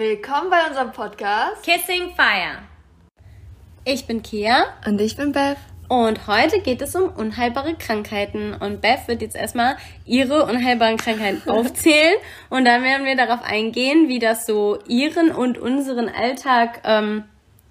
Willkommen 0.00 0.48
bei 0.48 0.66
unserem 0.66 0.92
Podcast 0.92 1.62
Kissing 1.62 2.14
Fire. 2.16 2.62
Ich 3.84 4.06
bin 4.06 4.22
Kia. 4.22 4.64
Und 4.86 4.98
ich 4.98 5.14
bin 5.14 5.32
Beth. 5.32 5.58
Und 5.90 6.26
heute 6.26 6.60
geht 6.60 6.80
es 6.80 6.96
um 6.96 7.10
unheilbare 7.10 7.74
Krankheiten. 7.74 8.54
Und 8.54 8.80
Beth 8.80 9.08
wird 9.08 9.20
jetzt 9.20 9.36
erstmal 9.36 9.76
ihre 10.06 10.46
unheilbaren 10.46 10.96
Krankheiten 10.96 11.50
aufzählen. 11.50 12.14
Und 12.48 12.64
dann 12.64 12.82
werden 12.82 13.04
wir 13.04 13.14
darauf 13.14 13.42
eingehen, 13.42 14.08
wie 14.08 14.18
das 14.18 14.46
so 14.46 14.78
ihren 14.88 15.32
und 15.32 15.58
unseren 15.58 16.08
Alltag 16.08 16.80
ähm, 16.84 17.24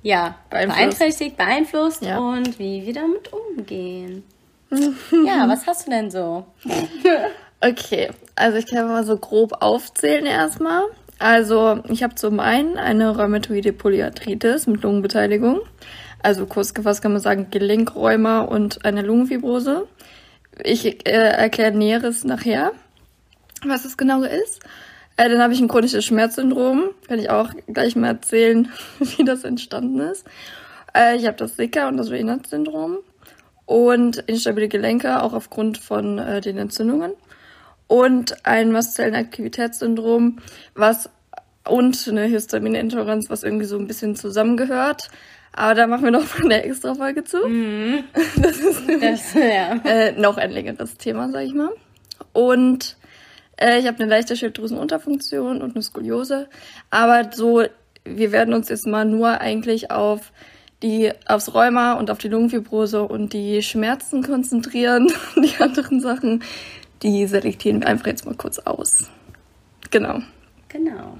ja, 0.03 0.35
beeinflusst. 0.51 0.77
beeinträchtigt, 0.77 1.35
beeinflusst 1.35 2.03
ja. 2.03 2.19
und 2.19 2.59
wie 2.59 2.85
wir 2.85 2.93
damit 2.93 3.33
umgehen. 3.33 4.23
ja, 4.69 5.49
was 5.49 5.65
hast 5.65 5.87
du 5.87 5.89
denn 5.89 6.11
so? 6.11 6.45
okay, 7.59 8.11
also 8.35 8.59
ich 8.59 8.67
kann 8.67 8.87
mal 8.87 9.03
so 9.03 9.17
grob 9.17 9.63
aufzählen 9.63 10.27
erstmal. 10.27 10.83
Also 11.19 11.83
ich 11.89 12.01
habe 12.01 12.15
zum 12.15 12.39
einen 12.39 12.77
eine 12.77 13.15
Rheumatoide 13.15 13.73
Polyarthritis 13.73 14.67
mit 14.67 14.83
Lungenbeteiligung. 14.83 15.59
Also 16.23 16.45
kurz 16.45 16.73
gefasst 16.73 17.01
kann 17.01 17.11
man 17.11 17.21
sagen 17.21 17.47
Gelenkräumer 17.51 18.49
und 18.49 18.85
eine 18.85 19.01
Lungenfibrose. 19.01 19.87
Ich 20.63 20.85
äh, 21.07 21.11
erkläre 21.11 21.71
Näheres 21.71 22.23
nachher, 22.23 22.71
was 23.65 23.85
es 23.85 23.97
genau 23.97 24.23
ist. 24.23 24.61
Äh, 25.17 25.29
dann 25.29 25.41
habe 25.41 25.53
ich 25.53 25.59
ein 25.59 25.67
chronisches 25.67 26.05
Schmerzsyndrom. 26.05 26.91
Kann 27.07 27.19
ich 27.19 27.29
auch 27.29 27.49
gleich 27.67 27.97
mal 27.97 28.07
erzählen, 28.07 28.69
wie 28.99 29.25
das 29.25 29.43
entstanden 29.43 29.99
ist. 29.99 30.25
Äh, 30.95 31.17
ich 31.17 31.27
habe 31.27 31.35
das 31.35 31.57
Zika 31.57 31.89
und 31.89 31.97
das 31.97 32.09
Raynaud-Syndrom. 32.09 32.99
Und 33.65 34.17
instabile 34.27 34.69
Gelenke, 34.69 35.21
auch 35.21 35.33
aufgrund 35.33 35.77
von 35.77 36.17
äh, 36.17 36.39
den 36.41 36.57
Entzündungen. 36.57 37.11
Und 37.89 38.45
ein 38.45 38.71
Mastzellenaktivitätssyndrom, 38.71 40.37
was 40.75 41.09
und 41.67 42.07
eine 42.07 42.23
Histaminintoleranz, 42.23 43.29
was 43.29 43.43
irgendwie 43.43 43.65
so 43.65 43.77
ein 43.77 43.87
bisschen 43.87 44.15
zusammengehört. 44.15 45.09
Aber 45.51 45.73
da 45.73 45.87
machen 45.87 46.03
wir 46.03 46.11
noch 46.11 46.37
mal 46.37 46.45
eine 46.45 46.63
extra 46.63 46.95
Folge 46.95 47.23
zu. 47.23 47.45
Mhm. 47.45 48.03
Das 48.41 48.57
ist 48.57 48.83
das, 49.01 49.33
ja. 49.33 49.75
äh, 49.83 50.11
noch 50.13 50.37
ein 50.37 50.51
längeres 50.51 50.97
Thema, 50.97 51.29
sag 51.31 51.43
ich 51.43 51.53
mal. 51.53 51.71
Und 52.31 52.97
äh, 53.57 53.79
ich 53.79 53.87
habe 53.87 53.99
eine 53.99 54.09
leichte 54.09 54.37
Schilddrüsenunterfunktion 54.37 55.61
und 55.61 55.75
eine 55.75 55.83
Skoliose. 55.83 56.47
Aber 56.89 57.29
so, 57.33 57.63
wir 58.05 58.31
werden 58.31 58.53
uns 58.53 58.69
jetzt 58.69 58.87
mal 58.87 59.05
nur 59.05 59.41
eigentlich 59.41 59.91
auf 59.91 60.31
die 60.81 61.11
aufs 61.25 61.53
Rheuma 61.53 61.93
und 61.93 62.09
auf 62.09 62.19
die 62.19 62.29
Lungenfibrose 62.29 63.03
und 63.03 63.33
die 63.33 63.61
Schmerzen 63.61 64.23
konzentrieren. 64.23 65.11
Die 65.35 65.61
anderen 65.61 65.99
Sachen, 65.99 66.41
die 67.03 67.27
selektieren 67.27 67.81
wir 67.81 67.87
einfach 67.87 68.07
jetzt 68.07 68.25
mal 68.25 68.35
kurz 68.35 68.59
aus. 68.59 69.09
Genau. 69.91 70.19
Genau. 70.67 71.17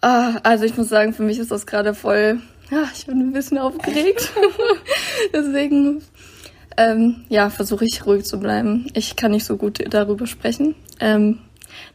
Ah, 0.00 0.38
also 0.42 0.64
ich 0.64 0.76
muss 0.76 0.88
sagen, 0.88 1.12
für 1.12 1.22
mich 1.22 1.38
ist 1.38 1.50
das 1.50 1.66
gerade 1.66 1.94
voll 1.94 2.40
ja, 2.70 2.88
ich 2.92 3.06
bin 3.06 3.20
ein 3.20 3.32
bisschen 3.32 3.58
aufgeregt. 3.58 4.32
Deswegen, 5.32 6.02
ähm, 6.76 7.24
ja, 7.28 7.48
versuche 7.50 7.84
ich 7.84 8.04
ruhig 8.06 8.24
zu 8.24 8.40
bleiben. 8.40 8.86
Ich 8.94 9.16
kann 9.16 9.30
nicht 9.30 9.44
so 9.44 9.56
gut 9.56 9.82
darüber 9.88 10.26
sprechen. 10.26 10.74
Ähm, 11.00 11.40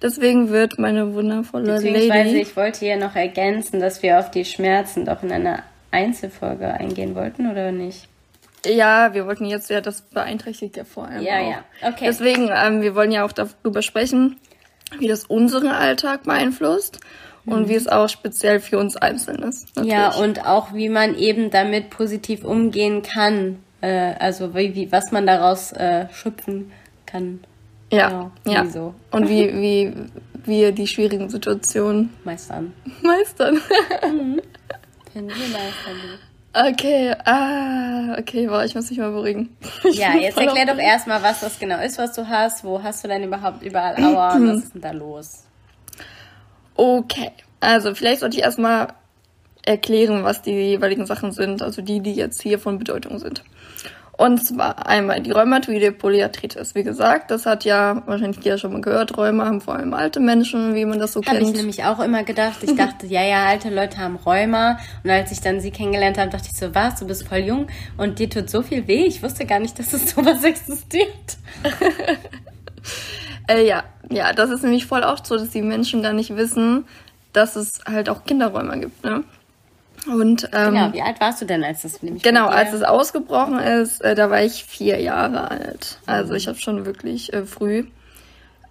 deswegen 0.02 0.50
wird 0.50 0.78
meine 0.78 1.14
wundervolle 1.16 1.80
Lady... 1.80 2.40
ich 2.40 2.56
wollte 2.56 2.80
hier 2.80 2.98
noch 2.98 3.16
ergänzen, 3.16 3.80
dass 3.80 4.04
wir 4.04 4.20
auf 4.20 4.30
die 4.30 4.46
Schmerzen 4.46 5.06
doch 5.06 5.24
in 5.24 5.32
einer 5.32 5.64
Einzelfolge 5.90 6.68
eingehen 6.68 7.16
wollten, 7.16 7.50
oder 7.50 7.72
nicht? 7.72 8.08
Ja, 8.66 9.14
wir 9.14 9.26
wollten 9.26 9.46
jetzt 9.46 9.70
ja, 9.70 9.82
das 9.82 10.02
beeinträchtigt 10.02 10.78
ja 10.78 10.84
vor 10.84 11.08
allem 11.08 11.24
Ja, 11.24 11.40
auch. 11.40 11.50
ja, 11.52 11.64
okay. 11.88 12.06
Deswegen, 12.06 12.50
ähm, 12.54 12.82
wir 12.82 12.96
wollen 12.96 13.12
ja 13.12 13.26
auch 13.26 13.32
darüber 13.32 13.82
sprechen, 13.82 14.40
wie 15.00 15.08
das 15.08 15.26
unseren 15.26 15.70
Alltag 15.70 16.24
beeinflusst 16.24 17.00
und 17.46 17.70
wie 17.70 17.76
es 17.76 17.88
auch 17.88 18.08
speziell 18.08 18.60
für 18.60 18.78
uns 18.78 18.98
einzeln 18.98 19.42
ist. 19.42 19.76
Natürlich. 19.76 19.94
Ja, 19.94 20.14
und 20.14 20.46
auch 20.46 20.74
wie 20.74 20.90
man 20.90 21.16
eben 21.16 21.50
damit 21.50 21.90
positiv 21.90 22.44
umgehen 22.44 23.02
kann. 23.02 23.60
Äh, 23.82 24.14
also 24.20 24.54
wie, 24.54 24.76
wie, 24.76 24.92
was 24.92 25.12
man 25.12 25.26
daraus 25.26 25.72
äh, 25.72 26.08
schöpfen 26.14 26.72
kann. 27.06 27.40
Ja, 27.92 28.10
genau, 28.10 28.32
ja. 28.46 28.66
So. 28.66 28.94
Und 29.10 29.28
wie, 29.28 29.52
wie 29.54 29.94
wir 30.46 30.72
die 30.72 30.88
schwierigen 30.88 31.30
Situationen 31.30 32.14
meistern. 32.24 32.74
Meistern. 33.02 33.56
mhm. 33.56 34.42
Können 35.14 35.28
wir 35.30 35.48
meistern. 35.48 36.20
Okay, 36.54 37.16
ah, 37.26 38.18
okay, 38.20 38.48
boah, 38.48 38.66
ich 38.66 38.76
muss 38.76 38.90
mich 38.90 39.00
mal 39.00 39.12
beruhigen. 39.12 39.56
Ich 39.86 39.96
ja, 39.96 40.16
jetzt 40.16 40.38
erklär 40.38 40.66
doch 40.66 40.78
erstmal, 40.78 41.24
was 41.24 41.40
das 41.40 41.58
genau 41.58 41.80
ist, 41.80 41.98
was 41.98 42.14
du 42.14 42.28
hast. 42.28 42.64
Wo 42.64 42.84
hast 42.84 43.04
du 43.04 43.08
denn 43.08 43.24
überhaupt 43.24 43.64
überall 43.64 43.96
Aua 44.04 44.36
und 44.36 44.50
was 44.56 44.64
ist 44.64 44.74
denn 44.76 44.82
da 44.82 44.92
los? 44.92 45.46
Okay, 46.76 47.32
also 47.62 47.96
vielleicht 47.96 48.20
sollte 48.20 48.38
ich 48.38 48.44
erstmal 48.44 48.94
erklären, 49.64 50.24
was 50.24 50.42
die 50.42 50.52
jeweiligen 50.52 51.06
Sachen 51.06 51.32
sind, 51.32 51.62
also 51.62 51.82
die, 51.82 52.02
die 52.02 52.14
jetzt 52.14 52.42
hier 52.42 52.60
von 52.60 52.80
Bedeutung 52.80 53.20
sind. 53.20 53.44
Und 54.22 54.46
zwar 54.46 54.86
einmal 54.86 55.20
die 55.20 55.32
rheumatoide 55.32 55.92
Polyarthritis. 55.92 56.76
Wie 56.76 56.84
gesagt, 56.84 57.32
das 57.32 57.48
hat 57.48 57.66
ja 57.66 58.04
wahrscheinlich 58.06 58.40
jeder 58.44 58.60
schon 58.60 58.72
mal 58.72 58.80
gehört. 58.80 59.18
Rheuma 59.18 59.46
haben 59.46 59.62
vor 59.62 59.74
allem 59.74 59.96
alte 59.96 60.20
Menschen, 60.20 60.76
wie 60.76 60.86
man 60.86 61.00
das 61.00 61.14
so 61.14 61.22
hab 61.22 61.26
kennt. 61.26 61.40
Habe 61.40 61.50
ich 61.50 61.58
nämlich 61.58 61.84
auch 61.86 62.00
immer 62.00 62.24
gedacht. 62.24 62.58
Ich 62.62 62.76
dachte, 62.76 63.08
ja, 63.08 63.24
ja, 63.24 63.48
alte 63.48 63.72
Leute 63.74 63.98
haben 63.98 64.18
Rheuma. 64.18 64.78
Und 65.04 65.10
als 65.10 65.32
ich 65.32 65.42
dann 65.42 65.60
sie 65.60 65.72
kennengelernt 65.72 66.20
habe, 66.20 66.30
dachte 66.30 66.50
ich 66.54 66.56
so, 66.56 66.76
was, 66.76 67.00
du 67.00 67.08
bist 67.08 67.28
voll 67.28 67.40
jung 67.40 67.66
und 67.98 68.20
dir 68.20 68.30
tut 68.30 68.48
so 68.48 68.62
viel 68.62 68.88
weh. 68.88 69.06
Ich 69.06 69.24
wusste 69.24 69.48
gar 69.48 69.58
nicht, 69.58 69.80
dass 69.80 69.92
es 69.92 70.12
sowas 70.12 70.44
existiert. 70.44 71.38
äh, 73.48 73.66
ja, 73.66 73.84
ja, 74.12 74.34
das 74.34 74.52
ist 74.52 74.62
nämlich 74.62 74.86
voll 74.86 75.02
oft 75.02 75.26
so, 75.26 75.36
dass 75.36 75.50
die 75.50 75.64
Menschen 75.64 76.04
gar 76.04 76.14
nicht 76.14 76.36
wissen, 76.36 76.86
dass 77.34 77.56
es 77.56 77.80
halt 77.88 78.08
auch 78.08 78.24
Kinderräume 78.24 78.82
gibt, 78.82 79.04
ne? 79.04 79.24
Und, 80.08 80.50
ähm, 80.54 80.74
genau, 80.74 80.94
wie 80.94 81.02
alt 81.02 81.20
warst 81.22 81.42
du 81.42 81.46
denn, 81.46 81.64
als 81.64 81.84
das 81.84 82.02
nämlich 82.02 82.24
Genau, 82.24 82.48
als 82.48 82.74
es 82.74 82.82
ausgebrochen 82.82 83.60
ist, 83.60 84.02
äh, 84.02 84.16
da 84.16 84.30
war 84.30 84.42
ich 84.42 84.64
vier 84.64 85.00
Jahre 85.00 85.52
alt. 85.52 86.00
Also 86.08 86.34
ich 86.34 86.48
habe 86.48 86.58
schon 86.58 86.86
wirklich 86.86 87.32
äh, 87.34 87.46
früh 87.46 87.86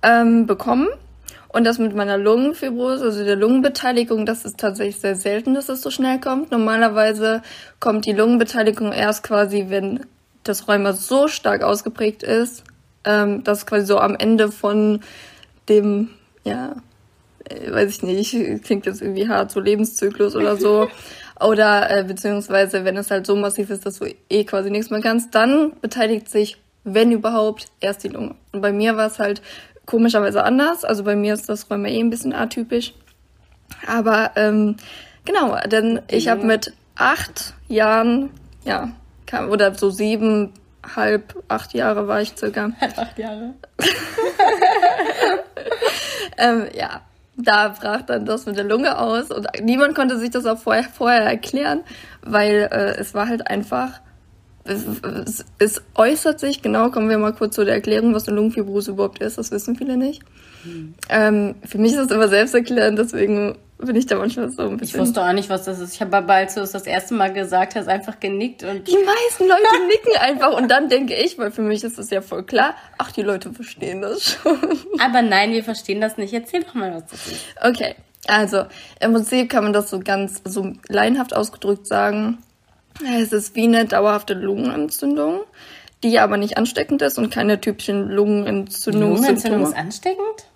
ähm, 0.03 0.47
bekommen. 0.47 0.89
Und 1.53 1.65
das 1.65 1.79
mit 1.79 1.97
meiner 1.97 2.17
Lungenfibrose, 2.17 3.05
also 3.05 3.25
der 3.25 3.35
Lungenbeteiligung, 3.35 4.25
das 4.25 4.45
ist 4.45 4.59
tatsächlich 4.59 5.01
sehr 5.01 5.17
selten, 5.17 5.55
dass 5.55 5.69
es 5.69 5.83
so 5.83 5.91
schnell 5.91 6.21
kommt. 6.21 6.53
Normalerweise 6.53 7.43
kommt 7.81 8.07
die 8.07 8.13
Lungenbeteiligung 8.13 8.93
erst 8.93 9.25
quasi, 9.25 9.67
wenn 9.69 10.07
das 10.45 10.69
Rheuma 10.69 10.93
so 10.93 11.27
stark 11.27 11.63
ausgeprägt 11.63 12.23
ist, 12.23 12.63
ähm, 13.05 13.43
dass 13.43 13.67
quasi 13.67 13.87
so 13.87 13.99
am 13.99 14.15
Ende 14.15 14.53
von 14.53 15.01
dem, 15.69 16.11
ja, 16.45 16.77
äh, 17.45 17.73
weiß 17.73 17.91
ich 17.91 18.03
nicht, 18.03 18.65
klingt 18.65 18.87
jetzt 18.87 19.03
irgendwie 19.03 19.29
hart, 19.29 19.51
so 19.51 19.61
Lebenszyklus 19.61 20.37
oder 20.37 20.57
so. 20.57 20.89
oder 21.41 21.91
äh, 21.91 22.05
beziehungsweise, 22.05 22.85
wenn 22.85 22.97
es 22.97 23.11
halt 23.11 23.27
so 23.27 23.37
massiv 23.37 23.71
ist, 23.71 23.87
dass 23.87 23.99
du 23.99 24.07
eh 24.29 24.45
quasi 24.45 24.71
nichts 24.71 24.91
mehr 24.91 25.01
kannst, 25.01 25.35
dann 25.35 25.73
beteiligt 25.81 26.29
sich, 26.29 26.59
wenn 26.85 27.13
überhaupt, 27.13 27.67
erst 27.81 28.05
die 28.05 28.09
Lunge. 28.09 28.35
Und 28.53 28.61
bei 28.61 28.73
mir 28.73 28.97
war 28.97 29.07
es 29.07 29.19
halt 29.19 29.43
komischerweise 29.87 30.45
anders. 30.45 30.85
Also 30.85 31.05
bei 31.05 31.17
mir 31.17 31.35
ist 31.35 31.49
das 31.49 31.71
Rheuma 31.71 31.89
eh 31.89 32.01
ein 32.01 32.11
bisschen 32.11 32.33
atypisch. 32.33 32.95
Aber 33.87 34.33
ähm, 34.37 34.77
genau, 35.25 35.57
denn 35.67 36.03
ich 36.09 36.29
habe 36.29 36.45
mit 36.45 36.73
acht 36.97 37.55
Jahren, 37.69 38.31
ja, 38.65 38.91
kam, 39.27 39.51
oder 39.51 39.75
so 39.75 39.91
sieben, 39.91 40.53
halb, 40.97 41.43
acht 41.49 41.75
Jahre 41.75 42.09
war 42.09 42.21
ich 42.21 42.35
circa. 42.37 42.71
Halb 42.81 42.99
acht 42.99 43.19
Jahre. 43.19 43.55
ähm, 46.39 46.67
ja, 46.75 47.03
da 47.37 47.69
brach 47.69 48.03
dann 48.03 48.27
das 48.27 48.47
mit 48.47 48.57
der 48.57 48.65
Lunge 48.65 48.99
aus 48.99 49.31
und 49.31 49.47
niemand 49.63 49.95
konnte 49.95 50.19
sich 50.19 50.31
das 50.31 50.47
auch 50.47 50.59
vorher, 50.59 50.85
vorher 50.85 51.23
erklären, 51.23 51.81
weil 52.23 52.69
äh, 52.71 52.99
es 52.99 53.15
war 53.15 53.29
halt 53.29 53.47
einfach, 53.47 54.01
es, 54.65 54.85
es, 55.27 55.45
es, 55.59 55.83
äußert 55.95 56.41
sich, 56.41 56.63
genau, 56.63 56.91
kommen 56.91 57.09
wir 57.09 57.19
mal 57.19 57.33
kurz 57.33 57.55
zu 57.55 57.65
der 57.65 57.75
Erklärung, 57.75 58.15
was 58.15 58.29
eine 58.29 58.37
Lungenfibrose 58.37 58.93
überhaupt 58.93 59.21
ist, 59.21 59.39
das 59.39 59.51
wissen 59.51 59.77
viele 59.77 59.97
nicht. 59.97 60.23
Hm. 60.65 60.95
Ähm, 61.09 61.55
für 61.67 61.79
mich 61.79 61.93
ist 61.93 61.99
das 61.99 62.11
immer 62.11 62.29
selbsterklärend, 62.29 62.99
deswegen 62.99 63.57
bin 63.87 63.97
ich 63.97 64.07
da 64.07 64.17
manchmal 64.17 64.51
so 64.51 64.63
ein 64.63 64.77
bisschen. 64.77 65.01
Ich 65.01 65.07
wusste 65.07 65.23
auch 65.23 65.33
nicht, 65.33 65.49
was 65.49 65.65
das 65.65 65.81
ist. 65.81 65.95
Ich 65.95 66.01
habe 66.01 66.17
aber, 66.17 66.35
als 66.35 66.55
du 66.55 66.61
es 66.61 66.73
das 66.73 66.87
erste 66.87 67.15
Mal 67.15 67.33
gesagt 67.33 67.75
hast, 67.75 67.89
einfach 67.89 68.21
genickt 68.21 68.63
und. 68.63 68.87
Die 68.87 68.93
meisten 68.93 69.49
Leute 69.49 69.87
nicken 69.89 70.21
einfach 70.21 70.57
und 70.57 70.71
dann 70.71 70.89
denke 70.89 71.15
ich, 71.15 71.39
weil 71.39 71.51
für 71.51 71.63
mich 71.63 71.83
ist 71.85 71.99
das 71.99 72.11
ja 72.11 72.21
voll 72.21 72.45
klar, 72.45 72.75
ach, 72.99 73.13
die 73.13 73.23
Leute 73.23 73.53
verstehen 73.53 74.03
das 74.03 74.39
schon. 74.43 74.59
Aber 74.99 75.23
nein, 75.23 75.53
wir 75.53 75.65
verstehen 75.65 76.01
das 76.01 76.17
nicht. 76.17 76.33
Erzähl 76.33 76.63
doch 76.63 76.75
mal, 76.75 76.93
was 76.95 77.07
das 77.07 77.27
ist. 77.27 77.45
Okay, 77.63 77.95
also 78.27 78.65
im 79.01 79.13
Prinzip 79.13 79.49
kann 79.49 79.65
man 79.65 79.73
das 79.73 79.91
so 79.91 80.01
ganz 80.01 80.43
so 80.45 80.73
laienhaft 80.89 81.35
ausgedrückt 81.35 81.87
sagen. 81.87 82.39
Es 83.19 83.33
ist 83.33 83.55
wie 83.57 83.65
eine 83.65 83.87
dauerhafte 83.87 84.35
Lungenentzündung, 84.35 85.41
die 86.03 86.19
aber 86.19 86.37
nicht 86.37 86.59
ansteckend 86.59 87.01
ist 87.03 87.19
und 87.19 87.31
keine 87.31 87.61
typischen 87.61 88.11
Lungenentzündungssymptome. 88.11 89.15
Lungenentzündung 89.15 89.63
ist 89.63 89.77
ansteckend? 89.77 90.50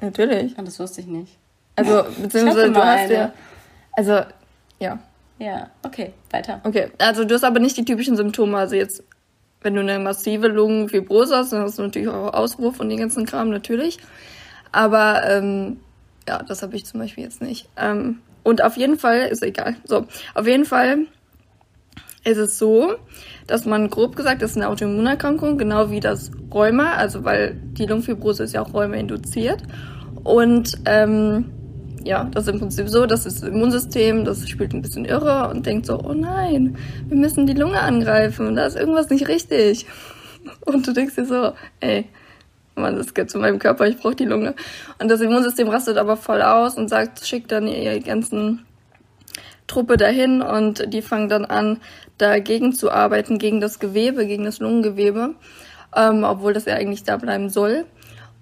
Natürlich. 0.00 0.54
Oh, 0.58 0.62
das 0.62 0.78
wusste 0.78 1.00
ich 1.00 1.06
nicht. 1.06 1.36
Also, 1.76 2.04
beziehungsweise 2.22 2.72
du 2.72 2.84
hast 2.84 3.10
ja. 3.10 3.32
Also, 3.92 4.20
ja. 4.78 4.98
Ja, 5.40 5.70
okay, 5.84 6.12
weiter. 6.30 6.60
Okay, 6.64 6.90
also 6.98 7.24
du 7.24 7.34
hast 7.34 7.44
aber 7.44 7.60
nicht 7.60 7.76
die 7.76 7.84
typischen 7.84 8.16
Symptome. 8.16 8.58
Also 8.58 8.74
jetzt, 8.74 9.04
wenn 9.62 9.74
du 9.74 9.80
eine 9.80 10.00
massive 10.00 10.48
Lungenfibrose 10.48 11.36
hast, 11.36 11.52
dann 11.52 11.62
hast 11.62 11.78
du 11.78 11.82
natürlich 11.82 12.08
auch 12.08 12.34
Auswurf 12.34 12.80
und 12.80 12.88
den 12.88 12.98
ganzen 12.98 13.24
Kram 13.24 13.50
natürlich. 13.50 13.98
Aber 14.72 15.22
ähm, 15.24 15.78
Ja, 16.28 16.42
das 16.42 16.62
habe 16.62 16.74
ich 16.76 16.84
zum 16.86 16.98
Beispiel 17.00 17.24
jetzt 17.24 17.40
nicht. 17.40 17.68
Ähm, 17.76 18.20
und 18.42 18.62
auf 18.62 18.76
jeden 18.76 18.98
Fall, 18.98 19.28
ist 19.28 19.42
egal. 19.42 19.76
So, 19.84 20.06
auf 20.34 20.46
jeden 20.46 20.64
Fall 20.64 21.06
ist 22.28 22.38
es 22.38 22.58
so, 22.58 22.94
dass 23.46 23.64
man 23.64 23.88
grob 23.88 24.14
gesagt, 24.14 24.42
das 24.42 24.52
ist 24.52 24.56
eine 24.56 24.68
Autoimmunerkrankung, 24.68 25.56
genau 25.56 25.90
wie 25.90 26.00
das 26.00 26.30
Rheuma, 26.52 26.92
also 26.94 27.24
weil 27.24 27.56
die 27.72 27.86
Lungenfibrose 27.86 28.44
ist 28.44 28.52
ja 28.52 28.62
auch 28.62 28.74
Rheuma 28.74 28.96
induziert. 28.96 29.62
Und 30.24 30.78
ähm, 30.84 31.46
ja, 32.04 32.24
das 32.24 32.44
ist 32.44 32.52
im 32.52 32.60
Prinzip 32.60 32.88
so, 32.88 33.06
dass 33.06 33.24
das 33.24 33.42
Immunsystem, 33.42 34.24
das 34.24 34.48
spielt 34.48 34.74
ein 34.74 34.82
bisschen 34.82 35.04
irre 35.04 35.48
und 35.48 35.64
denkt 35.66 35.86
so, 35.86 35.98
oh 35.98 36.12
nein, 36.12 36.76
wir 37.08 37.16
müssen 37.16 37.46
die 37.46 37.54
Lunge 37.54 37.80
angreifen, 37.80 38.54
da 38.54 38.66
ist 38.66 38.76
irgendwas 38.76 39.10
nicht 39.10 39.28
richtig. 39.28 39.86
Und 40.64 40.86
du 40.86 40.92
denkst 40.92 41.16
dir 41.16 41.26
so, 41.26 41.52
ey, 41.80 42.06
Mann, 42.74 42.96
das 42.96 43.12
geht 43.12 43.30
zu 43.30 43.38
meinem 43.38 43.58
Körper, 43.58 43.86
ich 43.86 43.98
brauche 43.98 44.14
die 44.14 44.24
Lunge. 44.24 44.54
Und 44.98 45.08
das 45.08 45.20
Immunsystem 45.20 45.68
rastet 45.68 45.98
aber 45.98 46.16
voll 46.16 46.40
aus 46.40 46.76
und 46.76 46.88
sagt, 46.88 47.26
schickt 47.26 47.52
dann 47.52 47.66
ihre 47.66 48.00
ganzen 48.00 48.64
Truppe 49.68 49.96
dahin 49.96 50.42
und 50.42 50.92
die 50.92 51.02
fangen 51.02 51.28
dann 51.28 51.44
an, 51.44 51.78
dagegen 52.16 52.72
zu 52.72 52.90
arbeiten, 52.90 53.38
gegen 53.38 53.60
das 53.60 53.78
Gewebe, 53.78 54.26
gegen 54.26 54.44
das 54.44 54.58
Lungengewebe, 54.58 55.34
ähm, 55.94 56.24
obwohl 56.24 56.52
das 56.52 56.64
ja 56.64 56.74
eigentlich 56.74 57.04
da 57.04 57.16
bleiben 57.16 57.48
soll. 57.48 57.84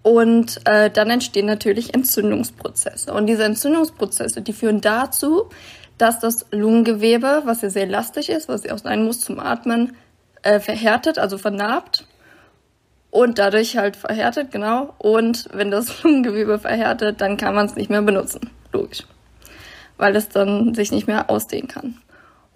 Und 0.02 0.60
äh, 0.66 0.88
dann 0.88 1.10
entstehen 1.10 1.46
natürlich 1.46 1.92
Entzündungsprozesse. 1.92 3.12
Und 3.12 3.26
diese 3.26 3.44
Entzündungsprozesse, 3.44 4.40
die 4.40 4.52
führen 4.52 4.80
dazu, 4.80 5.50
dass 5.98 6.20
das 6.20 6.46
Lungengewebe, 6.52 7.42
was 7.44 7.62
ja 7.62 7.70
sehr 7.70 7.84
elastisch 7.84 8.28
ist, 8.28 8.48
was 8.48 8.64
ja 8.64 8.72
auch 8.72 8.78
sein 8.78 9.04
muss 9.04 9.20
zum 9.20 9.40
Atmen, 9.40 9.96
äh, 10.42 10.60
verhärtet, 10.60 11.18
also 11.18 11.38
vernarbt. 11.38 12.06
Und 13.10 13.38
dadurch 13.38 13.76
halt 13.76 13.96
verhärtet, 13.96 14.52
genau. 14.52 14.94
Und 14.98 15.48
wenn 15.52 15.70
das 15.70 16.02
Lungengewebe 16.02 16.58
verhärtet, 16.58 17.20
dann 17.20 17.36
kann 17.36 17.54
man 17.54 17.66
es 17.66 17.74
nicht 17.74 17.90
mehr 17.90 18.02
benutzen. 18.02 18.50
Logisch. 18.72 19.02
Weil 19.96 20.14
es 20.16 20.28
dann 20.28 20.74
sich 20.74 20.92
nicht 20.92 21.06
mehr 21.06 21.30
ausdehnen 21.30 21.68
kann. 21.68 22.00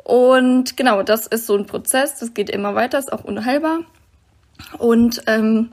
Und 0.05 0.77
genau, 0.77 1.03
das 1.03 1.27
ist 1.27 1.47
so 1.47 1.57
ein 1.57 1.67
Prozess, 1.67 2.19
das 2.19 2.35
geht 2.35 2.51
immer 2.51 2.75
weiter, 2.75 2.99
ist 2.99 3.13
auch 3.13 3.25
unheilbar. 3.25 3.81
Und 4.79 5.23
ähm, 5.27 5.71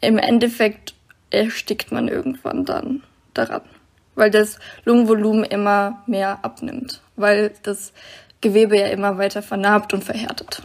im 0.00 0.18
Endeffekt 0.18 0.94
erstickt 1.30 1.92
man 1.92 2.08
irgendwann 2.08 2.64
dann 2.64 3.02
daran, 3.34 3.62
weil 4.14 4.30
das 4.30 4.58
Lungenvolumen 4.84 5.44
immer 5.44 6.02
mehr 6.06 6.40
abnimmt, 6.42 7.00
weil 7.16 7.52
das 7.62 7.92
Gewebe 8.40 8.78
ja 8.78 8.86
immer 8.88 9.18
weiter 9.18 9.42
vernarbt 9.42 9.94
und 9.94 10.04
verhärtet. 10.04 10.62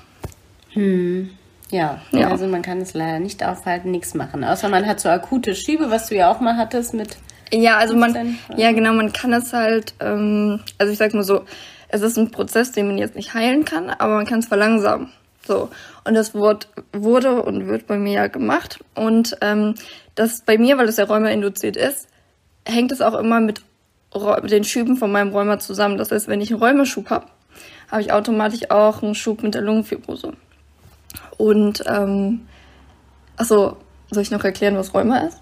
Hm. 0.71 1.29
Ja, 1.69 2.01
ja, 2.11 2.29
also 2.29 2.47
man 2.47 2.61
kann 2.61 2.79
es 2.79 2.93
leider 2.93 3.19
nicht 3.19 3.43
aufhalten, 3.43 3.91
nichts 3.91 4.13
machen. 4.13 4.43
Außer 4.43 4.69
man 4.69 4.85
hat 4.85 4.99
so 4.99 5.09
akute 5.09 5.53
Schübe, 5.53 5.91
was 5.91 6.07
du 6.07 6.15
ja 6.15 6.31
auch 6.31 6.39
mal 6.39 6.55
hattest 6.55 6.93
mit. 6.93 7.17
Ja, 7.51 7.77
also 7.77 7.95
man, 7.95 8.37
ja 8.55 8.71
genau, 8.71 8.93
man 8.93 9.13
kann 9.13 9.33
es 9.33 9.53
halt, 9.53 9.93
ähm, 9.99 10.59
also 10.77 10.91
ich 10.91 10.99
sag 10.99 11.13
mal 11.13 11.23
so, 11.23 11.45
es 11.89 12.01
ist 12.01 12.17
ein 12.17 12.31
Prozess, 12.31 12.71
den 12.71 12.87
man 12.87 12.97
jetzt 12.97 13.15
nicht 13.15 13.33
heilen 13.33 13.63
kann, 13.63 13.89
aber 13.89 14.15
man 14.15 14.25
kann 14.25 14.39
es 14.39 14.47
verlangsamen. 14.47 15.11
So. 15.45 15.69
Und 16.03 16.13
das 16.13 16.33
wurde, 16.33 16.67
wurde 16.91 17.41
und 17.41 17.67
wird 17.67 17.87
bei 17.87 17.97
mir 17.97 18.13
ja 18.13 18.27
gemacht. 18.27 18.83
Und 18.95 19.37
ähm, 19.41 19.75
das 20.15 20.41
bei 20.41 20.57
mir, 20.57 20.77
weil 20.77 20.89
es 20.89 20.97
ja 20.97 21.05
Rheuma 21.05 21.29
induziert 21.29 21.77
ist, 21.77 22.07
hängt 22.65 22.91
es 22.91 23.01
auch 23.01 23.13
immer 23.15 23.39
mit 23.39 23.61
den 24.49 24.63
Schüben 24.63 24.97
von 24.97 25.11
meinem 25.11 25.31
Rheuma 25.31 25.59
zusammen. 25.59 25.97
Das 25.97 26.11
heißt, 26.11 26.27
wenn 26.27 26.41
ich 26.41 26.51
einen 26.51 26.61
Rheumaschub 26.61 27.09
habe, 27.09 27.27
habe 27.89 28.01
ich 28.01 28.11
automatisch 28.11 28.69
auch 28.69 29.01
einen 29.01 29.15
Schub 29.15 29.43
mit 29.43 29.55
der 29.55 29.61
Lungenfibrose. 29.61 30.33
Und 31.37 31.83
ähm, 31.87 32.47
achso, 33.37 33.77
soll 34.11 34.23
ich 34.23 34.31
noch 34.31 34.43
erklären, 34.43 34.75
was 34.75 34.93
Rheuma 34.93 35.19
ist? 35.19 35.39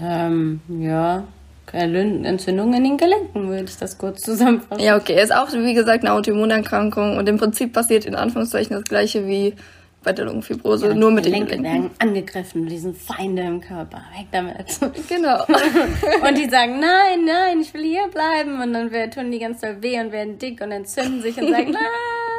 Ähm, 0.00 0.60
ja. 0.68 1.24
Entzündung 1.70 2.72
in 2.72 2.84
den 2.84 2.96
Gelenken, 2.96 3.48
würde 3.48 3.64
ich 3.64 3.76
das 3.76 3.98
kurz 3.98 4.22
zusammenfassen. 4.22 4.82
Ja, 4.82 4.96
okay. 4.96 5.22
Ist 5.22 5.34
auch, 5.34 5.52
wie 5.52 5.74
gesagt, 5.74 6.02
eine 6.02 6.14
Autoimmunerkrankung 6.14 7.18
und 7.18 7.28
im 7.28 7.36
Prinzip 7.36 7.72
passiert 7.72 8.06
in 8.06 8.14
Anführungszeichen 8.14 8.74
das 8.74 8.84
gleiche 8.84 9.26
wie 9.26 9.54
bei 10.02 10.12
der 10.12 10.26
Lungenfibrose, 10.26 10.88
ja, 10.88 10.94
nur 10.94 11.10
mit 11.10 11.24
Gelenke 11.24 11.50
den 11.50 11.62
Gelenken. 11.64 11.90
werden 11.90 12.10
angegriffen, 12.10 12.66
die 12.66 12.78
sind 12.78 12.96
Feinde 12.96 13.42
im 13.42 13.60
Körper, 13.60 14.00
weg 14.16 14.26
damit. 14.30 14.78
Genau. 15.08 15.44
und 16.28 16.38
die 16.38 16.48
sagen, 16.48 16.78
nein, 16.80 17.24
nein, 17.26 17.60
ich 17.60 17.74
will 17.74 17.82
hier 17.82 18.08
bleiben 18.08 18.60
und 18.62 18.72
dann 18.72 18.90
tun 19.10 19.30
die 19.30 19.38
ganz 19.38 19.60
doll 19.60 19.76
weh 19.80 19.98
und 20.00 20.12
werden 20.12 20.38
dick 20.38 20.60
und 20.60 20.70
entzünden 20.70 21.20
sich 21.20 21.36
und 21.36 21.50
sagen, 21.50 21.76
ah. 21.76 22.38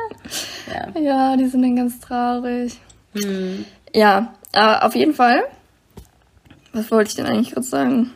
Ja. 0.73 1.01
ja, 1.01 1.37
die 1.37 1.47
sind 1.47 1.61
dann 1.61 1.75
ganz 1.75 1.99
traurig. 1.99 2.79
Hm. 3.13 3.65
Ja, 3.93 4.33
aber 4.53 4.85
auf 4.85 4.95
jeden 4.95 5.13
Fall. 5.13 5.43
Was 6.73 6.91
wollte 6.91 7.09
ich 7.09 7.15
denn 7.15 7.25
eigentlich 7.25 7.51
gerade 7.51 7.65
sagen? 7.65 8.11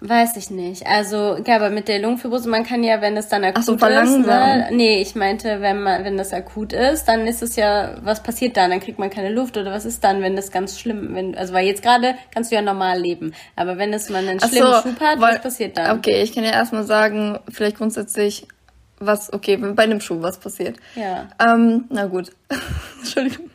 Weiß 0.00 0.36
ich 0.36 0.50
nicht. 0.50 0.86
Also, 0.86 1.38
ja, 1.46 1.56
aber 1.56 1.70
mit 1.70 1.88
der 1.88 2.00
Lungenfibrose, 2.00 2.48
man 2.48 2.64
kann 2.64 2.84
ja, 2.84 3.00
wenn 3.00 3.16
es 3.16 3.28
dann 3.28 3.44
akut 3.44 3.58
Ach 3.58 3.62
so, 3.62 3.74
ist, 3.74 4.26
ne? 4.26 4.68
Nee, 4.70 5.00
ich 5.00 5.14
meinte, 5.14 5.60
wenn 5.60 5.82
man, 5.82 6.04
wenn 6.04 6.16
das 6.16 6.32
akut 6.32 6.72
ist, 6.72 7.06
dann 7.06 7.26
ist 7.26 7.42
es 7.42 7.56
ja, 7.56 7.96
was 8.02 8.22
passiert 8.22 8.56
dann? 8.56 8.70
Dann 8.70 8.80
kriegt 8.80 8.98
man 8.98 9.10
keine 9.10 9.30
Luft 9.30 9.56
oder 9.56 9.70
was 9.72 9.84
ist 9.84 10.04
dann, 10.04 10.22
wenn 10.22 10.36
das 10.36 10.50
ganz 10.50 10.78
schlimm, 10.78 11.14
wenn, 11.14 11.34
also 11.36 11.54
weil 11.54 11.66
jetzt 11.66 11.82
gerade 11.82 12.14
kannst 12.34 12.50
du 12.50 12.56
ja 12.56 12.62
normal 12.62 13.00
leben. 13.00 13.32
Aber 13.54 13.78
wenn 13.78 13.92
es 13.92 14.10
man 14.10 14.28
einen 14.28 14.38
Ach 14.42 14.48
schlimmen 14.48 14.72
so, 14.72 14.88
Schub 14.88 15.00
hat, 15.00 15.20
weil, 15.20 15.34
was 15.34 15.42
passiert 15.42 15.78
dann? 15.78 15.98
Okay, 15.98 16.22
ich 16.22 16.34
kann 16.34 16.44
ja 16.44 16.50
erstmal 16.50 16.84
sagen, 16.84 17.38
vielleicht 17.48 17.78
grundsätzlich, 17.78 18.46
was, 18.98 19.32
okay, 19.32 19.56
bei 19.56 19.82
einem 19.82 20.00
Schub, 20.00 20.22
was 20.22 20.38
passiert. 20.38 20.76
Ja. 20.94 21.28
Ähm, 21.38 21.84
na 21.88 22.06
gut. 22.06 22.32
Entschuldigung. 22.98 23.50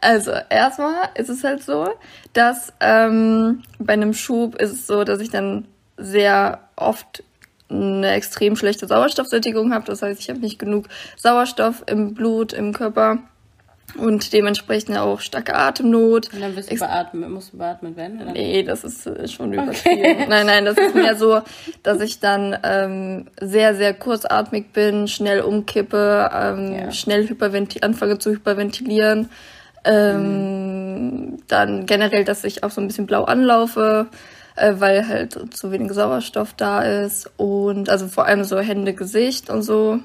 Also, 0.00 0.32
erstmal 0.48 1.10
ist 1.14 1.28
es 1.28 1.44
halt 1.44 1.62
so, 1.62 1.88
dass 2.32 2.72
ähm, 2.80 3.62
bei 3.78 3.92
einem 3.92 4.14
Schub 4.14 4.56
ist 4.56 4.72
es 4.72 4.86
so, 4.86 5.04
dass 5.04 5.20
ich 5.20 5.30
dann 5.30 5.66
sehr 5.96 6.60
oft 6.76 7.22
eine 7.68 8.10
extrem 8.12 8.56
schlechte 8.56 8.86
Sauerstoffsättigung 8.86 9.72
habe. 9.72 9.84
Das 9.84 10.02
heißt, 10.02 10.20
ich 10.20 10.28
habe 10.28 10.40
nicht 10.40 10.58
genug 10.58 10.86
Sauerstoff 11.16 11.84
im 11.86 12.14
Blut, 12.14 12.52
im 12.52 12.72
Körper 12.72 13.18
und 13.96 14.32
dementsprechend 14.32 14.96
auch 14.98 15.20
starke 15.20 15.54
Atemnot. 15.54 16.32
Und 16.32 16.40
dann 16.40 16.56
wirst 16.56 16.70
du 16.70 16.76
beatmet, 16.76 17.30
musst 17.30 17.52
du 17.52 17.58
beatmet 17.58 17.96
werden? 17.96 18.20
Oder? 18.20 18.32
Nee, 18.32 18.62
das 18.62 18.84
ist 18.84 19.06
äh, 19.06 19.28
schon 19.28 19.52
übertrieben. 19.52 20.00
Okay. 20.00 20.26
Nein, 20.28 20.46
nein, 20.46 20.64
das 20.64 20.76
ist 20.76 20.94
mehr 20.94 21.16
so, 21.16 21.42
dass 21.82 22.00
ich 22.00 22.20
dann 22.20 22.56
ähm, 22.62 23.26
sehr, 23.40 23.74
sehr 23.74 23.94
kurzatmig 23.94 24.72
bin, 24.72 25.08
schnell 25.08 25.40
umkippe, 25.40 26.30
ähm, 26.34 26.74
ja. 26.74 26.90
schnell 26.92 27.28
anfange 27.82 28.18
zu 28.18 28.30
hyperventilieren. 28.30 29.28
Ähm, 29.84 31.32
mhm. 31.32 31.36
Dann 31.48 31.86
generell, 31.86 32.24
dass 32.24 32.44
ich 32.44 32.64
auch 32.64 32.70
so 32.70 32.80
ein 32.80 32.86
bisschen 32.86 33.06
blau 33.06 33.24
anlaufe 33.24 34.08
äh, 34.56 34.74
weil 34.78 35.08
halt 35.08 35.54
zu 35.54 35.72
wenig 35.72 35.92
Sauerstoff 35.92 36.52
da 36.54 36.82
ist 36.82 37.30
und 37.36 37.88
also 37.88 38.08
vor 38.08 38.26
allem 38.26 38.44
so 38.44 38.58
Hände, 38.58 38.94
Gesicht 38.94 39.50
und 39.50 39.62
so. 39.62 40.00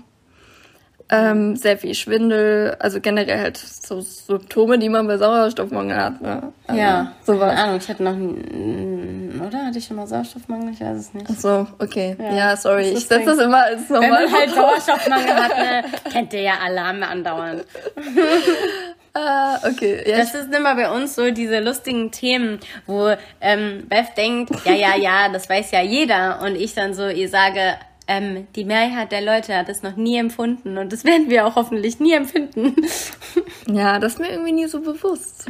Ähm, 1.08 1.56
sehr 1.56 1.78
viel 1.78 1.94
Schwindel, 1.94 2.76
also 2.80 3.00
generell 3.00 3.40
halt 3.40 3.58
so 3.58 4.02
Symptome, 4.02 4.80
die 4.80 4.90
man 4.90 5.06
bei 5.06 5.18
Sauerstoffmangel 5.18 5.96
hat. 5.96 6.20
Ne? 6.20 6.52
Also 6.66 6.82
ja, 6.82 7.12
sowas. 7.24 7.50
keine 7.50 7.62
Ahnung, 7.62 7.78
ich 7.78 7.88
hatte 7.88 8.04
noch, 8.04 9.48
oder? 9.48 9.66
Hatte 9.68 9.78
ich 9.78 9.86
schon 9.86 9.98
mal 9.98 10.08
Sauerstoffmangel? 10.08 10.74
Ich 10.74 10.82
weiß 10.82 10.98
es 10.98 11.14
nicht. 11.14 11.28
Ach 11.30 11.40
so, 11.40 11.68
okay. 11.78 12.16
Ja, 12.18 12.34
ja 12.34 12.58
sorry, 12.58 12.90
ich 12.90 13.06
setze 13.06 13.26
das 13.26 13.38
immer 13.38 13.66
als 13.66 13.88
normal. 13.88 14.10
Wenn 14.10 14.32
man 14.32 14.34
halt 14.34 14.50
Sauerstoffmangel 14.50 15.36
hat, 15.36 15.58
ne, 15.58 15.84
kennt 16.12 16.34
ihr 16.34 16.42
ja 16.42 16.54
Alarme 16.64 17.08
andauernd. 17.08 17.66
Ah, 19.18 19.60
okay. 19.66 20.04
Ja, 20.06 20.18
das 20.18 20.36
ist 20.36 20.54
immer 20.54 20.76
bei 20.76 20.92
uns 20.92 21.16
so 21.16 21.32
diese 21.32 21.62
lustigen 21.62 22.12
Themen, 22.12 22.60
wo 22.86 23.14
ähm, 23.40 23.86
Beth 23.88 24.18
denkt, 24.18 24.52
ja, 24.66 24.74
ja, 24.74 24.98
ja, 24.98 25.30
das 25.30 25.50
weiß 25.50 25.72
ja 25.72 25.82
jeder. 25.82 26.42
Und 26.42 26.56
ich 26.56 26.74
dann 26.74 26.94
so 26.94 27.08
ihr 27.08 27.30
sage, 27.30 27.76
ähm, 28.08 28.48
die 28.56 28.66
Mehrheit 28.66 29.12
der 29.12 29.22
Leute 29.22 29.56
hat 29.56 29.70
es 29.70 29.84
noch 29.84 29.96
nie 29.96 30.18
empfunden 30.18 30.78
und 30.78 30.94
das 30.94 31.04
werden 31.04 31.30
wir 31.30 31.46
auch 31.46 31.56
hoffentlich 31.56 32.00
nie 32.00 32.14
empfinden. 32.14 32.76
ja, 33.68 34.00
das 34.00 34.14
ist 34.14 34.20
mir 34.20 34.30
irgendwie 34.30 34.52
nie 34.52 34.68
so 34.68 34.82
bewusst. 34.82 35.46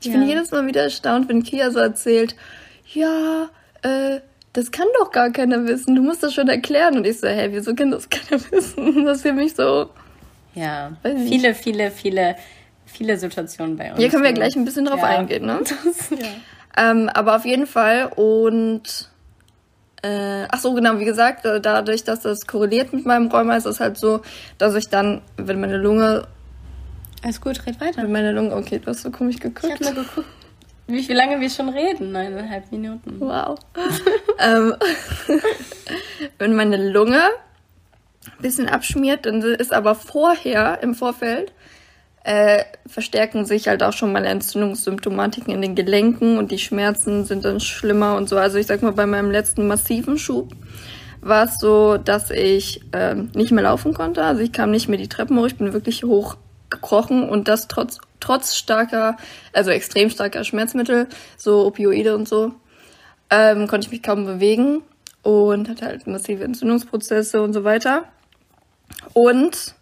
Ich 0.00 0.06
ja. 0.06 0.12
bin 0.12 0.28
jedes 0.28 0.50
Mal 0.50 0.66
wieder 0.66 0.82
erstaunt, 0.82 1.28
wenn 1.28 1.42
Kia 1.42 1.70
so 1.70 1.78
erzählt, 1.78 2.36
ja, 2.92 3.48
äh, 3.82 4.20
das 4.52 4.70
kann 4.70 4.86
doch 4.98 5.10
gar 5.10 5.30
keiner 5.30 5.66
wissen, 5.66 5.94
du 5.96 6.02
musst 6.02 6.22
das 6.22 6.34
schon 6.34 6.48
erklären. 6.48 6.96
Und 6.96 7.06
ich 7.06 7.18
so, 7.18 7.26
hä, 7.26 7.48
wieso 7.50 7.74
kann 7.74 7.90
das 7.90 8.08
keiner 8.10 8.40
wissen? 8.50 9.04
Das 9.04 9.16
ist 9.18 9.22
für 9.22 9.32
mich 9.32 9.54
so. 9.54 9.90
Ja, 10.54 10.92
viele, 11.02 11.54
viele, 11.54 11.90
viele 11.90 12.36
viele 12.94 13.18
Situationen 13.18 13.76
bei 13.76 13.90
uns. 13.90 13.98
Hier 13.98 14.08
können 14.08 14.24
wir 14.24 14.32
gleich 14.32 14.56
ein 14.56 14.64
bisschen 14.64 14.84
drauf 14.84 15.00
ja. 15.00 15.06
eingehen, 15.06 15.46
ne? 15.46 15.60
Das, 15.60 16.10
ja. 16.10 16.90
ähm, 16.90 17.10
aber 17.12 17.36
auf 17.36 17.44
jeden 17.44 17.66
Fall 17.66 18.10
und 18.14 19.10
äh, 20.04 20.46
ach 20.50 20.60
so, 20.60 20.74
genau, 20.74 20.98
wie 20.98 21.06
gesagt, 21.06 21.46
äh, 21.46 21.60
dadurch, 21.60 22.04
dass 22.04 22.20
das 22.20 22.46
korreliert 22.46 22.92
mit 22.92 23.06
meinem 23.06 23.28
Rheuma, 23.28 23.56
ist 23.56 23.64
es 23.64 23.80
halt 23.80 23.96
so, 23.96 24.20
dass 24.58 24.74
ich 24.74 24.88
dann, 24.88 25.22
wenn 25.38 25.60
meine 25.60 25.78
Lunge. 25.78 26.26
Alles 27.22 27.40
gut, 27.40 27.66
red 27.66 27.80
weiter. 27.80 28.02
Wenn 28.02 28.12
meine 28.12 28.32
Lunge, 28.32 28.54
okay, 28.54 28.78
du 28.78 28.88
hast 28.88 29.00
so 29.00 29.10
komisch 29.10 29.38
geguckt. 29.38 29.64
Ich 29.64 29.72
hab 29.72 29.80
nur 29.80 30.04
geguckt, 30.04 30.28
wie, 30.86 31.12
lange 31.14 31.40
wir 31.40 31.48
schon 31.48 31.70
reden. 31.70 32.12
Neuneinhalb 32.12 32.70
Minuten. 32.70 33.18
Wow. 33.18 33.58
ähm, 34.38 34.74
wenn 36.38 36.54
meine 36.54 36.90
Lunge 36.90 37.22
ein 38.26 38.42
bisschen 38.42 38.68
abschmiert, 38.68 39.24
dann 39.24 39.40
ist 39.40 39.72
aber 39.72 39.94
vorher, 39.94 40.82
im 40.82 40.94
Vorfeld, 40.94 41.52
äh, 42.24 42.64
verstärken 42.86 43.44
sich 43.44 43.68
halt 43.68 43.82
auch 43.82 43.92
schon 43.92 44.12
mal 44.12 44.24
Entzündungssymptomatiken 44.24 45.54
in 45.54 45.60
den 45.60 45.74
Gelenken 45.74 46.38
und 46.38 46.50
die 46.50 46.58
Schmerzen 46.58 47.24
sind 47.24 47.44
dann 47.44 47.60
schlimmer 47.60 48.16
und 48.16 48.28
so. 48.28 48.38
Also 48.38 48.58
ich 48.58 48.66
sag 48.66 48.82
mal, 48.82 48.92
bei 48.92 49.06
meinem 49.06 49.30
letzten 49.30 49.66
massiven 49.66 50.18
Schub 50.18 50.52
war 51.20 51.44
es 51.44 51.58
so, 51.58 51.98
dass 51.98 52.30
ich 52.30 52.80
äh, 52.92 53.14
nicht 53.14 53.52
mehr 53.52 53.64
laufen 53.64 53.92
konnte. 53.92 54.24
Also 54.24 54.40
ich 54.40 54.52
kam 54.52 54.70
nicht 54.70 54.88
mehr 54.88 54.98
die 54.98 55.08
Treppen 55.08 55.38
hoch, 55.38 55.46
ich 55.46 55.56
bin 55.56 55.74
wirklich 55.74 56.02
hoch 56.04 56.36
gekrochen 56.70 57.28
und 57.28 57.46
das 57.46 57.68
trotz, 57.68 57.98
trotz 58.20 58.56
starker, 58.56 59.18
also 59.52 59.70
extrem 59.70 60.08
starker 60.08 60.44
Schmerzmittel, 60.44 61.08
so 61.36 61.66
Opioide 61.66 62.16
und 62.16 62.26
so, 62.26 62.52
ähm, 63.28 63.68
konnte 63.68 63.86
ich 63.86 63.92
mich 63.92 64.02
kaum 64.02 64.24
bewegen 64.24 64.82
und 65.22 65.68
hatte 65.68 65.84
halt 65.84 66.06
massive 66.06 66.44
Entzündungsprozesse 66.44 67.42
und 67.42 67.52
so 67.52 67.64
weiter. 67.64 68.04
Und 69.12 69.74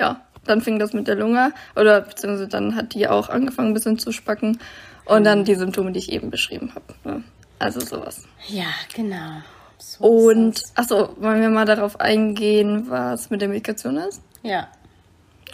ja, 0.00 0.20
dann 0.44 0.60
fing 0.60 0.78
das 0.78 0.92
mit 0.92 1.08
der 1.08 1.14
Lunge 1.14 1.52
oder 1.76 2.00
beziehungsweise 2.00 2.48
dann 2.48 2.74
hat 2.74 2.94
die 2.94 3.08
auch 3.08 3.28
angefangen 3.28 3.68
ein 3.68 3.74
bisschen 3.74 3.98
zu 3.98 4.12
spacken 4.12 4.58
und 5.04 5.24
dann 5.24 5.44
die 5.44 5.54
Symptome, 5.54 5.92
die 5.92 5.98
ich 5.98 6.12
eben 6.12 6.30
beschrieben 6.30 6.72
habe. 6.74 6.94
Ne? 7.04 7.24
Also 7.58 7.80
sowas. 7.80 8.24
Ja, 8.48 8.66
genau. 8.94 9.42
So 9.78 10.04
und 10.04 10.62
achso, 10.74 11.14
wollen 11.18 11.40
wir 11.40 11.50
mal 11.50 11.64
darauf 11.64 12.00
eingehen, 12.00 12.86
was 12.88 13.30
mit 13.30 13.40
der 13.40 13.48
Medikation 13.48 13.96
ist? 13.96 14.20
Ja. 14.42 14.68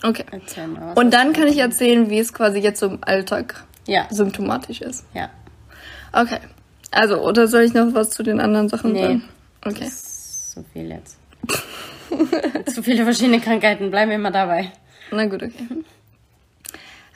Okay. 0.03 0.25
Und 0.95 1.13
dann 1.13 1.33
kann 1.33 1.49
ich 1.49 1.59
erzählen, 1.59 2.09
wie 2.09 2.19
es 2.19 2.33
quasi 2.33 2.59
jetzt 2.61 2.81
so 2.81 2.87
im 2.87 2.99
Alltag 3.03 3.65
ja. 3.87 4.07
symptomatisch 4.11 4.81
ist. 4.81 5.05
Ja. 5.13 5.31
Okay. 6.13 6.39
Also, 6.91 7.21
oder 7.21 7.49
soll 7.49 7.63
ich 7.63 7.75
noch 7.75 7.93
was 7.95 8.11
zu 8.11 8.23
den 8.23 8.41
anderen 8.41 8.69
Sachen 8.69 8.93
nee, 8.93 9.03
sagen? 9.03 9.29
Okay. 9.65 9.89
So 9.91 10.65
viel 10.73 10.91
jetzt. 10.91 11.19
zu 12.67 12.83
viele 12.83 13.05
verschiedene 13.05 13.41
Krankheiten, 13.41 13.91
bleiben 13.91 14.11
wir 14.11 14.19
mal 14.19 14.31
dabei. 14.31 14.73
Na 15.11 15.27
gut, 15.27 15.43
okay. 15.43 15.67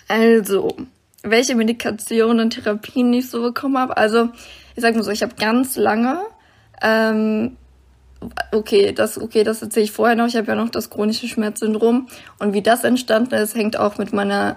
Also, 0.09 0.77
welche 1.23 1.55
Medikationen 1.55 2.41
und 2.41 2.51
Therapien 2.51 3.13
ich 3.13 3.31
so 3.31 3.43
bekommen 3.43 3.79
habe. 3.79 3.97
Also, 3.97 4.31
ich 4.75 4.83
sag 4.83 4.95
mal 4.95 5.03
so, 5.03 5.11
ich 5.11 5.23
habe 5.23 5.35
ganz 5.37 5.77
lange, 5.77 6.21
ähm, 6.83 7.57
okay, 8.53 8.93
das, 8.93 9.21
okay, 9.21 9.45
das 9.45 9.63
erzähle 9.63 9.85
ich 9.85 9.93
vorher 9.93 10.17
noch. 10.17 10.27
Ich 10.27 10.37
habe 10.37 10.49
ja 10.49 10.55
noch 10.55 10.71
das 10.71 10.91
chronische 10.91 11.29
Schmerzsyndrom. 11.29 12.09
Und 12.39 12.53
wie 12.53 12.63
das 12.63 12.85
entstanden 12.85 13.35
ist, 13.35 13.55
hängt 13.55 13.79
auch 13.79 13.99
mit 13.99 14.13
meiner 14.13 14.57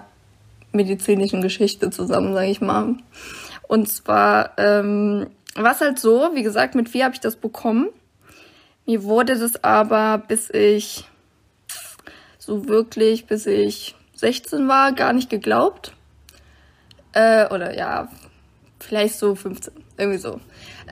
medizinischen 0.72 1.42
Geschichte 1.42 1.90
zusammen, 1.90 2.34
sage 2.34 2.50
ich 2.50 2.60
mal. 2.60 2.96
Und 3.68 3.88
zwar 3.88 4.52
ähm, 4.58 5.26
war 5.54 5.72
es 5.72 5.80
halt 5.80 5.98
so, 5.98 6.30
wie 6.34 6.42
gesagt, 6.42 6.74
mit 6.74 6.88
vier 6.88 7.04
habe 7.04 7.14
ich 7.14 7.20
das 7.20 7.36
bekommen. 7.36 7.88
Mir 8.86 9.02
wurde 9.02 9.36
das 9.36 9.64
aber, 9.64 10.18
bis 10.18 10.48
ich 10.50 11.04
so 12.38 12.68
wirklich, 12.68 13.26
bis 13.26 13.46
ich 13.46 13.96
16 14.14 14.68
war, 14.68 14.92
gar 14.92 15.12
nicht 15.12 15.28
geglaubt. 15.28 15.92
Äh, 17.12 17.52
oder 17.52 17.76
ja, 17.76 18.08
vielleicht 18.78 19.16
so 19.16 19.34
15, 19.34 19.74
irgendwie 19.98 20.18
so. 20.18 20.40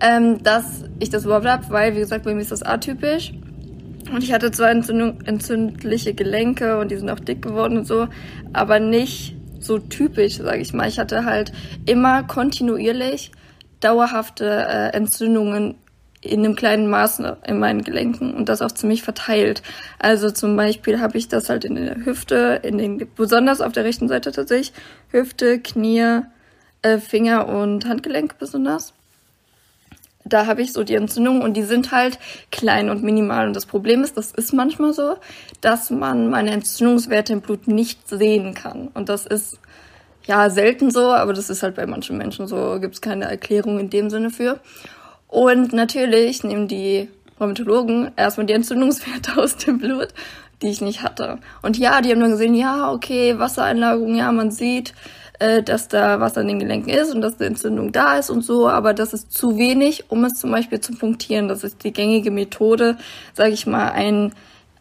Ähm, 0.01 0.43
dass 0.43 0.85
ich 0.99 1.11
das 1.11 1.25
überhaupt 1.25 1.47
habe, 1.47 1.71
weil, 1.71 1.95
wie 1.95 2.01
gesagt, 2.01 2.25
bei 2.25 2.35
mir 2.35 2.41
ist 2.41 2.51
das 2.51 2.65
atypisch. 2.65 3.33
Und 4.13 4.23
ich 4.25 4.33
hatte 4.33 4.51
zwar 4.51 4.71
entzündliche 4.71 6.15
Gelenke 6.15 6.79
und 6.79 6.91
die 6.91 6.97
sind 6.97 7.09
auch 7.09 7.21
dick 7.21 7.43
geworden 7.43 7.79
und 7.79 7.87
so, 7.87 8.09
aber 8.53 8.79
nicht 8.79 9.37
so 9.61 9.79
typisch, 9.79 10.37
sage 10.37 10.61
ich 10.61 10.75
mal. 10.75 10.89
Ich 10.89 10.99
hatte 10.99 11.25
halt 11.25 11.53
immer 11.87 12.23
kontinuierlich 12.25 13.33
dauerhafte 13.81 14.45
äh, 14.47 14.97
Entzündungen 14.97 15.77
in 16.25 16.41
einem 16.41 16.57
kleinen 16.57 16.89
Maß 16.89 17.23
in 17.47 17.59
meinen 17.59 17.85
Gelenken 17.85 18.35
und 18.35 18.49
das 18.49 18.63
auch 18.63 18.73
ziemlich 18.73 19.03
verteilt. 19.03 19.63
Also 19.99 20.31
zum 20.31 20.57
Beispiel 20.57 21.01
habe 21.01 21.19
ich 21.19 21.29
das 21.29 21.49
halt 21.49 21.65
in 21.65 21.75
der 21.75 22.05
Hüfte, 22.05 22.61
in 22.63 22.79
den, 22.79 23.09
besonders 23.15 23.61
auf 23.61 23.73
der 23.73 23.85
rechten 23.85 24.09
Seite 24.09 24.33
tatsächlich, 24.33 24.73
Hüfte, 25.11 25.61
Knie, 25.61 26.23
äh, 26.83 26.99
Finger 26.99 27.49
und 27.49 27.87
Handgelenk 27.87 28.39
besonders. 28.39 28.93
Da 30.27 30.47
habe 30.47 30.63
ich 30.63 30.73
so 30.73 30.85
die 30.85 30.95
Entzündungen 30.95 31.43
und 31.43 31.55
die 31.55 31.65
sind 31.65 31.93
halt 31.93 32.19
klein 32.51 32.89
und 32.89 33.03
minimal. 33.03 33.47
Und 33.47 33.55
das 33.55 33.67
Problem 33.67 34.03
ist, 34.03 34.17
das 34.17 34.33
ist 34.33 34.55
manchmal 34.55 34.95
so, 34.95 35.17
dass 35.61 35.91
man 35.91 36.31
meine 36.31 36.51
Entzündungswerte 36.53 37.35
im 37.35 37.43
Blut 37.43 37.69
nicht 37.69 38.09
sehen 38.09 38.55
kann. 38.55 38.89
Und 38.95 39.11
das 39.11 39.27
ist 39.27 39.59
ja 40.27 40.49
selten 40.49 40.91
so, 40.91 41.13
aber 41.13 41.35
das 41.35 41.51
ist 41.51 41.63
halt 41.63 41.75
bei 41.75 41.87
manchen 41.87 42.17
Menschen 42.17 42.47
so, 42.47 42.79
gibt 42.81 42.95
es 42.95 43.01
keine 43.03 43.27
Erklärung 43.27 43.79
in 43.79 43.91
dem 43.91 44.09
Sinne 44.09 44.31
für. 44.31 44.61
Und 45.35 45.73
natürlich 45.73 46.45
nehmen 46.45 46.69
die 46.69 47.09
Rheumatologen 47.41 48.13
erstmal 48.17 48.47
die 48.47 48.53
Entzündungswerte 48.53 49.37
aus 49.37 49.57
dem 49.57 49.79
Blut, 49.79 50.11
die 50.63 50.69
ich 50.69 50.81
nicht 50.81 51.03
hatte. 51.03 51.39
Und 51.61 51.77
ja, 51.77 52.01
die 52.01 52.13
haben 52.13 52.21
dann 52.21 52.31
gesehen, 52.31 52.55
ja, 52.55 52.93
okay, 52.93 53.37
Wassereinlagerung, 53.37 54.15
ja, 54.15 54.31
man 54.31 54.53
sieht, 54.53 54.95
äh, 55.41 55.61
dass 55.65 55.89
da 55.89 56.21
Wasser 56.21 56.43
in 56.43 56.47
den 56.47 56.61
Gelenken 56.61 56.91
ist 56.91 57.13
und 57.13 57.21
dass 57.21 57.41
eine 57.41 57.49
Entzündung 57.49 57.91
da 57.91 58.17
ist 58.17 58.31
und 58.31 58.43
so, 58.43 58.69
aber 58.69 58.95
das 58.95 59.13
ist 59.13 59.33
zu 59.33 59.59
wenig, 59.59 60.05
um 60.09 60.23
es 60.23 60.35
zum 60.35 60.53
Beispiel 60.53 60.79
zu 60.79 60.95
punktieren. 60.95 61.49
Das 61.49 61.65
ist 61.65 61.83
die 61.83 61.93
gängige 61.93 62.31
Methode, 62.31 62.97
sage 63.33 63.55
ich 63.55 63.67
mal, 63.67 63.91
ein 63.91 64.35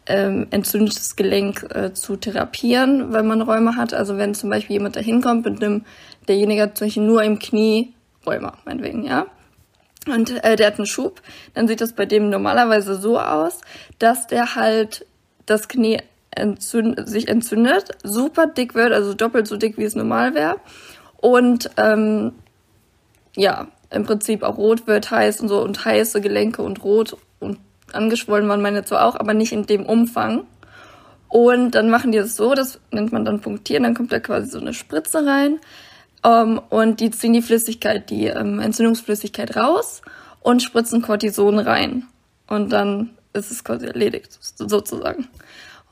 ähm, 0.06 0.46
entzündetes 0.52 1.16
Gelenk 1.16 1.66
äh, 1.74 1.94
zu 1.94 2.14
therapieren, 2.14 3.12
wenn 3.12 3.26
man 3.26 3.42
Rheuma 3.42 3.74
hat. 3.74 3.92
Also 3.92 4.18
wenn 4.18 4.36
zum 4.36 4.50
Beispiel 4.50 4.74
jemand 4.74 4.94
da 4.94 5.00
hinkommt 5.00 5.46
mit 5.46 5.60
einem, 5.60 5.84
derjenige 6.28 6.62
hat 6.62 6.78
zum 6.78 6.86
Beispiel 6.86 7.02
nur 7.02 7.24
im 7.24 7.40
Knie 7.40 7.92
Rheuma, 8.24 8.52
meinetwegen, 8.64 9.04
ja 9.04 9.26
und 10.06 10.44
äh, 10.44 10.56
der 10.56 10.66
hat 10.66 10.78
einen 10.78 10.86
Schub, 10.86 11.22
dann 11.54 11.68
sieht 11.68 11.80
das 11.80 11.92
bei 11.92 12.06
dem 12.06 12.30
normalerweise 12.30 12.96
so 12.96 13.18
aus, 13.18 13.60
dass 13.98 14.26
der 14.26 14.54
halt 14.54 15.06
das 15.46 15.68
Knie 15.68 15.98
entzünd 16.30 17.08
sich 17.08 17.28
entzündet, 17.28 17.90
super 18.02 18.46
dick 18.46 18.74
wird, 18.74 18.92
also 18.92 19.14
doppelt 19.14 19.46
so 19.46 19.56
dick, 19.56 19.78
wie 19.78 19.84
es 19.84 19.94
normal 19.94 20.34
wäre. 20.34 20.56
Und 21.16 21.70
ähm, 21.76 22.32
ja, 23.36 23.68
im 23.90 24.04
Prinzip 24.04 24.42
auch 24.42 24.58
rot 24.58 24.86
wird, 24.86 25.10
heiß 25.10 25.40
und 25.40 25.48
so 25.48 25.62
und 25.62 25.84
heiße 25.84 26.20
Gelenke 26.20 26.62
und 26.62 26.82
rot 26.84 27.16
und 27.40 27.58
angeschwollen 27.92 28.48
waren 28.48 28.62
meine 28.62 28.84
zwar 28.84 29.06
auch, 29.06 29.14
aber 29.14 29.34
nicht 29.34 29.52
in 29.52 29.66
dem 29.66 29.86
Umfang. 29.86 30.44
Und 31.28 31.72
dann 31.72 31.90
machen 31.90 32.12
die 32.12 32.18
das 32.18 32.36
so, 32.36 32.54
das 32.54 32.80
nennt 32.90 33.12
man 33.12 33.24
dann 33.24 33.40
punktieren, 33.40 33.82
dann 33.82 33.94
kommt 33.94 34.12
da 34.12 34.20
quasi 34.20 34.50
so 34.50 34.58
eine 34.58 34.74
Spritze 34.74 35.26
rein 35.26 35.58
ähm, 36.24 36.60
und 36.70 37.00
die 37.00 37.10
ziehen 37.10 37.34
die 37.34 37.42
Flüssigkeit, 37.42 38.10
die 38.10 38.26
ähm, 38.26 38.58
Entzündungsflüssigkeit 38.58 39.56
raus 39.56 40.02
und 40.40 40.62
spritzen 40.62 41.02
Cortison 41.02 41.58
rein. 41.58 42.06
Und 42.46 42.70
dann 42.70 43.10
ist 43.32 43.50
es 43.50 43.64
quasi 43.64 43.86
erledigt, 43.86 44.38
sozusagen. 44.40 45.28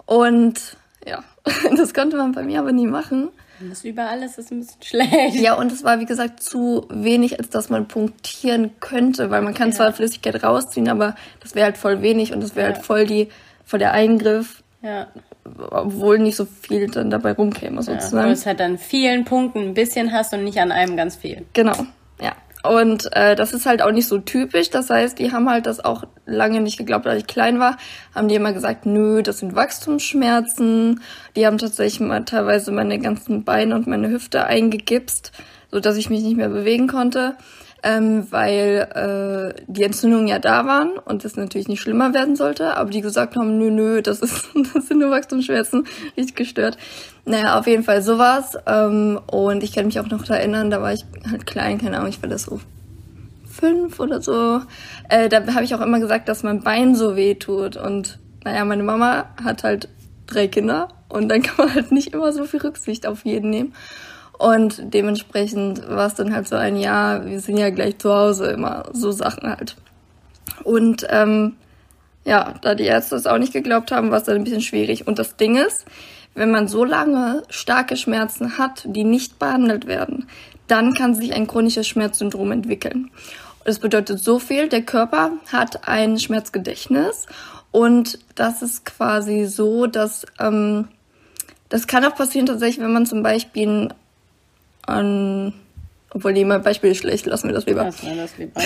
Und 0.06 0.76
ja, 1.06 1.22
das 1.76 1.92
konnte 1.94 2.16
man 2.16 2.32
bei 2.32 2.42
mir 2.42 2.60
aber 2.60 2.72
nie 2.72 2.86
machen. 2.86 3.28
Das 3.60 3.84
überall 3.84 4.22
ist, 4.22 4.38
ist 4.38 4.50
ein 4.50 4.60
bisschen 4.60 4.82
schlecht. 4.82 5.36
Ja, 5.36 5.54
und 5.54 5.70
es 5.70 5.84
war, 5.84 6.00
wie 6.00 6.06
gesagt, 6.06 6.42
zu 6.42 6.86
wenig, 6.88 7.38
als 7.38 7.48
dass 7.50 7.68
man 7.68 7.86
punktieren 7.86 8.72
könnte, 8.80 9.30
weil 9.30 9.42
man 9.42 9.54
kann 9.54 9.70
ja. 9.70 9.76
zwar 9.76 9.92
Flüssigkeit 9.92 10.42
rausziehen, 10.42 10.88
aber 10.88 11.14
das 11.40 11.54
wäre 11.54 11.66
halt 11.66 11.76
voll 11.76 12.02
wenig 12.02 12.32
und 12.32 12.42
das 12.42 12.56
wäre 12.56 12.66
halt 12.66 12.76
ja. 12.76 12.80
halt 12.80 12.86
voll 12.86 13.06
die, 13.06 13.28
voll 13.64 13.78
der 13.78 13.92
Eingriff. 13.92 14.64
Ja 14.82 15.08
obwohl 15.44 16.18
nicht 16.18 16.36
so 16.36 16.44
viel 16.44 16.88
dann 16.88 17.10
dabei 17.10 17.32
rumkäme 17.32 17.82
sozusagen. 17.82 18.16
Ja, 18.16 18.24
weil 18.24 18.32
es 18.32 18.46
halt 18.46 18.60
an 18.60 18.78
vielen 18.78 19.24
Punkten 19.24 19.60
ein 19.60 19.74
bisschen 19.74 20.12
hast 20.12 20.32
und 20.32 20.44
nicht 20.44 20.58
an 20.58 20.72
einem 20.72 20.96
ganz 20.96 21.16
viel. 21.16 21.44
Genau, 21.52 21.86
ja. 22.20 22.32
Und 22.62 23.08
äh, 23.16 23.34
das 23.34 23.52
ist 23.52 23.66
halt 23.66 23.82
auch 23.82 23.90
nicht 23.90 24.06
so 24.06 24.18
typisch. 24.18 24.70
Das 24.70 24.88
heißt, 24.88 25.18
die 25.18 25.32
haben 25.32 25.50
halt 25.50 25.66
das 25.66 25.84
auch 25.84 26.04
lange 26.26 26.60
nicht 26.60 26.78
geglaubt, 26.78 27.06
als 27.08 27.18
ich 27.18 27.26
klein 27.26 27.58
war. 27.58 27.76
Haben 28.14 28.28
die 28.28 28.36
immer 28.36 28.52
gesagt, 28.52 28.86
nö, 28.86 29.22
das 29.22 29.38
sind 29.38 29.56
Wachstumsschmerzen. 29.56 31.00
Die 31.34 31.44
haben 31.44 31.58
tatsächlich 31.58 32.00
mal 32.00 32.24
teilweise 32.24 32.70
meine 32.70 33.00
ganzen 33.00 33.42
Beine 33.42 33.74
und 33.74 33.88
meine 33.88 34.10
Hüfte 34.10 34.44
eingegipst, 34.44 35.32
so 35.72 35.80
dass 35.80 35.96
ich 35.96 36.08
mich 36.08 36.22
nicht 36.22 36.36
mehr 36.36 36.50
bewegen 36.50 36.86
konnte 36.86 37.36
ähm, 37.82 38.26
weil 38.30 39.54
äh, 39.56 39.62
die 39.66 39.82
Entzündungen 39.82 40.28
ja 40.28 40.38
da 40.38 40.66
waren 40.66 40.92
und 41.04 41.24
das 41.24 41.36
natürlich 41.36 41.68
nicht 41.68 41.80
schlimmer 41.80 42.14
werden 42.14 42.36
sollte, 42.36 42.76
aber 42.76 42.90
die 42.90 43.00
gesagt 43.00 43.36
haben, 43.36 43.58
nö, 43.58 43.70
nö, 43.70 44.02
das 44.02 44.20
ist, 44.20 44.50
das 44.74 44.86
sind 44.86 45.00
nur 45.00 45.10
Wachstumsschmerzen, 45.10 45.86
richtig 46.16 46.36
gestört. 46.36 46.78
Naja, 47.24 47.58
auf 47.58 47.66
jeden 47.66 47.84
Fall 47.84 48.02
sowas. 48.02 48.56
Ähm, 48.66 49.20
und 49.26 49.62
ich 49.62 49.72
kann 49.72 49.86
mich 49.86 49.98
auch 50.00 50.08
noch 50.08 50.28
erinnern, 50.28 50.70
da 50.70 50.80
war 50.80 50.92
ich 50.92 51.04
halt 51.30 51.46
klein, 51.46 51.78
keine 51.78 51.98
Ahnung, 51.98 52.10
ich 52.10 52.22
war 52.22 52.28
das 52.28 52.44
so 52.44 52.60
fünf 53.50 54.00
oder 54.00 54.22
so. 54.22 54.60
Äh, 55.08 55.28
da 55.28 55.44
habe 55.54 55.64
ich 55.64 55.74
auch 55.74 55.80
immer 55.80 56.00
gesagt, 56.00 56.28
dass 56.28 56.42
mein 56.42 56.60
Bein 56.60 56.94
so 56.94 57.16
weh 57.16 57.34
tut. 57.34 57.76
Und 57.76 58.18
naja, 58.44 58.64
meine 58.64 58.82
Mama 58.82 59.26
hat 59.42 59.62
halt 59.62 59.88
drei 60.26 60.48
Kinder 60.48 60.88
und 61.08 61.28
dann 61.28 61.42
kann 61.42 61.66
man 61.66 61.74
halt 61.74 61.92
nicht 61.92 62.14
immer 62.14 62.32
so 62.32 62.44
viel 62.44 62.60
Rücksicht 62.60 63.06
auf 63.06 63.24
jeden 63.24 63.50
nehmen. 63.50 63.74
Und 64.42 64.92
dementsprechend 64.92 65.88
war 65.88 66.08
es 66.08 66.14
dann 66.14 66.34
halt 66.34 66.48
so 66.48 66.56
ein 66.56 66.76
Jahr, 66.76 67.26
wir 67.26 67.38
sind 67.38 67.58
ja 67.58 67.70
gleich 67.70 67.98
zu 67.98 68.12
Hause, 68.12 68.46
immer 68.46 68.86
so 68.92 69.12
Sachen 69.12 69.48
halt. 69.48 69.76
Und 70.64 71.06
ähm, 71.10 71.52
ja, 72.24 72.54
da 72.60 72.74
die 72.74 72.86
Ärzte 72.86 73.14
es 73.14 73.28
auch 73.28 73.38
nicht 73.38 73.52
geglaubt 73.52 73.92
haben, 73.92 74.10
war 74.10 74.18
es 74.18 74.24
dann 74.24 74.34
ein 74.34 74.42
bisschen 74.42 74.60
schwierig. 74.60 75.06
Und 75.06 75.20
das 75.20 75.36
Ding 75.36 75.54
ist, 75.54 75.84
wenn 76.34 76.50
man 76.50 76.66
so 76.66 76.84
lange 76.84 77.44
starke 77.50 77.96
Schmerzen 77.96 78.58
hat, 78.58 78.82
die 78.84 79.04
nicht 79.04 79.38
behandelt 79.38 79.86
werden, 79.86 80.26
dann 80.66 80.92
kann 80.92 81.14
sich 81.14 81.34
ein 81.34 81.46
chronisches 81.46 81.86
Schmerzsyndrom 81.86 82.50
entwickeln. 82.50 83.12
Das 83.64 83.78
bedeutet 83.78 84.18
so 84.18 84.40
viel, 84.40 84.68
der 84.68 84.82
Körper 84.82 85.30
hat 85.52 85.86
ein 85.86 86.18
Schmerzgedächtnis 86.18 87.26
und 87.70 88.18
das 88.34 88.60
ist 88.60 88.86
quasi 88.86 89.44
so, 89.44 89.86
dass 89.86 90.26
ähm, 90.40 90.88
Das 91.68 91.86
kann 91.86 92.04
auch 92.04 92.16
passieren 92.16 92.46
tatsächlich, 92.46 92.84
wenn 92.84 92.92
man 92.92 93.06
zum 93.06 93.22
Beispiel 93.22 93.88
an 94.86 95.54
obwohl, 96.14 96.32
nee, 96.34 96.44
mein 96.44 96.62
Beispiel 96.62 96.90
ist 96.90 96.98
schlecht, 96.98 97.24
lassen 97.24 97.48
wir 97.48 97.54
das 97.54 97.64
lieber. 97.64 97.84
Lassen 97.84 98.06
wir 98.06 98.16
das 98.16 98.36
lieber. 98.36 98.60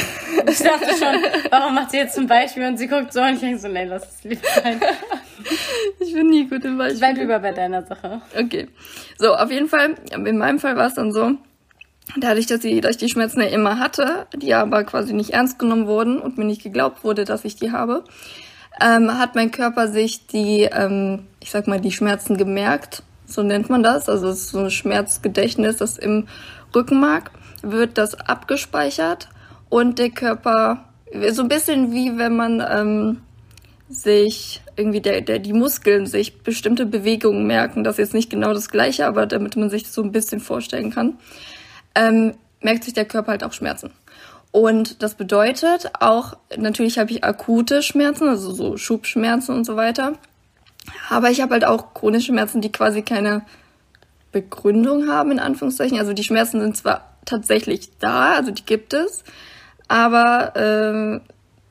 Ich 0.48 0.58
dachte 0.58 0.88
schon, 0.98 1.50
warum 1.50 1.74
macht 1.76 1.92
sie 1.92 1.98
jetzt 1.98 2.18
ein 2.18 2.26
Beispiel 2.26 2.64
und 2.64 2.76
sie 2.76 2.88
guckt 2.88 3.12
so 3.12 3.20
und 3.20 3.34
ich 3.34 3.40
denke 3.40 3.58
so, 3.58 3.68
nee, 3.68 3.84
lass 3.84 4.16
es 4.16 4.24
lieber 4.24 4.48
sein. 4.62 4.80
Ich 6.00 6.12
bin 6.12 6.28
nie 6.28 6.48
gut 6.48 6.64
im 6.64 6.76
Beispiel. 6.76 6.98
Bleib 6.98 7.16
lieber 7.18 7.38
bei 7.38 7.52
deiner 7.52 7.84
Sache. 7.84 8.20
Okay. 8.36 8.68
So, 9.18 9.34
auf 9.34 9.50
jeden 9.50 9.68
Fall, 9.68 9.94
in 10.12 10.38
meinem 10.38 10.58
Fall 10.58 10.76
war 10.76 10.88
es 10.88 10.94
dann 10.94 11.12
so, 11.12 11.32
dadurch, 12.16 12.46
dass, 12.46 12.64
ich, 12.64 12.80
dass 12.80 12.92
ich 12.92 12.96
die 12.96 13.08
Schmerzen 13.08 13.40
ja 13.40 13.46
immer 13.46 13.78
hatte, 13.78 14.26
die 14.34 14.54
aber 14.54 14.82
quasi 14.84 15.12
nicht 15.12 15.30
ernst 15.30 15.58
genommen 15.58 15.86
wurden 15.86 16.18
und 16.18 16.38
mir 16.38 16.44
nicht 16.44 16.62
geglaubt 16.62 17.04
wurde, 17.04 17.24
dass 17.24 17.44
ich 17.44 17.56
die 17.56 17.70
habe, 17.70 18.02
ähm, 18.80 19.18
hat 19.18 19.34
mein 19.34 19.50
Körper 19.50 19.88
sich 19.88 20.26
die, 20.26 20.68
ähm, 20.72 21.26
ich 21.40 21.50
sag 21.50 21.66
mal, 21.68 21.80
die 21.80 21.92
Schmerzen 21.92 22.36
gemerkt. 22.36 23.02
So 23.26 23.42
nennt 23.42 23.68
man 23.68 23.82
das. 23.82 24.08
Also 24.08 24.28
es 24.28 24.42
ist 24.42 24.50
so 24.50 24.60
ein 24.60 24.70
Schmerzgedächtnis, 24.70 25.76
das 25.76 25.98
im 25.98 26.28
Rückenmark 26.74 27.30
wird 27.62 27.98
das 27.98 28.14
abgespeichert 28.14 29.28
und 29.68 29.98
der 29.98 30.10
Körper, 30.10 30.84
so 31.30 31.42
ein 31.42 31.48
bisschen 31.48 31.92
wie 31.92 32.16
wenn 32.18 32.36
man 32.36 32.64
ähm, 32.68 33.20
sich 33.88 34.62
irgendwie 34.76 35.00
der, 35.00 35.20
der, 35.20 35.38
die 35.38 35.52
Muskeln 35.52 36.06
sich 36.06 36.42
bestimmte 36.42 36.86
Bewegungen 36.86 37.46
merken. 37.46 37.84
Das 37.84 37.94
ist 37.94 37.98
jetzt 37.98 38.14
nicht 38.14 38.30
genau 38.30 38.52
das 38.52 38.68
gleiche, 38.68 39.06
aber 39.06 39.26
damit 39.26 39.56
man 39.56 39.70
sich 39.70 39.84
das 39.84 39.94
so 39.94 40.02
ein 40.02 40.12
bisschen 40.12 40.40
vorstellen 40.40 40.90
kann, 40.90 41.18
ähm, 41.94 42.34
merkt 42.60 42.84
sich 42.84 42.94
der 42.94 43.04
Körper 43.04 43.32
halt 43.32 43.44
auch 43.44 43.52
Schmerzen. 43.52 43.90
Und 44.50 45.02
das 45.02 45.14
bedeutet 45.14 45.90
auch, 46.00 46.36
natürlich 46.56 46.98
habe 46.98 47.10
ich 47.10 47.24
akute 47.24 47.82
Schmerzen, 47.82 48.28
also 48.28 48.52
so 48.52 48.76
Schubschmerzen 48.76 49.54
und 49.54 49.64
so 49.64 49.76
weiter. 49.76 50.14
Aber 51.08 51.30
ich 51.30 51.40
habe 51.40 51.54
halt 51.54 51.64
auch 51.64 51.94
chronische 51.94 52.26
Schmerzen, 52.26 52.60
die 52.60 52.72
quasi 52.72 53.02
keine 53.02 53.42
Begründung 54.32 55.08
haben, 55.08 55.30
in 55.32 55.38
Anführungszeichen. 55.38 55.98
Also 55.98 56.12
die 56.12 56.24
Schmerzen 56.24 56.60
sind 56.60 56.76
zwar 56.76 57.16
tatsächlich 57.24 57.90
da, 57.98 58.34
also 58.34 58.50
die 58.50 58.64
gibt 58.64 58.94
es, 58.94 59.24
aber 59.88 60.56
äh, 60.56 61.20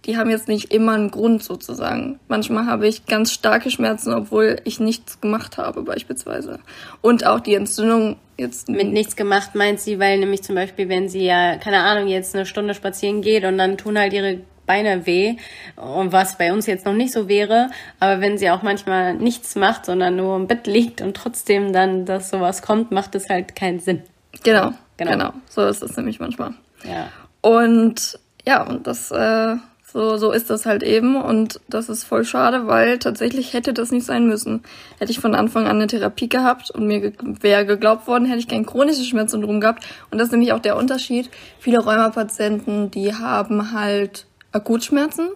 die 0.05 0.17
haben 0.17 0.29
jetzt 0.29 0.47
nicht 0.47 0.73
immer 0.73 0.93
einen 0.93 1.11
Grund 1.11 1.43
sozusagen. 1.43 2.19
Manchmal 2.27 2.67
habe 2.67 2.87
ich 2.87 3.05
ganz 3.05 3.31
starke 3.31 3.71
Schmerzen, 3.71 4.13
obwohl 4.13 4.57
ich 4.63 4.79
nichts 4.79 5.19
gemacht 5.19 5.57
habe 5.57 5.81
beispielsweise. 5.81 6.59
Und 7.01 7.25
auch 7.25 7.39
die 7.39 7.55
Entzündung 7.55 8.17
jetzt... 8.37 8.69
Mit 8.69 8.91
nichts 8.91 9.15
gemacht 9.15 9.55
meint 9.55 9.79
sie, 9.79 9.99
weil 9.99 10.19
nämlich 10.19 10.43
zum 10.43 10.55
Beispiel, 10.55 10.89
wenn 10.89 11.09
sie 11.09 11.25
ja, 11.25 11.57
keine 11.57 11.79
Ahnung, 11.79 12.07
jetzt 12.07 12.35
eine 12.35 12.45
Stunde 12.45 12.75
spazieren 12.75 13.21
geht 13.21 13.45
und 13.45 13.57
dann 13.57 13.77
tun 13.77 13.97
halt 13.97 14.13
ihre 14.13 14.41
Beine 14.65 15.05
weh 15.05 15.35
was 15.75 16.37
bei 16.37 16.51
uns 16.53 16.65
jetzt 16.65 16.85
noch 16.85 16.93
nicht 16.93 17.13
so 17.13 17.27
wäre, 17.27 17.69
aber 17.99 18.21
wenn 18.21 18.37
sie 18.37 18.49
auch 18.49 18.61
manchmal 18.61 19.15
nichts 19.15 19.55
macht, 19.55 19.85
sondern 19.85 20.15
nur 20.15 20.35
im 20.35 20.47
Bett 20.47 20.67
liegt 20.67 21.01
und 21.01 21.15
trotzdem 21.15 21.73
dann, 21.73 22.05
dass 22.05 22.29
sowas 22.29 22.61
kommt, 22.61 22.91
macht 22.91 23.15
es 23.15 23.29
halt 23.29 23.55
keinen 23.55 23.79
Sinn. 23.79 24.01
Genau, 24.43 24.71
genau, 24.97 25.11
genau. 25.11 25.33
So 25.49 25.65
ist 25.65 25.83
es 25.83 25.95
nämlich 25.97 26.19
manchmal. 26.19 26.53
Ja. 26.83 27.09
Und 27.41 28.19
ja, 28.45 28.63
und 28.63 28.87
das 28.87 29.11
äh, 29.11 29.55
so, 29.95 30.17
so 30.17 30.31
ist 30.33 30.49
das 30.49 30.65
halt 30.65 30.83
eben 30.83 31.15
und 31.15 31.61
das 31.69 31.87
ist 31.87 32.03
voll 32.03 32.25
schade, 32.25 32.67
weil 32.67 32.99
tatsächlich 32.99 33.53
hätte 33.53 33.73
das 33.73 33.91
nicht 33.91 34.05
sein 34.05 34.27
müssen. 34.27 34.61
Hätte 34.99 35.11
ich 35.11 35.19
von 35.19 35.33
Anfang 35.33 35.67
an 35.67 35.77
eine 35.77 35.87
Therapie 35.87 36.27
gehabt 36.27 36.69
und 36.69 36.85
mir 36.85 36.99
ge 36.99 37.13
wäre 37.21 37.65
geglaubt 37.65 38.05
worden, 38.05 38.25
hätte 38.25 38.39
ich 38.39 38.49
kein 38.49 38.65
chronisches 38.65 39.07
Schmerzsyndrom 39.07 39.61
gehabt. 39.61 39.85
Und 40.11 40.17
das 40.17 40.27
ist 40.27 40.31
nämlich 40.33 40.51
auch 40.51 40.59
der 40.59 40.75
Unterschied. 40.75 41.29
Viele 41.59 41.79
Rheumapatienten, 41.79 42.91
die 42.91 43.13
haben 43.13 43.71
halt 43.71 44.25
Akutschmerzen. 44.55 45.29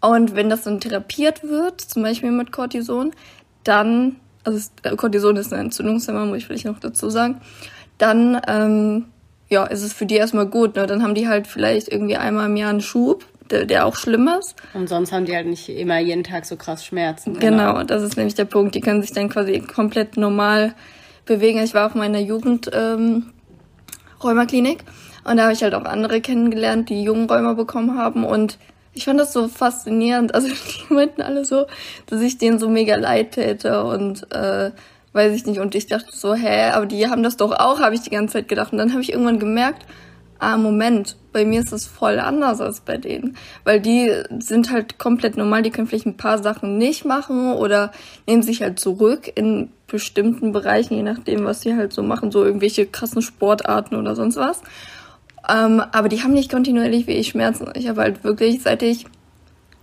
Und 0.00 0.34
wenn 0.34 0.50
das 0.50 0.62
dann 0.64 0.80
therapiert 0.80 1.44
wird, 1.44 1.80
zum 1.80 2.02
Beispiel 2.02 2.32
mit 2.32 2.50
Cortison, 2.50 3.12
dann, 3.62 4.16
also 4.44 4.58
äh, 4.82 4.96
Cortison 4.96 5.36
ist 5.36 5.52
ein 5.52 5.66
Entzündungshemmer, 5.66 6.26
muss 6.26 6.38
ich 6.38 6.46
vielleicht 6.46 6.64
noch 6.64 6.80
dazu 6.80 7.08
sagen, 7.08 7.40
dann 7.98 8.40
ähm, 8.48 9.04
ja, 9.48 9.64
ist 9.64 9.82
es 9.82 9.92
für 9.92 10.06
die 10.06 10.16
erstmal 10.16 10.46
gut. 10.46 10.74
Ne? 10.74 10.86
Dann 10.86 11.02
haben 11.02 11.14
die 11.14 11.28
halt 11.28 11.46
vielleicht 11.46 11.88
irgendwie 11.88 12.16
einmal 12.16 12.46
im 12.46 12.56
Jahr 12.56 12.70
einen 12.70 12.80
Schub, 12.80 13.24
der, 13.50 13.64
der 13.64 13.86
auch 13.86 13.94
schlimm 13.94 14.28
ist. 14.40 14.56
Und 14.74 14.88
sonst 14.88 15.12
haben 15.12 15.26
die 15.26 15.36
halt 15.36 15.46
nicht 15.46 15.68
immer 15.68 15.98
jeden 16.00 16.24
Tag 16.24 16.46
so 16.46 16.56
krass 16.56 16.84
Schmerzen. 16.84 17.38
Genau, 17.38 17.74
genau 17.74 17.84
das 17.84 18.02
ist 18.02 18.16
nämlich 18.16 18.34
der 18.34 18.46
Punkt. 18.46 18.74
Die 18.74 18.80
können 18.80 19.02
sich 19.02 19.12
dann 19.12 19.28
quasi 19.28 19.60
komplett 19.60 20.16
normal 20.16 20.74
bewegen. 21.26 21.60
Ich 21.62 21.74
war 21.74 21.86
auf 21.86 21.94
meiner 21.94 22.18
Jugend 22.18 22.70
ähm, 22.72 23.32
Rheumaklinik 24.24 24.84
und 25.24 25.36
da 25.36 25.44
habe 25.44 25.52
ich 25.52 25.62
halt 25.62 25.74
auch 25.74 25.84
andere 25.84 26.20
kennengelernt, 26.20 26.88
die 26.88 27.02
jungen 27.02 27.28
Räumer 27.28 27.54
bekommen 27.54 27.98
haben. 27.98 28.24
Und 28.24 28.58
ich 28.94 29.04
fand 29.04 29.20
das 29.20 29.32
so 29.32 29.48
faszinierend. 29.48 30.34
Also 30.34 30.48
die 30.88 30.92
meinten 30.92 31.22
alle 31.22 31.44
so, 31.44 31.66
dass 32.06 32.20
ich 32.20 32.38
denen 32.38 32.58
so 32.58 32.68
mega 32.68 32.96
leid 32.96 33.32
täte 33.32 33.84
und 33.84 34.30
äh, 34.32 34.70
weiß 35.12 35.34
ich 35.34 35.46
nicht. 35.46 35.60
Und 35.60 35.74
ich 35.74 35.86
dachte 35.86 36.10
so, 36.12 36.34
hä, 36.34 36.70
aber 36.70 36.86
die 36.86 37.08
haben 37.08 37.22
das 37.22 37.36
doch 37.36 37.52
auch, 37.52 37.80
habe 37.80 37.94
ich 37.94 38.02
die 38.02 38.10
ganze 38.10 38.34
Zeit 38.34 38.48
gedacht. 38.48 38.72
Und 38.72 38.78
dann 38.78 38.92
habe 38.92 39.02
ich 39.02 39.12
irgendwann 39.12 39.38
gemerkt, 39.38 39.86
ah, 40.42 40.56
Moment, 40.56 41.16
bei 41.32 41.44
mir 41.44 41.60
ist 41.60 41.72
es 41.72 41.86
voll 41.86 42.18
anders 42.18 42.60
als 42.60 42.80
bei 42.80 42.98
denen. 42.98 43.36
Weil 43.62 43.80
die 43.80 44.12
sind 44.40 44.72
halt 44.72 44.98
komplett 44.98 45.36
normal, 45.36 45.62
die 45.62 45.70
können 45.70 45.86
vielleicht 45.86 46.06
ein 46.06 46.16
paar 46.16 46.42
Sachen 46.42 46.78
nicht 46.78 47.04
machen 47.04 47.52
oder 47.52 47.92
nehmen 48.26 48.42
sich 48.42 48.60
halt 48.60 48.80
zurück 48.80 49.30
in 49.32 49.70
bestimmten 49.86 50.52
Bereichen, 50.52 50.94
je 50.94 51.02
nachdem, 51.02 51.44
was 51.44 51.60
sie 51.60 51.76
halt 51.76 51.92
so 51.92 52.02
machen, 52.02 52.32
so 52.32 52.44
irgendwelche 52.44 52.86
krassen 52.86 53.22
Sportarten 53.22 53.94
oder 53.94 54.16
sonst 54.16 54.36
was. 54.36 54.62
Ähm, 55.48 55.82
aber 55.92 56.08
die 56.08 56.22
haben 56.22 56.32
nicht 56.32 56.50
kontinuierlich 56.50 57.06
wie 57.06 57.12
ich 57.12 57.28
Schmerzen. 57.28 57.68
Ich 57.74 57.88
habe 57.88 58.02
halt 58.02 58.24
wirklich, 58.24 58.62
seit 58.62 58.82
ich 58.82 59.06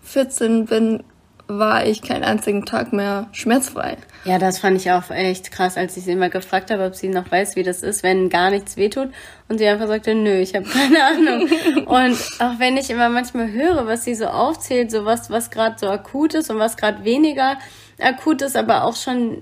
14 0.03 0.65
bin, 0.65 1.03
war 1.49 1.83
ich 1.85 2.03
keinen 2.03 2.23
einzigen 2.23 2.63
Tag 2.63 2.93
mehr 2.93 3.27
schmerzfrei. 3.31 3.97
Ja, 4.23 4.37
das 4.37 4.59
fand 4.59 4.77
ich 4.77 4.91
auch 4.91 5.09
echt 5.09 5.51
krass, 5.51 5.77
als 5.77 5.97
ich 5.97 6.03
sie 6.03 6.11
immer 6.11 6.29
gefragt 6.29 6.69
habe, 6.69 6.85
ob 6.85 6.95
sie 6.95 7.07
noch 7.07 7.31
weiß, 7.31 7.55
wie 7.55 7.63
das 7.63 7.81
ist, 7.81 8.03
wenn 8.03 8.29
gar 8.29 8.51
nichts 8.51 8.77
wehtut. 8.77 9.09
Und 9.47 9.57
sie 9.57 9.67
einfach 9.67 9.87
sagte, 9.87 10.13
nö, 10.13 10.37
ich 10.37 10.53
habe 10.53 10.65
keine 10.69 11.03
Ahnung. 11.03 11.49
und 11.87 12.17
auch 12.39 12.59
wenn 12.59 12.77
ich 12.77 12.91
immer 12.91 13.09
manchmal 13.09 13.51
höre, 13.51 13.87
was 13.87 14.03
sie 14.03 14.13
so 14.13 14.27
aufzählt, 14.27 14.91
so 14.91 15.05
was, 15.05 15.31
was 15.31 15.49
gerade 15.49 15.75
so 15.79 15.89
akut 15.89 16.35
ist 16.35 16.51
und 16.51 16.59
was 16.59 16.77
gerade 16.77 17.03
weniger 17.03 17.57
akut 17.99 18.43
ist, 18.43 18.55
aber 18.55 18.83
auch 18.83 18.95
schon 18.95 19.37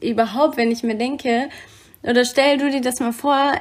überhaupt, 0.00 0.56
wenn 0.56 0.70
ich 0.70 0.82
mir 0.82 0.96
denke, 0.96 1.50
oder 2.02 2.24
stell 2.24 2.56
du 2.56 2.70
dir 2.70 2.80
das 2.80 2.98
mal 3.00 3.12
vor, 3.12 3.52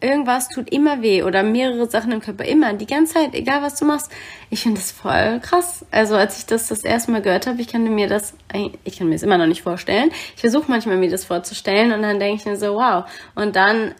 irgendwas 0.00 0.48
tut 0.48 0.68
immer 0.70 1.00
weh 1.00 1.22
oder 1.22 1.44
mehrere 1.44 1.88
Sachen 1.88 2.10
im 2.10 2.20
Körper, 2.20 2.44
immer, 2.44 2.72
die 2.72 2.86
ganze 2.86 3.14
Zeit, 3.14 3.34
egal 3.34 3.62
was 3.62 3.78
du 3.78 3.84
machst. 3.84 4.10
Ich 4.50 4.62
finde 4.62 4.80
das 4.80 4.90
voll 4.90 5.38
krass. 5.40 5.86
Also 5.92 6.16
als 6.16 6.38
ich 6.38 6.46
das 6.46 6.68
das 6.68 6.82
erste 6.82 7.12
Mal 7.12 7.22
gehört 7.22 7.46
habe, 7.46 7.60
ich 7.60 7.68
kann 7.68 7.84
mir 7.84 8.08
das, 8.08 8.34
ich 8.82 8.98
kann 8.98 9.08
mir 9.08 9.14
es 9.14 9.22
immer 9.22 9.38
noch 9.38 9.46
nicht 9.46 9.62
vorstellen. 9.62 10.10
Ich 10.34 10.40
versuche 10.40 10.64
manchmal 10.68 10.96
mir 10.96 11.10
das 11.10 11.24
vorzustellen 11.24 11.92
und 11.92 12.02
dann 12.02 12.18
denke 12.18 12.40
ich 12.40 12.46
mir 12.46 12.56
so, 12.56 12.74
wow. 12.74 13.04
Und 13.36 13.54
dann 13.54 13.94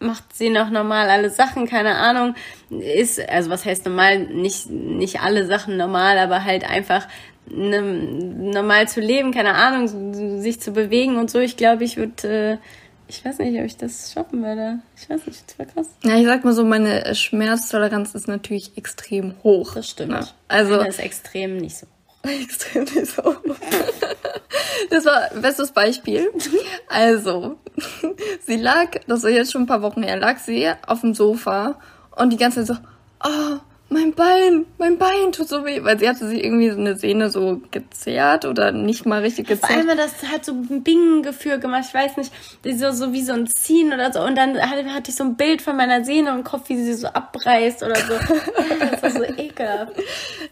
macht 0.00 0.36
sie 0.36 0.50
noch 0.50 0.68
normal 0.68 1.08
alle 1.08 1.30
Sachen, 1.30 1.66
keine 1.66 1.96
Ahnung, 1.96 2.34
ist, 2.68 3.26
also 3.26 3.48
was 3.48 3.64
heißt 3.64 3.86
normal, 3.86 4.18
nicht, 4.18 4.68
nicht 4.68 5.20
alle 5.20 5.46
Sachen 5.46 5.78
normal, 5.78 6.18
aber 6.18 6.44
halt 6.44 6.68
einfach 6.68 7.08
ne, 7.46 7.80
normal 7.80 8.88
zu 8.88 9.00
leben, 9.00 9.32
keine 9.32 9.54
Ahnung, 9.54 10.40
sich 10.40 10.60
zu 10.60 10.72
bewegen 10.72 11.16
und 11.16 11.30
so. 11.30 11.38
Ich 11.38 11.56
glaube, 11.56 11.84
ich 11.84 11.96
würde, 11.96 12.28
äh, 12.28 12.58
ich 13.14 13.24
weiß 13.24 13.38
nicht, 13.38 13.58
ob 13.58 13.64
ich 13.64 13.76
das 13.76 14.12
schaffen 14.12 14.42
würde. 14.42 14.80
Ich 14.96 15.08
weiß 15.08 15.26
nicht, 15.26 15.44
das 15.46 15.58
wäre 15.58 15.68
krass. 15.68 15.88
Ja, 16.02 16.16
ich 16.16 16.26
sag 16.26 16.44
mal 16.44 16.52
so, 16.52 16.64
meine 16.64 17.14
Schmerztoleranz 17.14 18.14
ist 18.14 18.26
natürlich 18.26 18.76
extrem 18.76 19.34
hoch. 19.44 19.74
Das 19.74 19.88
stimmt. 19.88 20.12
Ja, 20.12 20.28
also 20.48 20.80
ist 20.80 20.98
extrem 20.98 21.58
nicht 21.58 21.76
so 21.76 21.86
hoch. 21.86 21.90
Extrem 22.42 22.84
nicht 22.84 23.06
so 23.06 23.22
hoch. 23.22 23.40
Das 24.90 25.04
war 25.06 25.30
bestes 25.40 25.72
Beispiel. 25.72 26.30
Also, 26.88 27.58
sie 28.46 28.56
lag, 28.56 28.90
das 29.06 29.22
war 29.22 29.30
jetzt 29.30 29.50
schon 29.50 29.62
ein 29.62 29.66
paar 29.66 29.82
Wochen 29.82 30.02
her, 30.02 30.16
lag 30.16 30.38
sie 30.38 30.70
auf 30.86 31.00
dem 31.00 31.14
Sofa 31.14 31.80
und 32.16 32.32
die 32.32 32.36
ganze 32.36 32.64
Zeit 32.64 32.76
so, 32.76 32.82
oh, 33.28 33.58
mein 33.94 34.12
Bein, 34.12 34.66
mein 34.76 34.98
Bein 34.98 35.32
tut 35.32 35.48
so 35.48 35.64
weh, 35.64 35.82
weil 35.82 35.98
sie 35.98 36.08
hatte 36.08 36.28
sich 36.28 36.44
irgendwie 36.44 36.70
so 36.70 36.78
eine 36.78 36.96
Sehne 36.96 37.30
so 37.30 37.62
gezerrt 37.70 38.44
oder 38.44 38.72
nicht 38.72 39.06
mal 39.06 39.22
richtig 39.22 39.46
gezerrt. 39.46 39.72
Vor 39.72 39.88
allem 39.88 39.96
das 39.96 40.22
hat 40.30 40.44
so 40.44 40.52
ein 40.52 40.82
Bing-Gefühl 40.82 41.60
gemacht, 41.60 41.84
ich 41.88 41.94
weiß 41.94 42.16
nicht, 42.16 42.32
so, 42.78 42.90
so 42.90 43.12
wie 43.12 43.22
so 43.22 43.32
ein 43.32 43.46
Ziehen 43.46 43.92
oder 43.92 44.12
so 44.12 44.20
und 44.20 44.36
dann 44.36 44.60
hatte, 44.60 44.92
hatte 44.92 45.10
ich 45.10 45.16
so 45.16 45.24
ein 45.24 45.36
Bild 45.36 45.62
von 45.62 45.76
meiner 45.76 46.04
Sehne 46.04 46.30
im 46.30 46.44
Kopf, 46.44 46.68
wie 46.68 46.76
sie 46.76 46.94
so 46.94 47.06
abreißt 47.06 47.82
oder 47.84 47.96
so. 47.96 48.14
das 48.80 49.02
war 49.02 49.10
so 49.10 49.22
ekelhaft. 49.38 49.92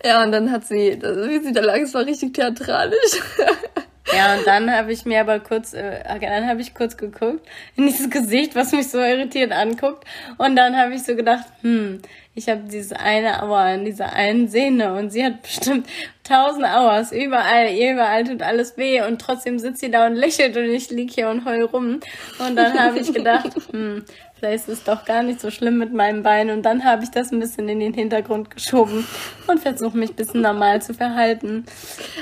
Ja, 0.05 0.23
und 0.23 0.33
dann 0.33 0.51
hat 0.51 0.65
sie, 0.65 0.99
wie 1.03 1.41
sie 1.41 1.53
da 1.53 1.61
lag, 1.61 1.79
es 1.79 1.93
war 1.95 2.07
richtig 2.07 2.35
theatralisch. 2.35 3.21
Ja, 4.15 4.37
und 4.37 4.47
dann 4.47 4.71
habe 4.71 4.93
ich 4.93 5.05
mir 5.05 5.21
aber 5.21 5.41
kurz, 5.41 5.73
äh, 5.73 6.03
dann 6.21 6.47
habe 6.49 6.61
ich 6.61 6.75
kurz 6.75 6.97
geguckt 6.97 7.47
in 7.77 7.87
dieses 7.87 8.11
Gesicht, 8.11 8.55
was 8.55 8.73
mich 8.73 8.89
so 8.89 8.99
irritiert 8.99 9.53
anguckt. 9.53 10.05
Und 10.39 10.57
dann 10.57 10.77
habe 10.77 10.95
ich 10.95 11.03
so 11.03 11.17
gedacht, 11.17 11.45
hm, 11.63 12.01
ich 12.35 12.49
habe 12.49 12.63
diese 12.71 12.99
eine 12.99 13.43
Aua 13.43 13.75
in 13.75 13.85
dieser 13.85 14.13
einen 14.13 14.49
Sehne 14.49 14.95
und 14.95 15.11
sie 15.11 15.25
hat 15.25 15.43
bestimmt 15.43 15.87
tausend 16.25 16.65
Auers, 16.65 17.13
überall, 17.13 17.69
überall 17.75 18.25
tut 18.25 18.43
alles 18.43 18.77
weh 18.77 19.03
und 19.03 19.21
trotzdem 19.21 19.59
sitzt 19.59 19.81
sie 19.81 19.91
da 19.91 20.07
und 20.07 20.15
lächelt 20.15 20.57
und 20.57 20.65
ich 20.65 20.91
lieg 20.91 21.11
hier 21.11 21.29
und 21.29 21.45
heul 21.45 21.65
rum. 21.65 22.01
Und 22.39 22.57
dann 22.57 22.79
habe 22.79 22.99
ich 22.99 23.13
gedacht, 23.13 23.51
hm, 23.71 24.05
vielleicht 24.43 24.69
ist 24.69 24.79
es 24.79 24.85
doch 24.85 25.05
gar 25.05 25.23
nicht 25.23 25.41
so 25.41 25.51
schlimm 25.51 25.79
mit 25.79 25.93
meinem 25.93 26.23
Bein. 26.23 26.51
Und 26.51 26.63
dann 26.63 26.85
habe 26.85 27.05
ich 27.05 27.11
das 27.11 27.33
ein 27.33 27.39
bisschen 27.39 27.69
in 27.69 27.81
den 27.81 27.95
Hintergrund 27.95 28.51
geschoben 28.51 29.07
und 29.47 29.61
versuche 29.61 29.97
mich 29.97 30.11
ein 30.11 30.17
bisschen 30.17 30.41
normal 30.41 30.83
zu 30.83 30.95
verhalten. 30.95 31.65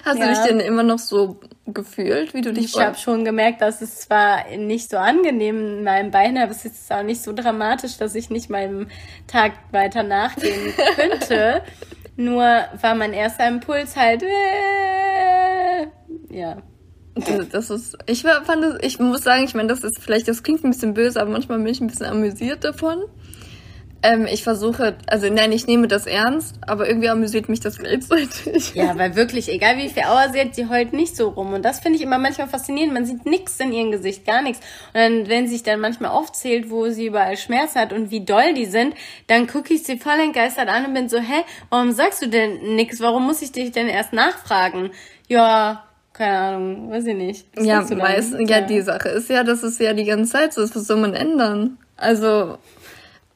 Hast 0.04 0.18
ja. 0.18 0.26
du 0.26 0.30
dich 0.30 0.40
denn 0.40 0.60
immer 0.60 0.82
noch 0.82 0.98
so 0.98 1.40
gefühlt, 1.72 2.34
wie 2.34 2.40
du 2.40 2.52
dich 2.52 2.74
Ich 2.74 2.80
habe 2.80 2.96
schon 2.96 3.24
gemerkt, 3.24 3.60
dass 3.62 3.80
es 3.80 4.00
zwar 4.00 4.48
nicht 4.56 4.90
so 4.90 4.96
angenehm 4.96 5.78
in 5.78 5.84
meinem 5.84 6.10
Bein, 6.10 6.38
aber 6.38 6.50
es 6.50 6.64
ist 6.64 6.92
auch 6.92 7.02
nicht 7.02 7.22
so 7.22 7.32
dramatisch, 7.32 7.96
dass 7.98 8.14
ich 8.14 8.30
nicht 8.30 8.50
meinem 8.50 8.88
Tag 9.26 9.52
weiter 9.70 10.02
nachgehen 10.02 10.72
könnte. 10.96 11.62
Nur 12.16 12.42
war 12.42 12.94
mein 12.94 13.12
erster 13.12 13.48
Impuls 13.48 13.96
halt, 13.96 14.22
äh, 14.22 15.86
ja. 16.30 16.62
Das 17.52 17.70
ist, 17.70 17.98
ich 18.06 18.22
fand 18.22 18.62
das, 18.62 18.78
ich 18.82 18.98
muss 18.98 19.22
sagen, 19.22 19.44
ich 19.44 19.54
meine, 19.54 19.68
das 19.68 19.82
ist 19.82 19.98
vielleicht, 20.00 20.28
das 20.28 20.42
klingt 20.42 20.64
ein 20.64 20.70
bisschen 20.70 20.94
böse, 20.94 21.20
aber 21.20 21.30
manchmal 21.30 21.58
bin 21.58 21.66
ich 21.66 21.80
ein 21.80 21.88
bisschen 21.88 22.06
amüsiert 22.06 22.64
davon. 22.64 23.04
Ähm, 24.02 24.26
ich 24.26 24.42
versuche, 24.44 24.96
also 25.06 25.28
nein, 25.28 25.52
ich 25.52 25.66
nehme 25.66 25.86
das 25.86 26.06
ernst, 26.06 26.56
aber 26.66 26.88
irgendwie 26.88 27.10
amüsiert 27.10 27.48
mich 27.50 27.60
das 27.60 27.78
gleichzeitig. 27.78 28.74
Ja, 28.74 28.96
weil 28.96 29.14
wirklich, 29.14 29.50
egal 29.50 29.76
wie 29.76 29.88
viel 29.88 30.04
Auer 30.04 30.30
sie 30.32 30.40
hat, 30.40 30.54
sie 30.54 30.68
heult 30.68 30.94
nicht 30.94 31.16
so 31.16 31.28
rum. 31.28 31.52
Und 31.52 31.64
das 31.64 31.80
finde 31.80 31.98
ich 31.98 32.02
immer 32.02 32.18
manchmal 32.18 32.48
faszinierend. 32.48 32.94
Man 32.94 33.04
sieht 33.04 33.26
nichts 33.26 33.60
in 33.60 33.72
ihrem 33.72 33.90
Gesicht, 33.90 34.24
gar 34.24 34.40
nichts. 34.40 34.60
Und 34.94 35.00
dann, 35.00 35.28
wenn 35.28 35.46
sie 35.46 35.54
sich 35.54 35.62
dann 35.62 35.80
manchmal 35.80 36.12
aufzählt, 36.12 36.70
wo 36.70 36.88
sie 36.88 37.06
überall 37.06 37.36
Schmerz 37.36 37.74
hat 37.74 37.92
und 37.92 38.10
wie 38.10 38.24
doll 38.24 38.54
die 38.54 38.64
sind, 38.64 38.94
dann 39.26 39.46
gucke 39.46 39.74
ich 39.74 39.82
sie 39.82 39.98
voll 39.98 40.18
entgeistert 40.18 40.68
an 40.68 40.86
und 40.86 40.94
bin 40.94 41.08
so, 41.08 41.18
hä, 41.18 41.44
warum 41.68 41.92
sagst 41.92 42.22
du 42.22 42.28
denn 42.28 42.76
nichts? 42.76 43.00
Warum 43.00 43.26
muss 43.26 43.42
ich 43.42 43.52
dich 43.52 43.72
denn 43.72 43.88
erst 43.88 44.14
nachfragen? 44.14 44.92
Ja, 45.28 45.84
keine 46.14 46.38
Ahnung, 46.38 46.90
weiß 46.90 47.06
ich 47.06 47.16
nicht. 47.16 47.46
Was 47.54 47.66
ja, 47.66 47.96
meist, 47.96 48.32
dann? 48.32 48.46
ja, 48.46 48.60
die 48.62 48.80
Sache 48.80 49.10
ist 49.10 49.28
ja, 49.28 49.44
dass 49.44 49.62
es 49.62 49.78
ja 49.78 49.92
die 49.92 50.04
ganze 50.04 50.32
Zeit 50.32 50.54
so 50.54 50.62
ist. 50.62 50.74
Was 50.74 50.86
soll 50.86 50.98
man 50.98 51.14
ändern? 51.14 51.78
Also, 51.96 52.58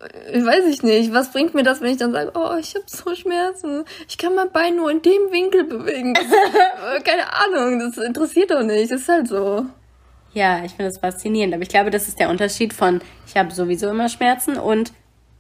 weiß 0.05 0.67
ich 0.67 0.83
nicht. 0.83 1.13
Was 1.13 1.33
bringt 1.33 1.55
mir 1.55 1.63
das, 1.63 1.81
wenn 1.81 1.93
ich 1.93 1.99
dann 1.99 2.13
sage, 2.13 2.33
oh, 2.35 2.57
ich 2.59 2.75
habe 2.75 2.85
so 2.87 3.15
Schmerzen. 3.15 3.85
Ich 4.09 4.19
kann 4.19 4.35
mein 4.35 4.51
Bein 4.51 4.77
nur 4.77 4.91
in 4.91 5.03
dem 5.03 5.31
Winkel 5.31 5.65
bewegen. 5.65 6.15
Äh, 6.15 7.01
Keine 7.05 7.33
Ahnung, 7.33 7.79
das 7.79 7.97
interessiert 7.99 8.51
doch 8.51 8.63
nicht. 8.63 8.91
Das 8.91 9.03
ist 9.03 9.09
halt 9.09 9.29
so. 9.29 9.67
Ja, 10.33 10.65
ich 10.65 10.73
finde 10.73 10.91
das 10.91 10.99
faszinierend. 10.99 11.55
Aber 11.55 11.63
ich 11.63 11.69
glaube, 11.69 11.91
das 11.91 12.09
ist 12.09 12.19
der 12.19 12.29
Unterschied 12.29 12.73
von, 12.73 13.01
ich 13.27 13.37
habe 13.37 13.53
sowieso 13.53 13.89
immer 13.89 14.09
Schmerzen 14.09 14.57
und 14.59 14.93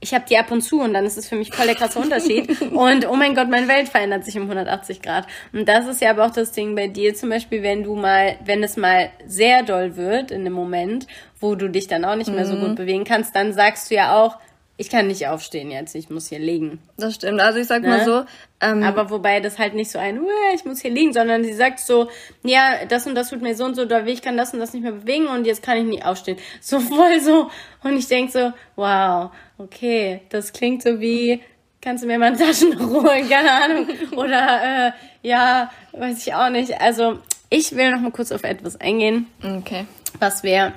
ich 0.04 0.12
habe 0.12 0.24
die 0.28 0.36
ab 0.36 0.50
und 0.50 0.60
zu 0.60 0.82
und 0.82 0.92
dann 0.92 1.06
ist 1.06 1.16
es 1.16 1.28
für 1.28 1.34
mich 1.34 1.52
voll 1.52 1.66
der 1.66 1.74
krasse 1.74 1.98
Unterschied. 1.98 2.60
und 2.72 3.08
oh 3.08 3.16
mein 3.16 3.34
Gott, 3.34 3.48
meine 3.48 3.68
Welt 3.68 3.88
verändert 3.88 4.24
sich 4.24 4.36
um 4.36 4.42
180 4.42 5.02
Grad. 5.02 5.26
Und 5.52 5.66
das 5.66 5.86
ist 5.86 6.00
ja 6.00 6.10
aber 6.10 6.26
auch 6.26 6.30
das 6.30 6.52
Ding 6.52 6.74
bei 6.76 6.88
dir 6.88 7.14
zum 7.14 7.30
Beispiel, 7.30 7.62
wenn 7.62 7.82
du 7.82 7.96
mal, 7.96 8.36
wenn 8.44 8.62
es 8.62 8.76
mal 8.76 9.10
sehr 9.26 9.62
doll 9.62 9.96
wird 9.96 10.30
in 10.30 10.44
dem 10.44 10.52
Moment, 10.52 11.06
wo 11.40 11.54
du 11.54 11.68
dich 11.68 11.88
dann 11.88 12.04
auch 12.04 12.16
nicht 12.16 12.30
mehr 12.30 12.46
so 12.46 12.56
gut 12.56 12.76
bewegen 12.76 13.04
kannst, 13.04 13.34
dann 13.34 13.52
sagst 13.52 13.90
du 13.90 13.94
ja 13.94 14.14
auch, 14.16 14.38
ich 14.76 14.90
kann 14.90 15.06
nicht 15.06 15.28
aufstehen 15.28 15.70
jetzt, 15.70 15.94
ich 15.94 16.10
muss 16.10 16.28
hier 16.28 16.40
liegen. 16.40 16.80
Das 16.96 17.14
stimmt. 17.14 17.40
Also 17.40 17.60
ich 17.60 17.66
sag 17.68 17.82
mal 17.82 17.98
Ne? 17.98 18.04
so, 18.04 18.24
ähm, 18.60 18.82
Aber 18.82 19.08
wobei 19.10 19.40
das 19.40 19.58
halt 19.58 19.74
nicht 19.74 19.90
so 19.90 19.98
ein, 19.98 20.18
"Uah, 20.20 20.54
ich 20.54 20.64
muss 20.64 20.80
hier 20.80 20.90
liegen, 20.90 21.12
sondern 21.12 21.44
sie 21.44 21.52
sagt 21.52 21.78
so, 21.78 22.08
ja, 22.42 22.84
das 22.88 23.06
und 23.06 23.14
das 23.14 23.30
tut 23.30 23.40
mir 23.40 23.54
so 23.54 23.64
und 23.64 23.76
so 23.76 23.88
weh, 23.88 24.10
ich 24.10 24.22
kann 24.22 24.36
das 24.36 24.52
und 24.52 24.58
das 24.60 24.72
nicht 24.72 24.82
mehr 24.82 24.92
bewegen 24.92 25.28
und 25.28 25.46
jetzt 25.46 25.62
kann 25.62 25.78
ich 25.78 25.84
nicht 25.84 26.04
aufstehen. 26.04 26.38
So 26.60 26.80
voll 26.80 27.20
so. 27.20 27.50
Und 27.84 27.96
ich 27.96 28.08
denk 28.08 28.30
so, 28.32 28.52
wow, 28.74 29.30
okay, 29.58 30.22
das 30.30 30.52
klingt 30.52 30.82
so 30.82 30.98
wie, 31.00 31.40
kannst 31.80 32.02
du 32.02 32.08
mir 32.08 32.18
mal 32.18 32.32
ein 32.32 32.38
Taschentuch 32.38 32.90
holen, 33.02 33.28
keine 33.30 33.52
Ahnung. 33.52 33.86
Oder, 34.16 34.88
äh, 34.88 34.92
ja, 35.22 35.70
weiß 35.92 36.26
ich 36.26 36.34
auch 36.34 36.48
nicht. 36.50 36.80
Also, 36.80 37.18
ich 37.48 37.76
will 37.76 37.92
noch 37.92 38.00
mal 38.00 38.10
kurz 38.10 38.32
auf 38.32 38.42
etwas 38.42 38.80
eingehen, 38.80 39.26
okay. 39.42 39.84
was 40.18 40.42
wir, 40.42 40.72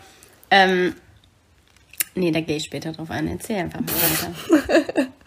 ähm, 0.52 0.94
nee, 2.18 2.32
da 2.32 2.42
gehe 2.42 2.58
ich 2.58 2.66
später 2.66 2.92
drauf 2.92 3.10
ein. 3.12 3.28
Erzähl 3.28 3.58
einfach 3.58 3.80
mal 3.82 3.88
weiter. 3.88 5.08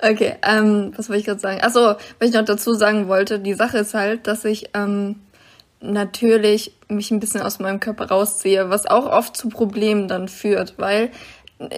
Okay, 0.00 0.34
ähm, 0.46 0.92
was 0.96 1.08
wollte 1.08 1.20
ich 1.20 1.26
gerade 1.26 1.40
sagen? 1.40 1.60
Achso, 1.62 1.94
was 2.18 2.28
ich 2.28 2.34
noch 2.34 2.44
dazu 2.44 2.74
sagen 2.74 3.08
wollte, 3.08 3.38
die 3.38 3.54
Sache 3.54 3.78
ist 3.78 3.94
halt, 3.94 4.26
dass 4.26 4.44
ich 4.44 4.68
ähm, 4.74 5.16
natürlich 5.80 6.72
mich 6.88 7.10
ein 7.10 7.20
bisschen 7.20 7.40
aus 7.40 7.58
meinem 7.58 7.80
Körper 7.80 8.08
rausziehe, 8.08 8.68
was 8.68 8.86
auch 8.86 9.06
oft 9.06 9.36
zu 9.36 9.48
Problemen 9.48 10.08
dann 10.08 10.28
führt, 10.28 10.74
weil 10.76 11.10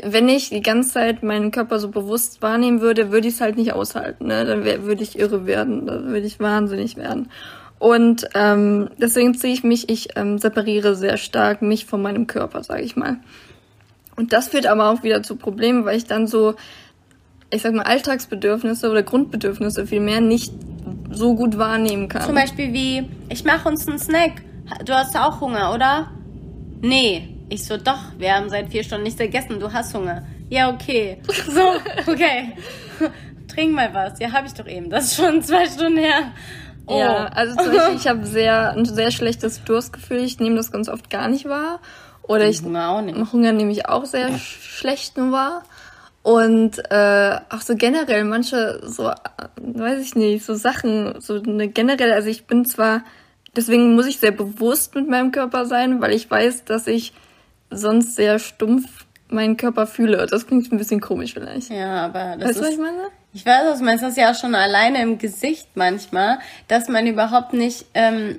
wenn 0.03 0.29
ich 0.29 0.49
die 0.49 0.63
ganze 0.63 0.95
Zeit 0.95 1.23
meinen 1.23 1.51
Körper 1.51 1.79
so 1.79 1.89
bewusst 1.89 2.43
wahrnehmen 2.43 2.81
würde, 2.81 3.13
würde 3.13 3.29
ich 3.29 3.35
es 3.35 3.41
halt 3.41 3.57
nicht 3.57 3.75
aushalten. 3.75 4.27
Ne? 4.27 4.45
Dann 4.45 4.65
würde 4.65 5.03
ich 5.03 5.19
irre 5.19 5.47
werden, 5.47 5.87
dann 5.87 6.07
würde 6.07 6.27
ich 6.27 6.41
wahnsinnig 6.41 6.97
werden. 6.97 7.31
Und 7.79 8.27
ähm, 8.35 8.89
deswegen 8.99 9.35
ziehe 9.35 9.53
ich 9.53 9.63
mich, 9.63 9.91
ich 9.91 10.17
ähm, 10.17 10.39
separiere 10.39 10.97
sehr 10.97 11.19
stark 11.19 11.61
mich 11.61 11.85
von 11.85 12.01
meinem 12.01 12.27
Körper, 12.27 12.65
sage 12.65 12.83
ich 12.83 12.97
mal. 12.97 13.19
Und 14.17 14.33
das 14.33 14.49
führt 14.49 14.67
aber 14.67 14.91
auch 14.91 15.03
wieder 15.03 15.23
zu 15.23 15.37
Problemen, 15.37 15.85
weil 15.85 15.97
ich 15.97 16.07
dann 16.07 16.27
so, 16.27 16.55
ich 17.51 17.63
sag 17.63 17.75
mal, 17.75 17.83
Alltagsbedürfnisse 17.83 18.91
oder 18.91 19.03
Grundbedürfnisse 19.03 19.87
vielmehr 19.87 20.21
nicht 20.21 20.53
so 21.11 21.35
gut 21.35 21.59
wahrnehmen 21.59 22.09
kann. 22.09 22.23
Zum 22.23 22.35
Beispiel 22.35 22.73
wie, 22.73 23.09
ich 23.29 23.45
mache 23.45 23.69
uns 23.69 23.87
einen 23.87 23.99
Snack. 23.99 24.43
Du 24.85 24.95
hast 24.95 25.17
auch 25.17 25.41
Hunger, 25.41 25.73
oder? 25.75 26.11
Nee. 26.81 27.29
Ich 27.49 27.65
so, 27.65 27.77
doch, 27.77 28.01
wir 28.19 28.35
haben 28.35 28.49
seit 28.49 28.71
vier 28.71 28.83
Stunden 28.83 29.05
nichts 29.05 29.21
gegessen, 29.21 29.61
du 29.61 29.73
hast 29.73 29.95
Hunger. 29.95 30.27
Ja, 30.49 30.71
okay. 30.71 31.19
So, 31.49 31.75
okay. 32.11 32.55
Trink 33.49 33.73
mal 33.73 33.93
was. 33.95 34.19
Ja, 34.19 34.33
habe 34.33 34.47
ich 34.47 34.55
doch 34.55 34.67
eben. 34.67 34.91
Das 34.91 35.05
ist 35.07 35.17
schon 35.17 35.43
zwei 35.43 35.67
Stunden 35.67 35.99
her. 35.99 36.33
Oh. 36.87 36.99
Ja, 36.99 37.27
also 37.27 37.57
zum 37.57 37.73
Beispiel, 37.73 37.97
ich 37.97 38.07
habe 38.09 38.25
sehr, 38.27 38.73
ein 38.73 38.85
sehr 38.85 39.11
schlechtes 39.11 39.63
Durstgefühl. 39.65 40.19
Ich 40.19 40.39
nehme 40.39 40.57
das 40.57 40.73
ganz 40.73 40.89
oft 40.89 41.11
gar 41.11 41.29
nicht 41.29 41.47
wahr. 41.47 41.81
Oder 42.29 42.49
ich 42.49 42.63
Hunger 42.63 42.91
auch 42.91 43.03
nicht. 43.03 43.33
Hunger 43.33 43.53
nehme 43.53 43.73
ich 43.73 43.89
auch 43.89 44.05
sehr 44.05 44.31
sch- 44.31 44.61
schlecht 44.61 45.17
nur 45.17 45.33
wahr. 45.33 45.63
Und 46.23 46.79
äh, 46.91 47.37
auch 47.51 47.61
so 47.61 47.77
generell 47.77 48.25
manche 48.25 48.81
so, 48.85 49.09
äh, 49.11 49.15
weiß 49.59 50.01
ich 50.03 50.17
nicht, 50.17 50.45
so 50.45 50.55
Sachen, 50.55 51.21
so 51.21 51.35
eine 51.41 51.69
generell, 51.69 52.13
also 52.13 52.29
ich 52.29 52.47
bin 52.47 52.65
zwar, 52.65 53.03
deswegen 53.55 53.95
muss 53.95 54.07
ich 54.07 54.19
sehr 54.19 54.33
bewusst 54.33 54.97
mit 54.97 55.09
meinem 55.09 55.31
Körper 55.31 55.67
sein, 55.67 56.01
weil 56.01 56.13
ich 56.13 56.29
weiß, 56.29 56.65
dass 56.65 56.89
ich 56.89 57.13
sonst 57.71 58.17
sehr 58.17 58.41
stumpf 58.41 59.07
meinen 59.29 59.57
Körper 59.57 59.87
fühle. 59.87 60.27
Das 60.29 60.47
klingt 60.49 60.71
ein 60.73 60.79
bisschen 60.79 61.01
komisch 61.01 61.35
vielleicht. 61.35 61.71
Ja, 61.71 62.07
aber 62.07 62.37
das 62.39 62.49
Weißt 62.51 62.59
du, 62.59 62.61
was 62.63 62.69
ist... 62.71 62.75
ich 62.75 62.81
meine? 62.81 62.99
Ich 63.33 63.47
weiß, 63.47 63.63
was 63.67 63.79
du 63.79 63.85
meinst. 63.85 64.03
Das 64.03 64.11
ist 64.13 64.19
ja 64.19 64.31
auch 64.33 64.35
schon 64.39 64.55
alleine 64.57 65.03
im 65.03 65.19
Gesicht 65.19 65.69
manchmal, 65.75 66.39
dass 66.67 66.89
man 66.89 67.07
überhaupt 67.07 67.53
nicht 67.53 67.87
ähm, 67.95 68.39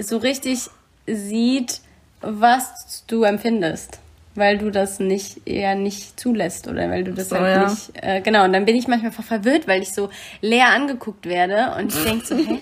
so 0.00 0.16
richtig 0.16 0.68
sieht, 1.06 1.80
was 2.26 3.04
du 3.06 3.22
empfindest. 3.24 4.00
Weil 4.36 4.58
du 4.58 4.70
das 4.70 4.98
nicht 4.98 5.46
eher 5.46 5.76
nicht 5.76 6.18
zulässt 6.18 6.66
oder 6.66 6.90
weil 6.90 7.04
du 7.04 7.12
das 7.12 7.28
So, 7.28 7.38
halt 7.38 7.54
ja. 7.54 7.70
nicht. 7.70 7.92
Äh, 8.02 8.20
genau, 8.20 8.44
und 8.44 8.52
dann 8.52 8.64
bin 8.64 8.74
ich 8.74 8.88
manchmal 8.88 9.12
verwirrt, 9.12 9.68
weil 9.68 9.80
ich 9.80 9.92
so 9.92 10.10
leer 10.40 10.70
angeguckt 10.70 11.26
werde 11.26 11.72
und 11.78 11.94
ich 11.94 12.02
denk 12.02 12.24
so, 12.24 12.36
hä? 12.36 12.58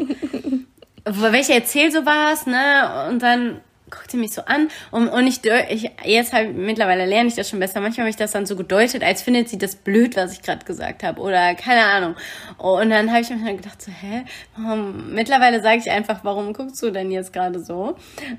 Welche 1.05 1.55
erzähl 1.55 1.91
so 1.91 2.05
was, 2.05 2.47
ne? 2.47 3.09
Und 3.09 3.23
dann 3.23 3.63
guckt 3.93 4.11
sie 4.11 4.17
mich 4.17 4.33
so 4.33 4.43
an 4.43 4.69
und, 4.91 5.09
und 5.09 5.27
ich, 5.27 5.41
ich 5.69 5.91
jetzt 6.05 6.33
halt 6.33 6.57
mittlerweile 6.57 7.05
lerne 7.05 7.29
ich 7.29 7.35
das 7.35 7.49
schon 7.49 7.61
besser. 7.61 7.81
Manchmal 7.81 8.05
habe 8.05 8.11
ich 8.11 8.17
das 8.17 8.33
dann 8.33 8.47
so 8.47 8.57
gedeutet, 8.57 9.05
als 9.05 9.23
findet 9.23 9.49
sie 9.49 9.59
das 9.59 9.77
blöd, 9.77 10.17
was 10.17 10.33
ich 10.33 10.43
gerade 10.43 10.65
gesagt 10.65 11.03
habe 11.03 11.21
oder 11.21 11.55
keine 11.55 11.85
Ahnung. 11.85 12.17
Und 12.59 12.91
dann 12.91 13.11
habe 13.11 13.21
ich 13.21 13.31
mir 13.31 13.45
dann 13.45 13.57
gedacht 13.57 13.81
so, 13.81 13.93
hä, 13.93 14.25
warum? 14.57 15.13
Mittlerweile 15.15 15.63
sage 15.63 15.79
ich 15.79 15.91
einfach, 15.91 16.21
warum 16.23 16.53
guckst 16.53 16.83
du 16.83 16.91
denn 16.91 17.11
jetzt 17.11 17.33
gerade 17.33 17.61
so? 17.61 17.97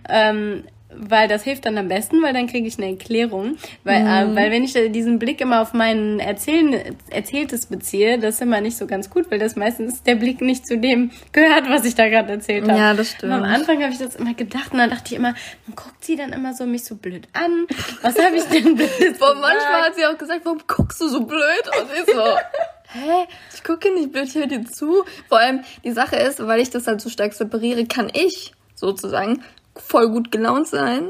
Ähm, 0.10 0.64
weil 0.98 1.28
das 1.28 1.44
hilft 1.44 1.66
dann 1.66 1.78
am 1.78 1.88
besten, 1.88 2.22
weil 2.22 2.34
dann 2.34 2.48
kriege 2.48 2.68
ich 2.68 2.78
eine 2.78 2.90
Erklärung. 2.90 3.58
Weil, 3.84 4.02
äh, 4.02 4.36
weil 4.36 4.52
wenn 4.52 4.64
ich 4.64 4.74
diesen 4.74 5.20
Blick 5.20 5.42
immer 5.42 5.62
auf 5.62 5.74
mein 5.74 6.20
Erzählen, 6.20 6.98
Erzähltes 7.10 7.66
beziehe, 7.66 8.20
das 8.20 8.36
ist 8.36 8.42
immer 8.42 8.62
nicht 8.62 8.78
so 8.78 8.88
ganz 8.88 9.10
gut, 9.10 9.30
weil 9.32 9.40
das 9.40 9.56
meistens 9.56 10.04
der 10.04 10.16
Blick 10.16 10.42
nicht 10.42 10.66
zu 10.66 10.78
dem 10.78 11.12
gehört, 11.32 11.70
was 11.70 11.86
ich 11.86 11.96
da 11.96 12.08
gerade 12.10 12.34
erzählt 12.34 12.68
habe. 12.68 12.80
Ja, 12.80 12.94
das 12.94 13.12
stimmt. 13.12 13.34
Und 13.34 13.40
am 13.40 13.44
Anfang 13.44 13.82
habe 13.82 13.94
ich 13.94 14.00
das 14.00 14.16
immer 14.16 14.34
gedacht 14.34 14.72
und 14.72 14.80
dann 14.80 14.90
dachte 14.90 15.04
ich 15.08 15.14
immer, 15.14 15.34
man 15.68 15.76
guckt 15.76 16.04
sie 16.04 16.16
dann 16.16 16.34
immer 16.34 16.54
so 16.54 16.66
mich 16.66 16.86
so 16.86 16.96
blöd 16.96 17.28
an. 17.34 17.68
Was 18.02 18.18
habe 18.18 18.38
ich 18.38 18.44
denn 18.44 18.76
blöd 18.76 19.20
manchmal 19.44 19.84
hat 19.84 19.96
sie 19.96 20.06
auch 20.06 20.18
gesagt, 20.18 20.42
warum 20.46 20.60
guckst 20.68 21.00
du 21.02 21.08
so 21.08 21.22
blöd? 21.26 21.64
Und 21.80 21.90
ich 21.94 22.14
so, 22.14 22.22
hä? 22.94 23.28
Ich 23.54 23.64
gucke 23.64 23.94
nicht 23.94 24.12
blöd, 24.12 24.28
ich 24.28 24.36
höre 24.36 24.48
dir 24.48 24.66
zu. 24.66 25.04
Vor 25.28 25.40
allem, 25.40 25.64
die 25.84 25.92
Sache 25.92 26.16
ist, 26.16 26.46
weil 26.46 26.60
ich 26.60 26.70
das 26.70 26.88
halt 26.88 27.02
so 27.02 27.10
stark 27.10 27.34
separiere, 27.34 27.86
kann 27.86 28.10
ich 28.14 28.54
sozusagen 28.76 29.44
voll 29.76 30.10
gut 30.10 30.32
gelaunt 30.32 30.68
sein. 30.68 31.10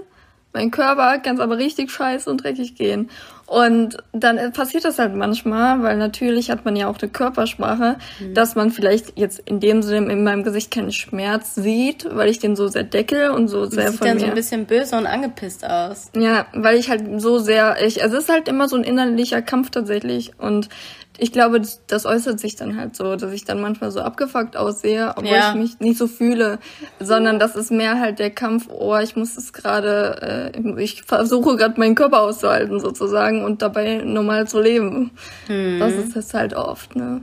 Mein 0.54 0.70
Körper 0.70 1.18
kann 1.18 1.36
es 1.36 1.42
aber 1.42 1.58
richtig 1.58 1.90
scheiße 1.90 2.30
und 2.30 2.44
dreckig 2.44 2.76
gehen. 2.76 3.10
Und 3.46 3.98
dann 4.14 4.38
äh, 4.38 4.52
passiert 4.52 4.86
das 4.86 5.00
halt 5.00 5.16
manchmal, 5.16 5.82
weil 5.84 5.98
natürlich 5.98 6.50
hat 6.50 6.64
man 6.64 6.76
ja 6.76 6.88
auch 6.88 6.98
eine 7.00 7.12
Körpersprache, 7.12 7.98
dass 8.34 8.56
man 8.56 8.72
vielleicht 8.72 9.18
jetzt 9.18 9.42
in 9.46 9.60
dem 9.60 9.82
Sinne 9.84 10.14
in 10.14 10.24
meinem 10.24 10.44
Gesicht 10.44 10.72
keinen 10.72 10.92
Schmerz 10.92 11.56
sieht, 11.56 12.08
weil 12.10 12.30
ich 12.30 12.40
den 12.40 12.56
so 12.56 12.68
sehr 12.68 12.84
decke 12.84 13.34
und 13.34 13.50
so 13.50 13.66
sehr 13.66 13.90
Sieht 13.90 13.98
von 14.00 14.08
dann 14.08 14.18
mir. 14.18 14.22
so 14.22 14.28
ein 14.28 14.36
bisschen 14.36 14.66
böse 14.66 14.96
und 14.96 15.08
angepisst 15.08 15.66
aus. 15.66 16.10
Ja, 16.16 16.46
weil 16.54 16.78
ich 16.78 16.90
halt 16.90 17.20
so 17.22 17.38
sehr, 17.40 17.84
ich, 17.86 18.02
also 18.02 18.18
es 18.18 18.24
ist 18.24 18.30
halt 18.32 18.48
immer 18.48 18.70
so 18.70 18.76
ein 18.76 18.84
innerlicher 18.84 19.42
Kampf 19.42 19.72
tatsächlich 19.72 20.32
und 20.38 20.70
ich 21.18 21.32
glaube, 21.32 21.62
das, 21.88 22.06
äußert 22.06 22.40
sich 22.40 22.56
dann 22.56 22.78
halt 22.78 22.96
so, 22.96 23.16
dass 23.16 23.32
ich 23.32 23.46
dann 23.46 23.62
manchmal 23.62 23.92
so 23.92 24.02
abgefuckt 24.02 24.58
aussehe, 24.58 25.12
obwohl 25.16 25.28
Ja. 25.28 25.50
ich 25.52 25.60
mich 25.60 25.80
nicht 25.80 25.98
so 25.98 26.08
fühle, 26.08 26.58
sondern 27.00 27.38
das 27.40 27.56
ist 27.56 27.72
mehr 27.72 28.00
halt 28.00 28.20
der 28.20 28.32
Kampf, 28.32 28.68
oh, 28.70 28.98
ich 28.98 29.16
muss 29.16 29.38
es 29.38 29.54
gerade, 29.54 30.52
äh, 30.56 30.82
ich 30.82 31.04
versuche 31.04 31.56
gerade 31.56 31.80
meinen 31.80 31.96
Körper 31.96 32.22
auszuhalten 32.22 32.80
sozusagen 32.80 33.44
und 33.46 33.62
dabei 33.62 34.02
normal 34.04 34.48
zu 34.48 34.60
leben. 34.60 35.12
Das 35.48 35.94
ist 35.94 36.16
es 36.16 36.34
halt 36.34 36.56
oft, 36.56 36.96
ne? 36.96 37.22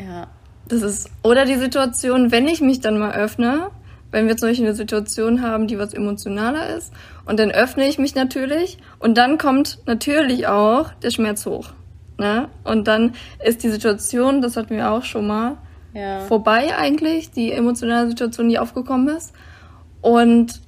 Ja. 0.00 0.26
Das 0.68 0.82
ist, 0.82 1.10
oder 1.22 1.44
die 1.44 1.56
Situation, 1.56 2.30
wenn 2.30 2.46
ich 2.46 2.60
mich 2.60 2.80
dann 2.80 2.98
mal 2.98 3.12
öffne, 3.14 3.70
wenn 4.10 4.26
wir 4.26 4.36
zum 4.36 4.48
Beispiel 4.48 4.66
eine 4.66 4.74
Situation 4.74 5.42
haben, 5.42 5.66
die 5.66 5.78
was 5.78 5.92
emotionaler 5.92 6.76
ist. 6.76 6.92
Und 7.26 7.38
dann 7.38 7.50
öffne 7.50 7.86
ich 7.88 7.98
mich 7.98 8.14
natürlich. 8.14 8.78
Und 8.98 9.18
dann 9.18 9.36
kommt 9.36 9.78
natürlich 9.86 10.46
auch 10.46 10.90
der 11.02 11.10
Schmerz 11.10 11.44
hoch. 11.44 11.70
Ne? 12.18 12.48
Und 12.64 12.88
dann 12.88 13.14
ist 13.44 13.62
die 13.62 13.70
Situation, 13.70 14.42
das 14.42 14.56
hatten 14.56 14.76
wir 14.76 14.90
auch 14.90 15.04
schon 15.04 15.26
mal, 15.26 15.56
ja. 15.94 16.20
vorbei 16.20 16.76
eigentlich, 16.76 17.30
die 17.30 17.52
emotionale 17.52 18.08
Situation, 18.08 18.48
die 18.48 18.58
aufgekommen 18.58 19.16
ist. 19.16 19.32
Und 20.00 20.60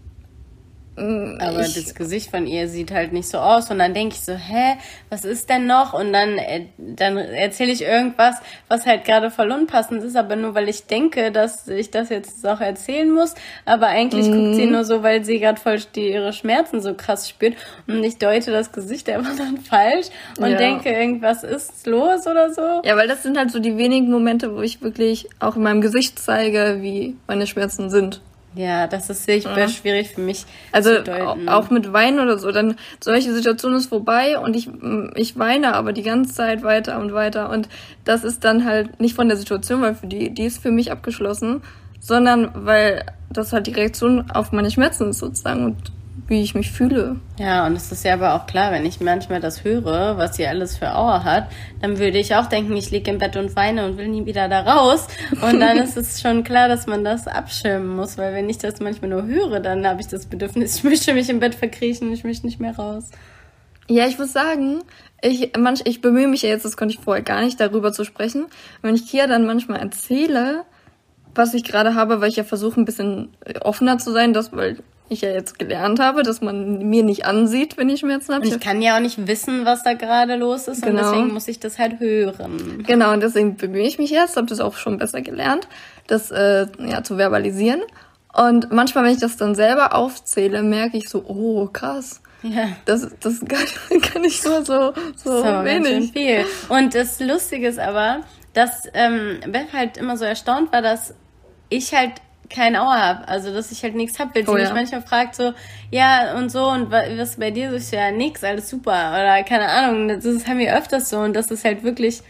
Aber 1.01 1.61
ich, 1.61 1.75
das 1.75 1.95
Gesicht 1.95 2.31
von 2.31 2.47
ihr 2.47 2.69
sieht 2.69 2.91
halt 2.91 3.13
nicht 3.13 3.29
so 3.29 3.39
aus. 3.39 3.71
Und 3.71 3.79
dann 3.79 3.95
denke 3.95 4.15
ich 4.15 4.21
so, 4.21 4.33
hä, 4.33 4.77
was 5.09 5.25
ist 5.25 5.49
denn 5.49 5.67
noch? 5.67 5.95
Und 5.95 6.13
dann, 6.13 6.39
äh, 6.39 6.67
dann 6.77 7.17
erzähle 7.17 7.73
ich 7.73 7.83
irgendwas, 7.83 8.37
was 8.69 8.87
halt 8.87 9.05
gerade 9.05 9.31
voll 9.31 9.51
unpassend 9.51 10.03
ist, 10.05 10.17
aber 10.17 10.37
nur 10.37 10.55
weil 10.55 10.69
ich 10.69 10.87
denke, 10.87 11.33
dass 11.33 11.69
ich 11.69 11.91
das 11.91 12.11
jetzt 12.11 12.47
auch 12.47 12.61
erzählen 12.61 13.11
muss. 13.11 13.35
Aber 13.65 13.87
eigentlich 13.87 14.27
mhm. 14.29 14.33
guckt 14.33 14.57
sie 14.57 14.67
nur 14.67 14.85
so, 14.85 15.03
weil 15.03 15.25
sie 15.25 15.39
gerade 15.39 15.61
voll 15.61 15.81
die, 15.95 16.11
ihre 16.11 16.33
Schmerzen 16.33 16.81
so 16.81 16.95
krass 16.95 17.29
spürt. 17.29 17.55
Und 17.87 18.05
ich 18.05 18.19
deute 18.19 18.51
das 18.51 18.73
Gesicht 18.73 19.09
einfach 19.09 19.37
dann 19.37 19.57
falsch 19.59 20.09
und 20.39 20.51
ja. 20.51 20.59
denke, 20.59 20.91
irgendwas 20.91 21.43
ist 21.43 21.87
los 21.87 22.27
oder 22.27 22.53
so. 22.53 22.83
Ja, 22.85 22.97
weil 22.97 23.09
das 23.09 23.23
sind 23.23 23.39
halt 23.39 23.51
so 23.51 23.59
die 23.59 23.77
wenigen 23.77 24.11
Momente, 24.11 24.55
wo 24.55 24.61
ich 24.61 24.83
wirklich 24.83 25.29
auch 25.39 25.57
in 25.57 25.63
meinem 25.63 25.81
Gesicht 25.81 26.19
zeige, 26.19 26.79
wie 26.81 27.17
meine 27.27 27.47
Schmerzen 27.47 27.91
sind. 27.91 28.21
Ja, 28.55 28.89
das 28.89 29.09
ist 29.09 29.25
sehr 29.25 29.39
ja. 29.39 29.69
schwierig 29.69 30.11
für 30.11 30.21
mich. 30.21 30.45
Also 30.73 30.91
auch 31.47 31.71
mit 31.71 31.93
Weinen 31.93 32.19
oder 32.19 32.37
so, 32.37 32.51
dann 32.51 32.77
solche 32.99 33.33
Situation 33.33 33.75
ist 33.75 33.87
vorbei 33.87 34.39
und 34.39 34.57
ich, 34.57 34.69
ich 35.15 35.39
weine 35.39 35.75
aber 35.75 35.93
die 35.93 36.03
ganze 36.03 36.35
Zeit 36.35 36.65
weiter 36.65 36.99
und 36.99 37.15
weiter 37.15 37.51
und 37.51 37.69
das 38.05 38.25
ist 38.25 38.45
dann 38.45 38.65
halt 38.65 39.01
nicht 39.01 39.15
von 39.15 39.29
der 39.29 39.37
Situation, 39.37 39.83
weil 39.83 39.95
für 39.95 40.09
die, 40.09 40.35
die 40.35 40.47
ist 40.47 40.61
für 40.61 40.73
mich 40.73 40.91
abgeschlossen, 40.91 41.63
sondern 42.01 42.51
weil 42.55 43.05
das 43.31 43.53
halt 43.53 43.69
die 43.69 43.73
Reaktion 43.73 44.31
auf 44.33 44.51
meine 44.51 44.71
Schmerzen 44.71 45.11
ist 45.11 45.19
sozusagen 45.19 45.65
und 45.65 45.77
wie 46.31 46.43
ich 46.43 46.55
mich 46.55 46.71
fühle. 46.71 47.17
Ja, 47.39 47.67
und 47.67 47.77
es 47.77 47.91
ist 47.91 48.05
ja 48.05 48.15
aber 48.15 48.35
auch 48.35 48.47
klar, 48.47 48.71
wenn 48.71 48.87
ich 48.87 49.01
manchmal 49.01 49.41
das 49.41 49.65
höre, 49.65 50.17
was 50.17 50.37
sie 50.37 50.47
alles 50.47 50.77
für 50.77 50.95
Auer 50.95 51.25
hat, 51.25 51.51
dann 51.83 51.99
würde 51.99 52.19
ich 52.19 52.37
auch 52.37 52.47
denken, 52.47 52.77
ich 52.77 52.93
liege 52.93 53.11
im 53.11 53.19
Bett 53.19 53.37
und 53.37 53.57
weine 53.57 53.85
und 53.85 53.99
will 53.99 54.09
nie 54.09 54.25
wieder 54.25 54.49
da 54.49 54.61
raus. 54.61 55.09
Und 55.43 55.59
dann 55.59 55.77
ist 55.83 55.97
es 55.97 56.21
schon 56.21 56.45
klar, 56.45 56.69
dass 56.69 56.87
man 56.87 57.03
das 57.03 57.27
abschirmen 57.27 57.97
muss, 57.97 58.17
weil 58.17 58.33
wenn 58.33 58.49
ich 58.49 58.59
das 58.59 58.79
manchmal 58.81 59.11
nur 59.11 59.27
höre, 59.27 59.59
dann 59.59 59.87
habe 59.87 60.01
ich 60.01 60.07
das 60.07 60.27
Bedürfnis, 60.27 60.77
ich 60.79 60.85
möchte 60.85 61.13
mich 61.13 61.29
im 61.29 61.41
Bett 61.41 61.57
verkriechen, 61.57 62.13
ich 62.13 62.23
möchte 62.23 62.47
nicht 62.47 62.61
mehr 62.61 62.77
raus. 62.77 63.11
Ja, 63.89 64.07
ich 64.07 64.17
muss 64.17 64.33
sagen, 64.33 64.85
ich, 65.21 65.51
manch, 65.59 65.81
ich 65.85 66.01
bemühe 66.01 66.29
mich 66.29 66.43
ja 66.43 66.51
jetzt, 66.51 66.65
das 66.65 66.77
konnte 66.77 66.95
ich 66.95 67.01
vorher 67.01 67.25
gar 67.25 67.43
nicht, 67.43 67.59
darüber 67.59 67.93
zu 67.93 68.05
sprechen. 68.05 68.47
Wenn 68.83 68.95
ich 68.95 69.09
Kia 69.09 69.27
dann 69.27 69.47
manchmal 69.47 69.81
erzähle, 69.81 70.65
was 71.35 71.55
ich 71.55 71.65
gerade 71.65 71.97
habe, 71.97 72.21
weil 72.21 72.31
ich 72.31 72.37
ja 72.37 72.45
versuche, 72.45 72.81
ein 72.81 72.85
bisschen 72.85 73.31
offener 73.63 73.99
zu 73.99 74.13
sein, 74.13 74.33
das, 74.33 74.53
weil 74.53 74.79
ich 75.11 75.23
ja 75.23 75.31
jetzt 75.31 75.59
gelernt 75.59 75.99
habe, 75.99 76.23
dass 76.23 76.41
man 76.41 76.89
mir 76.89 77.03
nicht 77.03 77.27
ansieht, 77.27 77.77
wenn 77.77 77.89
ich 77.89 78.01
Schmerzen 78.01 78.33
habe. 78.33 78.47
Ich 78.47 78.61
kann 78.61 78.81
ja 78.81 78.97
auch 78.97 79.01
nicht 79.01 79.27
wissen, 79.27 79.65
was 79.65 79.83
da 79.83 79.95
gerade 79.95 80.37
los 80.37 80.69
ist 80.69 80.83
genau. 80.83 81.03
und 81.03 81.11
deswegen 81.11 81.35
muss 81.35 81.49
ich 81.49 81.59
das 81.59 81.79
halt 81.79 81.99
hören. 81.99 82.85
Genau, 82.87 83.13
und 83.13 83.21
deswegen 83.21 83.57
bemühe 83.57 83.87
ich 83.87 83.99
mich 83.99 84.11
jetzt, 84.11 84.37
habe 84.37 84.47
das 84.47 84.61
auch 84.61 84.77
schon 84.77 84.99
besser 84.99 85.21
gelernt, 85.21 85.69
das 86.07 86.31
äh, 86.31 86.67
ja 86.79 87.03
zu 87.03 87.17
verbalisieren. 87.17 87.83
Und 88.33 88.71
manchmal, 88.71 89.05
wenn 89.05 89.13
ich 89.13 89.19
das 89.19 89.37
dann 89.37 89.57
selber 89.57 89.95
aufzähle, 89.97 90.63
merke 90.63 90.97
ich 90.97 91.09
so, 91.09 91.25
oh 91.27 91.67
krass. 91.67 92.23
Ja. 92.43 92.69
Das, 92.85 93.09
das 93.21 93.41
kann, 93.49 94.01
kann 94.01 94.25
ich 94.25 94.45
nur 94.45 94.65
so, 94.65 94.95
so, 95.17 95.43
so 95.43 95.65
wenig. 95.65 96.13
viel. 96.13 96.45
Und 96.69 96.95
das 96.95 97.19
Lustige 97.19 97.67
ist 97.67 97.81
aber, 97.81 98.21
dass 98.53 98.85
ähm, 98.95 99.41
Beth 99.49 99.73
halt 99.73 99.97
immer 99.97 100.17
so 100.17 100.25
erstaunt 100.25 100.73
war, 100.73 100.83
dass 100.83 101.15
ich 101.69 101.93
halt 101.95 102.13
kein 102.51 102.77
Auer 102.77 103.01
habe, 103.01 103.29
also 103.29 103.53
dass 103.53 103.71
ich 103.73 103.83
halt 103.83 103.95
nichts 103.95 104.19
hab, 104.19 104.35
weil 104.35 104.45
sie 104.45 104.51
oh, 104.51 104.55
mich 104.55 104.65
ja. 104.65 104.75
manchmal 104.75 105.03
fragt 105.03 105.37
so, 105.37 105.53
ja 105.91 106.37
und 106.37 106.51
so 106.51 106.69
und 106.69 106.91
was 106.91 107.37
bei 107.37 107.51
dir 107.51 107.71
so 107.71 107.77
ist 107.77 107.93
ja 107.93 108.11
nix, 108.11 108.45
alles 108.45 108.69
super 108.69 108.91
oder 109.13 109.43
keine 109.45 109.69
Ahnung, 109.69 110.09
das, 110.09 110.25
das 110.25 110.47
haben 110.47 110.59
wir 110.59 110.77
öfters 110.77 111.09
so 111.11 111.19
und 111.19 111.35
das 111.35 111.51
ist 111.51 111.65
halt 111.65 111.83
wirklich, 111.83 112.23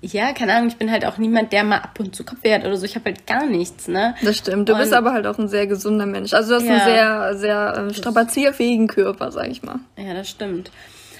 ja, 0.00 0.32
keine 0.32 0.54
Ahnung, 0.54 0.68
ich 0.68 0.76
bin 0.76 0.90
halt 0.90 1.04
auch 1.04 1.18
niemand, 1.18 1.52
der 1.52 1.64
mal 1.64 1.78
ab 1.78 1.98
und 1.98 2.16
zu 2.16 2.24
Kopfweh 2.24 2.54
hat 2.54 2.64
oder 2.64 2.76
so, 2.76 2.84
ich 2.84 2.94
habe 2.94 3.06
halt 3.06 3.26
gar 3.26 3.46
nichts, 3.46 3.86
ne? 3.88 4.14
Das 4.22 4.38
stimmt, 4.38 4.68
du 4.68 4.72
und, 4.72 4.80
bist 4.80 4.92
aber 4.92 5.12
halt 5.12 5.26
auch 5.26 5.38
ein 5.38 5.48
sehr 5.48 5.66
gesunder 5.66 6.06
Mensch, 6.06 6.32
also 6.32 6.50
du 6.50 6.56
hast 6.56 6.66
ja, 6.66 6.74
einen 6.74 6.84
sehr, 6.84 7.34
sehr 7.36 7.86
äh, 7.88 7.94
strapazierfähigen 7.94 8.88
Körper, 8.88 9.30
sag 9.30 9.48
ich 9.48 9.62
mal. 9.62 9.80
Ja, 9.96 10.14
das 10.14 10.28
stimmt. 10.28 10.70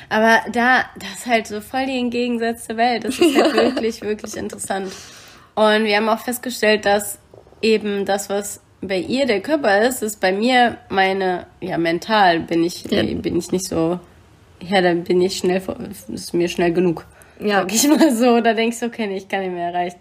Aber 0.09 0.41
da, 0.53 0.85
das 0.97 1.21
ist 1.21 1.27
halt 1.27 1.47
so 1.47 1.61
voll 1.61 1.87
die 1.87 1.99
entgegengesetzte 1.99 2.77
Welt. 2.77 3.05
Das 3.05 3.19
ist 3.19 3.37
halt 3.37 3.55
wirklich, 3.55 4.03
wirklich 4.03 4.37
interessant. 4.37 4.93
Und 5.55 5.85
wir 5.85 5.97
haben 5.97 6.09
auch 6.09 6.19
festgestellt, 6.19 6.85
dass 6.85 7.19
eben 7.65 8.05
das, 8.05 8.29
was 8.29 8.61
bei 8.81 8.99
ihr 8.99 9.27
der 9.27 9.41
Körper 9.41 9.83
ist, 9.83 10.03
ist 10.03 10.21
bei 10.21 10.33
mir 10.33 10.77
meine, 10.91 11.47
ja, 11.61 11.79
mental 11.79 12.41
bin 12.41 12.63
ich, 12.63 12.85
ja. 12.91 13.03
bin 13.03 13.37
ich 13.37 13.51
nicht 13.51 13.67
so, 13.67 13.99
ja, 14.61 14.81
dann 14.83 15.05
bin 15.05 15.21
ich 15.23 15.39
schnell, 15.39 15.63
ist 16.13 16.35
mir 16.35 16.49
schnell 16.49 16.73
genug. 16.73 17.07
Ja. 17.41 17.61
Sag 17.61 17.75
ich 17.75 17.89
mal 17.89 18.13
so, 18.15 18.41
da 18.41 18.53
denkst 18.53 18.81
du, 18.81 18.87
okay, 18.87 19.11
ich 19.17 19.29
kann 19.29 19.41
nicht 19.41 19.53
mehr 19.53 19.69
erreicht. 19.69 19.97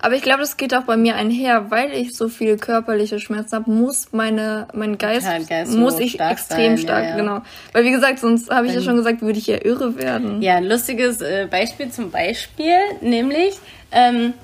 Aber 0.00 0.14
ich 0.14 0.22
glaube, 0.22 0.40
das 0.40 0.56
geht 0.56 0.74
auch 0.74 0.82
bei 0.82 0.96
mir 0.96 1.16
einher, 1.16 1.70
weil 1.70 1.92
ich 1.92 2.14
so 2.14 2.28
viel 2.28 2.56
körperliche 2.56 3.18
Schmerzen 3.18 3.56
habe, 3.56 3.70
muss 3.70 4.12
meine, 4.12 4.68
mein 4.72 4.96
Geist, 4.96 5.26
ja, 5.26 5.38
Geist 5.38 5.76
muss 5.76 5.98
ich 5.98 6.12
stark 6.12 6.32
extrem 6.32 6.76
sein, 6.76 6.78
stark, 6.78 7.04
ja, 7.04 7.10
ja. 7.10 7.16
genau. 7.16 7.40
Weil 7.72 7.84
wie 7.84 7.90
gesagt, 7.90 8.20
sonst 8.20 8.50
habe 8.50 8.66
ich 8.68 8.74
ja 8.74 8.80
schon 8.80 8.96
gesagt, 8.96 9.22
würde 9.22 9.38
ich 9.38 9.46
ja 9.46 9.64
irre 9.64 9.96
werden. 9.96 10.40
Ja, 10.40 10.56
ein 10.56 10.64
lustiges 10.64 11.20
äh, 11.20 11.48
Beispiel 11.50 11.90
zum 11.90 12.10
Beispiel, 12.10 12.76
nämlich, 13.00 13.54
ähm, 13.90 14.34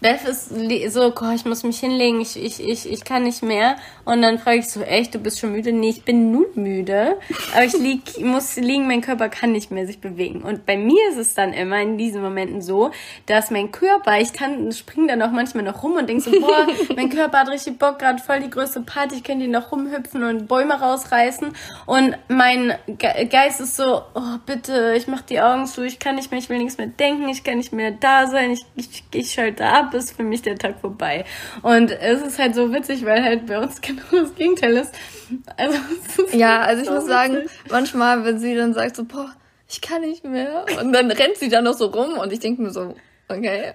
Beth 0.00 0.24
ist 0.24 0.50
so, 0.92 1.14
oh, 1.20 1.30
ich 1.34 1.46
muss 1.46 1.62
mich 1.62 1.80
hinlegen, 1.80 2.20
ich, 2.20 2.36
ich, 2.36 2.60
ich, 2.62 2.90
ich 2.90 3.04
kann 3.04 3.22
nicht 3.22 3.42
mehr. 3.42 3.76
Und 4.04 4.20
dann 4.20 4.38
frage 4.38 4.58
ich 4.58 4.68
so, 4.68 4.82
echt, 4.82 5.14
du 5.14 5.18
bist 5.18 5.40
schon 5.40 5.52
müde? 5.52 5.72
Nee, 5.72 5.88
ich 5.88 6.04
bin 6.04 6.30
nun 6.30 6.44
müde. 6.54 7.16
Aber 7.54 7.64
ich 7.64 7.72
lieg, 7.72 8.20
muss 8.20 8.56
liegen, 8.56 8.86
mein 8.86 9.00
Körper 9.00 9.30
kann 9.30 9.52
nicht 9.52 9.70
mehr 9.70 9.86
sich 9.86 9.98
bewegen. 9.98 10.42
Und 10.42 10.66
bei 10.66 10.76
mir 10.76 11.00
ist 11.10 11.16
es 11.16 11.32
dann 11.32 11.54
immer 11.54 11.80
in 11.80 11.96
diesen 11.96 12.20
Momenten 12.20 12.60
so, 12.60 12.90
dass 13.24 13.50
mein 13.50 13.72
Körper, 13.72 14.20
ich 14.20 14.34
kann, 14.34 14.70
spring 14.72 15.08
dann 15.08 15.22
auch 15.22 15.30
manchmal 15.30 15.64
noch 15.64 15.82
rum 15.82 15.92
und 15.92 16.08
denk 16.10 16.20
so, 16.20 16.30
boah, 16.30 16.66
mein 16.94 17.08
Körper 17.08 17.38
hat 17.38 17.48
richtig 17.48 17.78
Bock, 17.78 17.98
gerade 17.98 18.22
voll 18.22 18.40
die 18.40 18.50
größte 18.50 18.82
Party, 18.82 19.16
ich 19.16 19.24
könnte 19.24 19.46
ihn 19.46 19.50
noch 19.50 19.72
rumhüpfen 19.72 20.22
und 20.24 20.46
Bäume 20.46 20.74
rausreißen. 20.74 21.48
Und 21.86 22.18
mein 22.28 22.74
Geist 23.30 23.62
ist 23.62 23.76
so, 23.76 24.02
oh, 24.14 24.36
bitte, 24.44 24.92
ich 24.94 25.06
mach 25.06 25.22
die 25.22 25.40
Augen 25.40 25.64
zu, 25.64 25.82
ich 25.82 25.98
kann 25.98 26.16
nicht 26.16 26.30
mehr, 26.30 26.38
ich 26.38 26.50
will 26.50 26.58
nichts 26.58 26.76
mehr 26.76 26.86
denken, 26.86 27.30
ich 27.30 27.44
kann 27.44 27.56
nicht 27.56 27.72
mehr 27.72 27.92
da 27.92 28.26
sein, 28.26 28.50
ich, 28.50 28.66
ich, 28.76 29.02
ich 29.14 29.32
schalte 29.32 29.64
ab 29.64 29.85
ab, 29.86 29.94
ist 29.94 30.16
für 30.16 30.22
mich 30.22 30.42
der 30.42 30.56
Tag 30.56 30.80
vorbei. 30.80 31.24
Und 31.62 31.90
es 31.90 32.22
ist 32.22 32.38
halt 32.38 32.54
so 32.54 32.72
witzig, 32.72 33.04
weil 33.04 33.22
halt 33.22 33.46
bei 33.46 33.58
uns 33.58 33.80
genau 33.80 34.02
das 34.10 34.34
Gegenteil 34.34 34.76
ist. 34.76 34.94
Also, 35.56 35.78
ist 36.24 36.34
ja, 36.34 36.60
also 36.60 36.82
ich 36.82 36.88
so 36.88 36.94
muss 36.94 37.04
witzig. 37.04 37.14
sagen, 37.14 37.42
manchmal, 37.70 38.24
wenn 38.24 38.38
sie 38.38 38.54
dann 38.54 38.74
sagt 38.74 38.96
so, 38.96 39.04
boah, 39.04 39.30
ich 39.68 39.80
kann 39.80 40.02
nicht 40.02 40.24
mehr. 40.24 40.64
Und 40.80 40.92
dann 40.92 41.10
rennt 41.10 41.36
sie 41.36 41.48
da 41.48 41.60
noch 41.62 41.74
so 41.74 41.86
rum 41.86 42.18
und 42.18 42.32
ich 42.32 42.40
denke 42.40 42.62
mir 42.62 42.70
so, 42.70 42.94
Okay. 43.28 43.72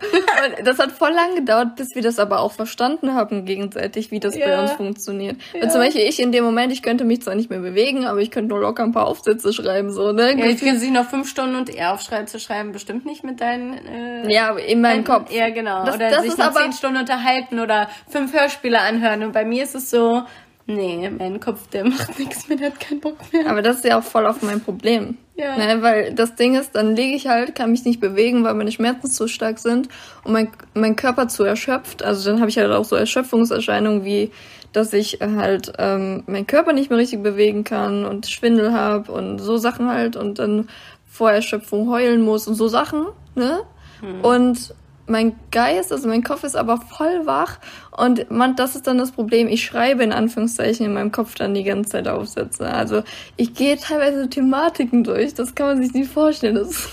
Und 0.58 0.66
das 0.66 0.80
hat 0.80 0.94
voll 0.94 1.12
lang 1.12 1.36
gedauert, 1.36 1.76
bis 1.76 1.94
wir 1.94 2.02
das 2.02 2.20
aber 2.20 2.40
auch 2.40 2.54
verstanden 2.54 3.16
haben 3.16 3.44
gegenseitig, 3.44 4.10
wie 4.10 4.22
das 4.22 4.38
ja. 4.38 4.48
bei 4.48 4.62
uns 4.62 4.72
funktioniert. 4.72 5.36
Ja. 5.54 5.68
zum 5.68 5.82
Beispiel 5.82 6.04
ich 6.04 6.22
in 6.22 6.32
dem 6.32 6.46
Moment, 6.46 6.72
ich 6.72 6.82
könnte 6.82 7.04
mich 7.04 7.22
zwar 7.22 7.36
nicht 7.36 7.50
mehr 7.50 7.60
bewegen, 7.60 8.06
aber 8.06 8.20
ich 8.20 8.32
könnte 8.32 8.50
nur 8.50 8.62
locker 8.62 8.84
ein 8.84 8.94
paar 8.94 9.08
Aufsätze 9.08 9.52
schreiben, 9.52 9.92
so, 9.92 10.14
ne? 10.14 10.40
Ja, 10.40 10.46
ich 10.46 10.60
könnte 10.60 10.80
sie 10.80 10.90
noch 10.90 11.06
fünf 11.06 11.28
Stunden 11.30 11.56
und 11.58 11.70
eher 11.70 11.94
Aufschreiben 11.94 12.28
schreiben, 12.40 12.72
bestimmt 12.72 13.06
nicht 13.06 13.26
mit 13.26 13.42
deinen, 13.42 13.74
äh, 13.86 14.32
Ja, 14.32 14.56
in 14.58 14.80
meinem 14.80 15.04
Kopf. 15.04 15.32
Ja, 15.32 15.50
genau. 15.50 15.84
Das, 15.84 15.96
oder 15.96 16.10
das 16.10 16.24
sich 16.24 16.38
noch 16.38 16.54
zehn 16.54 16.72
Stunden 16.72 17.00
unterhalten 17.00 17.60
oder 17.60 17.90
fünf 18.08 18.34
Hörspiele 18.34 18.80
anhören. 18.80 19.24
Und 19.24 19.34
bei 19.34 19.44
mir 19.44 19.64
ist 19.64 19.76
es 19.76 19.90
so, 19.90 20.24
Nee, 20.68 21.10
mein 21.10 21.40
Kopf, 21.40 21.68
der 21.68 21.86
macht 21.86 22.18
nichts 22.20 22.48
mehr, 22.48 22.58
der 22.58 22.72
hat 22.72 22.80
keinen 22.80 23.00
Bock 23.00 23.18
mehr. 23.34 23.50
Aber 23.50 23.62
das 23.62 23.78
ist 23.78 23.86
ja 23.86 24.00
auch 24.00 24.04
voll 24.04 24.26
auf 24.26 24.42
mein 24.42 24.62
Problem. 24.62 25.18
Ja. 25.36 25.58
Ne, 25.58 25.82
weil 25.82 26.14
das 26.14 26.36
Ding 26.36 26.56
ist, 26.56 26.76
dann 26.76 26.96
lege 26.96 27.16
ich 27.16 27.28
halt, 27.28 27.56
kann 27.56 27.72
mich 27.72 27.84
nicht 27.84 28.00
bewegen, 28.00 28.44
weil 28.44 28.54
meine 28.54 28.72
Schmerzen 28.72 29.08
zu 29.08 29.28
stark 29.28 29.60
sind 29.60 29.90
und 30.24 30.34
mein, 30.34 30.50
mein 30.74 30.96
Körper 30.96 31.28
zu 31.28 31.44
erschöpft. 31.44 32.04
Also 32.04 32.30
dann 32.30 32.40
habe 32.40 32.50
ich 32.50 32.58
halt 32.58 32.72
auch 32.72 32.86
so 32.86 32.96
Erschöpfungserscheinungen 32.96 34.06
wie, 34.06 34.32
dass 34.72 34.94
ich 34.94 35.20
halt 35.22 35.74
ähm, 35.80 36.24
meinen 36.28 36.48
Körper 36.48 36.74
nicht 36.74 36.90
mehr 36.90 37.00
richtig 37.00 37.24
bewegen 37.24 37.64
kann 37.64 38.06
und 38.06 38.28
Schwindel 38.28 38.72
habe 38.72 39.12
und 39.12 39.40
so 39.40 39.58
Sachen 39.58 39.90
halt 39.90 40.16
und 40.16 40.40
dann 40.40 40.70
vor 41.10 41.32
Erschöpfung 41.32 41.90
heulen 41.90 42.22
muss 42.22 42.48
und 42.48 42.56
so 42.56 42.68
Sachen, 42.68 43.08
ne? 43.36 43.62
Hm. 44.00 44.22
Und 44.22 44.74
mein 45.12 45.36
Geist, 45.52 45.92
also 45.92 46.08
mein 46.08 46.24
Kopf 46.24 46.44
ist 46.44 46.56
aber 46.56 46.78
voll 46.78 47.26
wach 47.26 47.60
und 47.92 48.32
man, 48.32 48.56
das 48.56 48.76
ist 48.76 48.88
dann 48.88 48.98
das 48.98 49.12
Problem. 49.12 49.48
Ich 49.48 49.64
schreibe 49.64 50.04
in 50.04 50.12
Anführungszeichen 50.12 50.86
in 50.86 50.94
meinem 50.94 51.12
Kopf 51.12 51.36
dann 51.36 51.54
die 51.54 51.64
ganze 51.64 51.92
Zeit 51.92 52.08
Aufsätze. 52.08 52.68
Also 52.68 53.04
ich 53.38 53.54
gehe 53.54 53.78
teilweise 53.78 54.30
Thematiken 54.30 55.04
durch, 55.04 55.34
das 55.34 55.54
kann 55.54 55.68
man 55.68 55.84
sich 55.84 55.94
nicht 55.94 56.12
vorstellen. 56.12 56.56
Das 56.56 56.90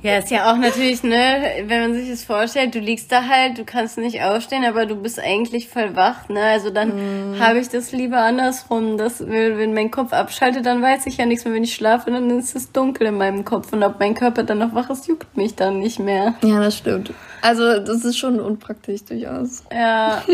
ja, 0.00 0.18
ist 0.18 0.30
ja 0.30 0.52
auch 0.52 0.56
natürlich, 0.56 1.02
ne, 1.02 1.64
wenn 1.66 1.80
man 1.80 1.94
sich 1.94 2.08
das 2.08 2.22
vorstellt, 2.22 2.72
du 2.72 2.78
liegst 2.78 3.10
da 3.10 3.24
halt, 3.24 3.58
du 3.58 3.64
kannst 3.64 3.98
nicht 3.98 4.22
aufstehen, 4.22 4.64
aber 4.64 4.86
du 4.86 4.94
bist 4.94 5.18
eigentlich 5.18 5.68
voll 5.68 5.96
wach, 5.96 6.28
ne? 6.28 6.40
Also 6.40 6.70
dann 6.70 7.32
mm. 7.32 7.40
habe 7.40 7.58
ich 7.58 7.68
das 7.68 7.90
lieber 7.90 8.18
andersrum. 8.18 8.96
dass 8.96 9.26
wenn 9.26 9.74
mein 9.74 9.90
Kopf 9.90 10.12
abschaltet, 10.12 10.66
dann 10.66 10.82
weiß 10.82 11.06
ich 11.06 11.16
ja 11.16 11.26
nichts 11.26 11.44
mehr. 11.44 11.54
Wenn 11.54 11.64
ich 11.64 11.74
schlafe, 11.74 12.12
dann 12.12 12.30
ist 12.38 12.54
es 12.54 12.70
dunkel 12.70 13.08
in 13.08 13.16
meinem 13.16 13.44
Kopf. 13.44 13.72
Und 13.72 13.82
ob 13.82 13.98
mein 13.98 14.14
Körper 14.14 14.44
dann 14.44 14.58
noch 14.58 14.72
wach 14.72 14.88
ist, 14.88 15.08
juckt 15.08 15.36
mich 15.36 15.56
dann 15.56 15.80
nicht 15.80 15.98
mehr. 15.98 16.34
Ja, 16.44 16.60
das 16.60 16.76
stimmt. 16.76 17.12
Also 17.42 17.78
das 17.80 18.04
ist 18.04 18.18
schon 18.18 18.40
unpraktisch 18.40 19.04
durchaus. 19.04 19.64
Ja. 19.72 20.24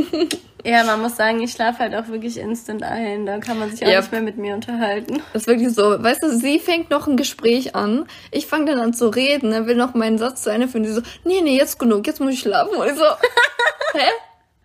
Ja, 0.66 0.82
man 0.84 1.02
muss 1.02 1.16
sagen, 1.16 1.42
ich 1.42 1.52
schlafe 1.52 1.80
halt 1.80 1.94
auch 1.94 2.08
wirklich 2.08 2.38
instant 2.38 2.82
ein. 2.82 3.26
Da 3.26 3.36
kann 3.38 3.58
man 3.58 3.70
sich 3.70 3.82
auch 3.82 3.90
yep. 3.90 4.00
nicht 4.00 4.12
mehr 4.12 4.22
mit 4.22 4.38
mir 4.38 4.54
unterhalten. 4.54 5.22
Das 5.34 5.42
ist 5.42 5.46
wirklich 5.48 5.74
so. 5.74 6.02
Weißt 6.02 6.22
du, 6.22 6.30
sie 6.30 6.58
fängt 6.58 6.88
noch 6.88 7.06
ein 7.06 7.18
Gespräch 7.18 7.76
an. 7.76 8.06
Ich 8.30 8.46
fange 8.46 8.72
dann 8.72 8.80
an 8.80 8.94
zu 8.94 9.08
reden. 9.08 9.52
Er 9.52 9.66
will 9.66 9.76
noch 9.76 9.92
meinen 9.92 10.16
Satz 10.16 10.42
zu 10.42 10.50
Ende 10.50 10.66
führen. 10.66 10.86
Sie 10.86 10.92
so, 10.92 11.02
nee, 11.24 11.42
nee, 11.42 11.58
jetzt 11.58 11.78
genug, 11.78 12.06
jetzt 12.06 12.20
muss 12.20 12.32
ich 12.32 12.40
schlafen. 12.40 12.76
Und 12.76 12.86
ich 12.86 12.94
so, 12.94 13.04
hä? 13.92 14.08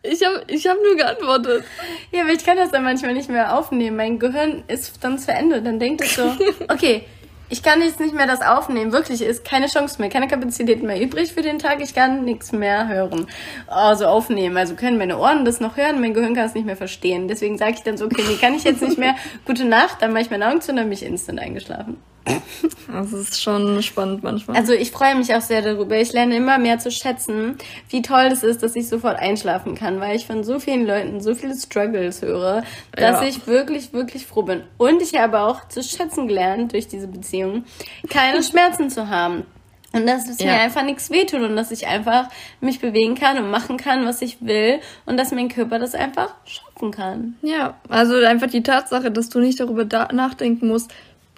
Ich 0.02 0.26
habe 0.26 0.42
ich 0.48 0.66
hab 0.66 0.78
nur 0.82 0.96
geantwortet. 0.96 1.66
Ja, 2.14 2.22
aber 2.22 2.32
ich 2.32 2.46
kann 2.46 2.56
das 2.56 2.72
dann 2.72 2.84
manchmal 2.84 3.14
nicht 3.14 3.28
mehr 3.28 3.58
aufnehmen. 3.58 3.98
Mein 3.98 4.20
Gehirn 4.20 4.64
ist 4.70 5.04
dann 5.04 5.20
zu 5.20 5.34
Ende. 5.34 5.62
Dann 5.62 5.80
denkt 5.80 6.02
es 6.02 6.16
so, 6.16 6.24
okay, 6.70 7.04
ich 7.50 7.64
kann 7.64 7.82
jetzt 7.82 8.00
nicht 8.00 8.14
mehr 8.14 8.28
das 8.28 8.42
aufnehmen. 8.42 8.92
Wirklich, 8.92 9.22
ist 9.22 9.44
keine 9.44 9.68
Chance 9.68 10.00
mehr, 10.00 10.10
keine 10.10 10.28
Kapazität 10.28 10.84
mehr 10.84 11.02
übrig 11.02 11.34
für 11.34 11.42
den 11.42 11.60
Tag. 11.60 11.82
Ich 11.82 11.96
kann 11.96 12.24
nichts 12.24 12.52
mehr 12.52 12.88
hören. 12.88 13.28
Also 13.68 14.06
aufnehmen. 14.06 14.56
Also 14.56 14.76
können 14.76 14.98
meine 14.98 15.18
Ohren 15.18 15.46
das 15.46 15.60
noch 15.60 15.76
hören, 15.76 16.00
mein 16.00 16.14
Gehirn 16.14 16.36
kann 16.36 16.46
es 16.46 16.54
nicht 16.54 16.66
mehr 16.66 16.78
verstehen. 16.78 17.28
Deswegen 17.28 17.58
sage 17.58 17.74
ich 17.74 17.84
dann 17.84 17.98
so, 17.98 18.06
okay, 18.06 18.24
nee, 18.28 18.36
kann 18.36 18.54
ich 18.54 18.64
jetzt 18.64 18.82
nicht 18.82 18.98
mehr. 18.98 19.16
Gute 19.46 19.66
Nacht, 19.66 20.02
dann 20.02 20.14
mache 20.14 20.24
ich 20.24 20.30
meine 20.30 20.48
Augen 20.48 20.62
zu 20.62 20.72
und 20.72 20.78
dann 20.78 20.86
bin 20.86 20.94
ich 20.94 21.04
instant 21.04 21.40
eingeschlafen. 21.40 21.98
Das 22.92 23.14
ist 23.14 23.42
schon 23.42 23.84
spannend 23.84 24.24
manchmal. 24.24 24.58
Also 24.58 24.74
ich 24.74 24.92
freue 24.92 25.16
mich 25.16 25.34
auch 25.36 25.42
sehr 25.42 25.62
darüber. 25.62 25.96
Ich 25.98 26.12
lerne 26.12 26.36
immer 26.36 26.58
mehr 26.58 26.80
zu 26.80 26.90
schätzen, 26.92 27.56
wie 27.90 28.02
toll 28.02 28.30
es 28.32 28.42
ist, 28.42 28.64
dass 28.64 28.76
ich 28.76 28.88
sofort 28.88 29.20
einschlafen 29.20 29.76
kann, 29.76 30.00
weil 30.00 30.16
ich 30.16 30.26
von 30.26 30.44
so 30.44 30.60
vielen 30.60 30.88
Leuten 30.88 31.22
so 31.22 31.36
viele 31.36 31.56
Struggles 31.56 32.22
höre, 32.24 32.64
dass 32.92 33.22
ja. 33.22 33.28
ich 33.28 33.46
wirklich, 33.46 33.94
wirklich 33.94 34.26
froh 34.26 34.42
bin. 34.42 34.64
Und 34.78 35.02
ich 35.02 35.16
habe 35.20 35.40
auch 35.40 35.68
zu 35.68 35.84
schätzen 35.84 36.28
gelernt 36.28 36.74
durch 36.74 36.88
diese 36.88 37.08
Beziehung, 37.08 37.66
keine 38.10 38.42
Schmerzen 38.44 38.90
zu 38.90 39.10
haben. 39.10 39.46
Und 39.92 40.06
dass 40.06 40.30
es 40.30 40.40
ja. 40.40 40.48
mir 40.48 40.60
einfach 40.60 40.84
nichts 40.84 41.10
wehtut 41.10 41.42
und 41.42 41.56
dass 41.56 41.72
ich 41.72 41.88
einfach 41.88 42.30
mich 42.62 42.80
bewegen 42.80 43.16
kann 43.16 43.40
und 43.40 43.50
machen 43.50 43.78
kann, 43.78 44.06
was 44.06 44.22
ich 44.22 44.38
will 44.42 44.80
und 45.08 45.18
dass 45.18 45.32
mein 45.32 45.50
Körper 45.50 45.80
das 45.80 45.96
einfach 45.96 46.36
schaffen 46.46 46.92
kann. 46.92 47.38
Ja, 47.42 47.76
also 47.90 48.16
einfach 48.18 48.48
die 48.48 48.62
Tatsache, 48.62 49.10
dass 49.10 49.30
du 49.30 49.40
nicht 49.40 49.60
darüber 49.60 49.86
nachdenken 50.14 50.68
musst, 50.68 50.92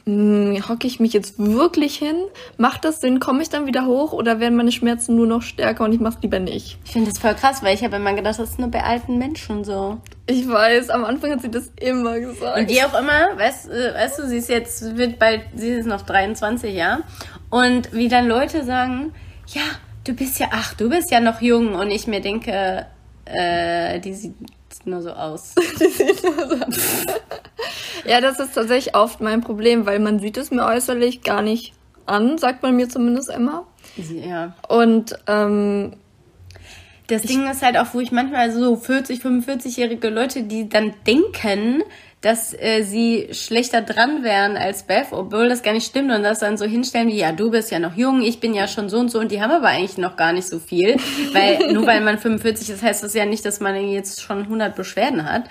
hocke 0.08 0.88
ich 0.88 1.00
mich 1.00 1.14
jetzt 1.14 1.38
wirklich 1.38 1.96
hin? 1.96 2.16
Macht 2.58 2.86
das 2.86 3.02
Sinn? 3.02 3.20
Komme 3.20 3.42
ich 3.42 3.50
dann 3.50 3.68
wieder 3.68 3.86
hoch 3.86 4.14
oder 4.14 4.40
werden 4.40 4.56
meine 4.56 4.72
Schmerzen 4.72 5.16
nur 5.16 5.28
noch 5.28 5.42
stärker 5.42 5.84
und 5.84 5.94
ich 5.94 6.00
mache 6.00 6.16
es 6.18 6.24
lieber 6.24 6.40
nicht? 6.40 6.78
Ich 6.86 6.92
finde 6.92 7.12
das 7.12 7.20
voll 7.20 7.36
krass, 7.36 7.62
weil 7.64 7.76
ich 7.76 7.84
habe 7.84 7.98
immer 7.98 8.14
gedacht, 8.14 8.40
das 8.40 8.52
ist 8.52 8.60
nur 8.60 8.70
bei 8.70 8.84
alten 8.84 9.18
Menschen 9.18 9.64
so. 9.64 9.98
Ich 10.26 10.48
weiß, 10.48 10.90
am 10.90 11.06
Anfang 11.06 11.32
hat 11.32 11.42
sie 11.42 11.52
das 11.52 11.72
immer 11.80 12.20
gesagt. 12.20 12.58
Und 12.58 12.70
die 12.70 12.82
auch 12.84 12.98
immer, 13.00 13.38
weißt, 13.38 13.70
äh, 13.70 13.94
weißt 13.94 14.20
du, 14.20 14.28
sie 14.28 14.38
ist 14.38 14.50
jetzt, 14.50 14.98
wird 14.98 15.20
bald, 15.20 15.42
sie 15.56 15.70
ist 15.70 15.86
noch 15.86 16.02
23, 16.02 16.74
ja. 16.76 17.02
Und 17.50 17.94
wie 17.94 18.08
dann 18.08 18.28
Leute 18.28 18.64
sagen, 18.64 19.14
ja, 19.48 19.62
du 20.04 20.14
bist 20.14 20.40
ja, 20.40 20.48
ach, 20.52 20.74
du 20.74 20.90
bist 20.90 21.12
ja 21.12 21.20
noch 21.20 21.42
jung 21.42 21.76
und 21.76 21.92
ich 21.92 22.08
mir 22.08 22.22
denke, 22.22 22.86
äh, 23.26 24.00
die 24.00 24.34
sieht 24.74 24.88
nur 24.88 25.02
so 25.02 25.12
aus. 25.12 25.54
die 25.80 25.88
sieht 25.88 26.24
nur 26.24 26.50
so 26.50 26.56
aus. 26.56 27.06
Ja, 28.06 28.22
das 28.22 28.40
ist 28.40 28.56
tatsächlich 28.56 28.96
oft 28.96 29.22
mein 29.22 29.42
Problem, 29.42 29.86
weil 29.86 30.00
man 30.00 30.20
sieht 30.20 30.38
es 30.38 30.52
mir 30.52 30.66
äußerlich 30.66 31.22
gar 31.22 31.42
nicht 31.42 31.74
an, 32.06 32.38
sagt 32.38 32.64
man 32.64 32.76
mir 32.76 32.90
zumindest 32.90 33.30
immer. 33.30 33.68
Ja. 33.96 34.56
Und 34.68 35.18
ähm, 35.28 35.94
das 37.08 37.24
Ding 37.24 37.50
ist 37.50 37.62
halt 37.62 37.78
auch, 37.78 37.94
wo 37.94 38.00
ich 38.00 38.12
manchmal 38.12 38.52
so 38.52 38.76
40, 38.76 39.22
45-jährige 39.22 40.10
Leute, 40.10 40.44
die 40.44 40.70
dann 40.70 40.94
denken, 41.06 41.84
dass 42.22 42.54
äh, 42.54 42.84
sie 42.84 43.30
schlechter 43.32 43.82
dran 43.82 44.24
wären 44.24 44.56
als 44.56 44.84
Beth, 44.84 45.08
obwohl 45.12 45.50
das 45.50 45.64
gar 45.64 45.74
nicht 45.74 45.88
stimmt 45.88 46.12
und 46.12 46.22
das 46.22 46.40
dann 46.40 46.56
so 46.56 46.66
hinstellen 46.66 47.08
wie, 47.08 47.18
ja, 47.18 47.32
du 47.32 47.50
bist 47.50 47.72
ja 47.72 47.80
noch 47.80 47.96
jung, 47.96 48.22
ich 48.22 48.40
bin 48.40 48.54
ja 48.54 48.68
schon 48.68 48.90
so 48.90 49.00
und 49.00 49.10
so 49.10 49.20
und 49.20 49.32
die 49.32 49.42
haben 49.42 49.52
aber 49.52 49.68
eigentlich 49.68 49.98
noch 49.98 50.16
gar 50.18 50.32
nicht 50.32 50.48
so 50.48 50.60
viel, 50.60 50.98
weil 51.34 51.74
nur 51.74 51.88
weil 51.88 52.02
man 52.02 52.20
45 52.20 52.70
ist, 52.70 52.84
heißt 52.84 53.04
das 53.04 53.16
ja 53.16 53.26
nicht, 53.26 53.44
dass 53.44 53.60
man 53.60 53.76
jetzt 53.90 54.22
schon 54.22 54.44
100 54.44 54.76
Beschwerden 54.76 55.26
hat 55.26 55.46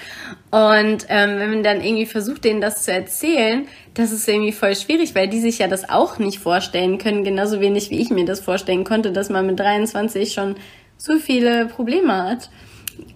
und 0.52 1.06
ähm, 1.08 1.38
wenn 1.38 1.50
man 1.50 1.62
dann 1.64 1.80
irgendwie 1.80 2.06
versucht, 2.06 2.44
denen 2.44 2.60
das 2.60 2.84
zu 2.84 2.92
erzählen, 2.92 3.66
das 3.94 4.12
ist 4.12 4.28
irgendwie 4.28 4.52
voll 4.52 4.76
schwierig, 4.76 5.16
weil 5.16 5.26
die 5.26 5.40
sich 5.40 5.58
ja 5.58 5.66
das 5.66 5.88
auch 5.88 6.18
nicht 6.18 6.38
vorstellen 6.38 6.98
können, 6.98 7.24
genauso 7.24 7.60
wenig 7.60 7.90
wie 7.90 7.98
ich 7.98 8.10
mir 8.10 8.24
das 8.24 8.38
vorstellen 8.38 8.84
konnte, 8.84 9.10
dass 9.10 9.28
man 9.28 9.44
mit 9.44 9.58
23 9.58 10.32
schon 10.32 10.54
so 10.96 11.18
viele 11.18 11.66
Probleme 11.66 12.14
hat. 12.14 12.50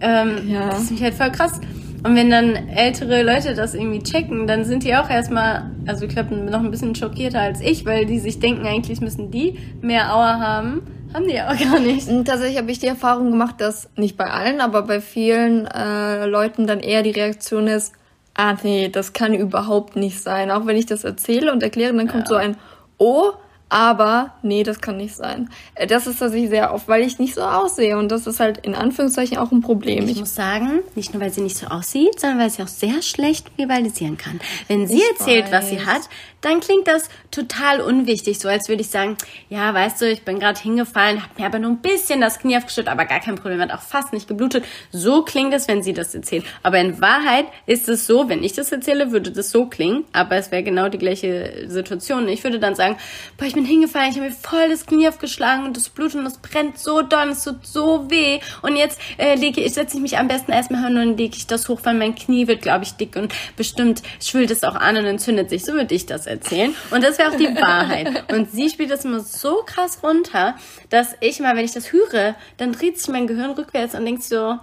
Ähm, 0.01 0.49
ja. 0.49 0.69
Das 0.69 0.83
ist 0.83 0.91
mich 0.91 1.03
halt 1.03 1.13
voll 1.13 1.31
krass. 1.31 1.61
Und 2.05 2.15
wenn 2.15 2.29
dann 2.29 2.69
ältere 2.69 3.23
Leute 3.23 3.55
das 3.55 3.73
irgendwie 3.73 4.03
checken, 4.03 4.45
dann 4.45 4.63
sind 4.63 4.83
die 4.83 4.95
auch 4.95 5.09
erstmal, 5.09 5.71
also 5.87 6.05
ich 6.05 6.13
glaube, 6.13 6.35
noch 6.35 6.59
ein 6.59 6.69
bisschen 6.69 6.93
schockierter 6.93 7.39
als 7.39 7.61
ich, 7.61 7.83
weil 7.83 8.05
die 8.05 8.19
sich 8.19 8.39
denken, 8.39 8.67
eigentlich 8.67 9.01
müssen 9.01 9.31
die 9.31 9.57
mehr 9.81 10.13
Auer 10.13 10.39
haben. 10.39 10.83
Haben 11.15 11.27
die 11.27 11.41
auch 11.41 11.57
gar 11.57 11.79
nicht. 11.79 12.07
Und 12.07 12.25
tatsächlich 12.25 12.59
habe 12.59 12.69
ich 12.69 12.77
die 12.77 12.85
Erfahrung 12.85 13.31
gemacht, 13.31 13.55
dass 13.57 13.89
nicht 13.95 14.17
bei 14.17 14.25
allen, 14.25 14.61
aber 14.61 14.83
bei 14.83 15.01
vielen 15.01 15.65
äh, 15.65 16.27
Leuten 16.27 16.67
dann 16.67 16.79
eher 16.79 17.01
die 17.01 17.09
Reaktion 17.09 17.65
ist, 17.65 17.93
ah 18.35 18.53
nee, 18.61 18.87
das 18.89 19.13
kann 19.13 19.33
überhaupt 19.33 19.95
nicht 19.95 20.21
sein. 20.21 20.51
Auch 20.51 20.67
wenn 20.67 20.77
ich 20.77 20.85
das 20.85 21.05
erzähle 21.05 21.51
und 21.51 21.63
erkläre, 21.63 21.95
dann 21.95 22.07
kommt 22.07 22.29
ja. 22.29 22.29
so 22.29 22.35
ein 22.35 22.55
Oh, 22.99 23.31
aber 23.69 24.33
nee, 24.43 24.63
das 24.63 24.79
kann 24.79 24.97
nicht 24.97 25.15
sein. 25.15 25.49
Äh, 25.73 25.87
das 25.87 26.07
ist 26.07 26.19
tatsächlich 26.19 26.49
sehr 26.49 26.73
oft, 26.73 26.87
weil 26.87 27.03
ich 27.03 27.19
nicht 27.19 27.35
so 27.35 27.41
aussehe 27.41 27.97
und 27.97 28.11
das 28.11 28.27
ist 28.27 28.39
halt 28.39 28.59
in 28.59 28.75
Anführungszeichen 28.75 29.37
auch 29.37 29.51
ein 29.51 29.61
Problem. 29.61 30.05
Ich, 30.05 30.11
ich 30.11 30.19
muss 30.19 30.35
sagen, 30.35 30.79
nicht 30.95 31.13
nur 31.13 31.21
weil 31.21 31.31
sie 31.31 31.41
nicht 31.41 31.57
so 31.57 31.67
aussieht, 31.67 32.19
sondern 32.19 32.39
weil 32.39 32.49
sie 32.49 32.63
auch 32.63 32.67
sehr 32.67 33.01
schlecht 33.01 33.51
rivalisieren 33.57 34.17
kann. 34.17 34.39
Wenn 34.67 34.87
sie 34.87 34.97
ich 34.97 35.09
erzählt, 35.09 35.45
weiß. 35.45 35.51
was 35.51 35.69
sie 35.69 35.85
hat, 35.85 36.01
dann 36.45 36.59
klingt 36.59 36.87
das 36.87 37.09
total 37.31 37.81
unwichtig, 37.81 38.37
so 38.37 38.47
als 38.47 38.69
würde 38.69 38.81
ich 38.81 38.89
sagen, 38.89 39.17
ja, 39.49 39.73
weißt 39.73 39.99
du, 39.99 40.09
ich 40.09 40.21
bin 40.21 40.39
gerade 40.39 40.59
hingefallen, 40.59 41.23
habe 41.23 41.33
mir 41.41 41.47
aber 41.47 41.57
nur 41.57 41.71
ein 41.71 41.79
bisschen 41.81 42.21
das 42.21 42.39
Knie 42.39 42.55
aufgeschüttet, 42.57 42.87
aber 42.87 43.05
gar 43.05 43.19
kein 43.19 43.35
Problem, 43.35 43.59
hat 43.59 43.71
auch 43.71 43.81
fast 43.81 44.13
nicht 44.13 44.27
geblutet. 44.27 44.63
So 44.91 45.23
klingt 45.23 45.53
es, 45.55 45.67
wenn 45.67 45.81
sie 45.81 45.93
das 45.93 46.13
erzählt. 46.13 46.45
Aber 46.61 46.77
in 46.77 47.01
Wahrheit 47.01 47.47
ist 47.65 47.89
es 47.89 48.05
so, 48.05 48.29
wenn 48.29 48.43
ich 48.43 48.53
das 48.53 48.71
erzähle, 48.71 49.11
würde 49.11 49.31
das 49.31 49.49
so 49.49 49.65
klingen, 49.65 50.05
aber 50.13 50.35
es 50.35 50.51
wäre 50.51 50.61
genau 50.61 50.87
die 50.87 50.99
gleiche 50.99 51.65
Situation. 51.67 52.27
Ich 52.27 52.43
würde 52.43 52.59
dann 52.59 52.75
sagen, 52.75 52.97
boah, 53.37 53.45
ich 53.45 53.55
bin 53.55 53.65
hingefallen, 53.65 54.11
ich 54.11 54.17
habe 54.17 54.27
mir 54.27 54.35
voll 54.35 54.69
das 54.69 54.85
Knie 54.85 55.07
aufgeschlagen 55.07 55.65
und 55.65 55.75
das 55.75 55.89
blutet 55.89 56.19
und 56.19 56.25
das 56.25 56.37
brennt 56.37 56.77
so 56.77 57.01
doll, 57.01 57.29
es 57.29 57.43
tut 57.43 57.65
so 57.65 58.09
weh 58.11 58.39
und 58.61 58.75
jetzt 58.75 58.99
äh, 59.17 59.35
lege 59.35 59.61
ich, 59.61 59.73
setze 59.73 59.97
ich 59.97 60.01
mich 60.01 60.19
am 60.19 60.27
besten 60.27 60.51
erstmal 60.51 60.85
hin 60.85 60.97
und 60.97 61.17
lege 61.17 61.35
ich 61.35 61.47
das 61.47 61.67
hoch, 61.69 61.79
weil 61.83 61.95
mein 61.95 62.13
Knie 62.13 62.47
wird, 62.47 62.61
glaube 62.61 62.83
ich, 62.83 62.93
dick 62.93 63.15
und 63.15 63.33
bestimmt 63.57 64.03
schwillt 64.23 64.51
es 64.51 64.63
auch 64.63 64.75
an 64.75 64.97
und 64.97 65.05
entzündet 65.05 65.49
sich. 65.49 65.65
So 65.65 65.73
würde 65.73 65.95
ich 65.95 66.05
das 66.05 66.27
erzählen 66.27 66.34
erzählen. 66.35 66.75
Und 66.91 67.03
das 67.03 67.17
wäre 67.17 67.31
auch 67.31 67.37
die 67.37 67.55
Wahrheit. 67.55 68.31
Und 68.31 68.51
sie 68.51 68.69
spielt 68.69 68.91
das 68.91 69.05
immer 69.05 69.19
so 69.19 69.63
krass 69.65 69.99
runter, 70.03 70.55
dass 70.89 71.15
ich 71.19 71.39
mal, 71.39 71.55
wenn 71.55 71.65
ich 71.65 71.73
das 71.73 71.91
höre, 71.91 72.35
dann 72.57 72.71
dreht 72.71 72.99
sich 72.99 73.09
mein 73.09 73.27
Gehirn 73.27 73.51
rückwärts 73.51 73.95
und 73.95 74.05
denkt 74.05 74.23
so, 74.23 74.59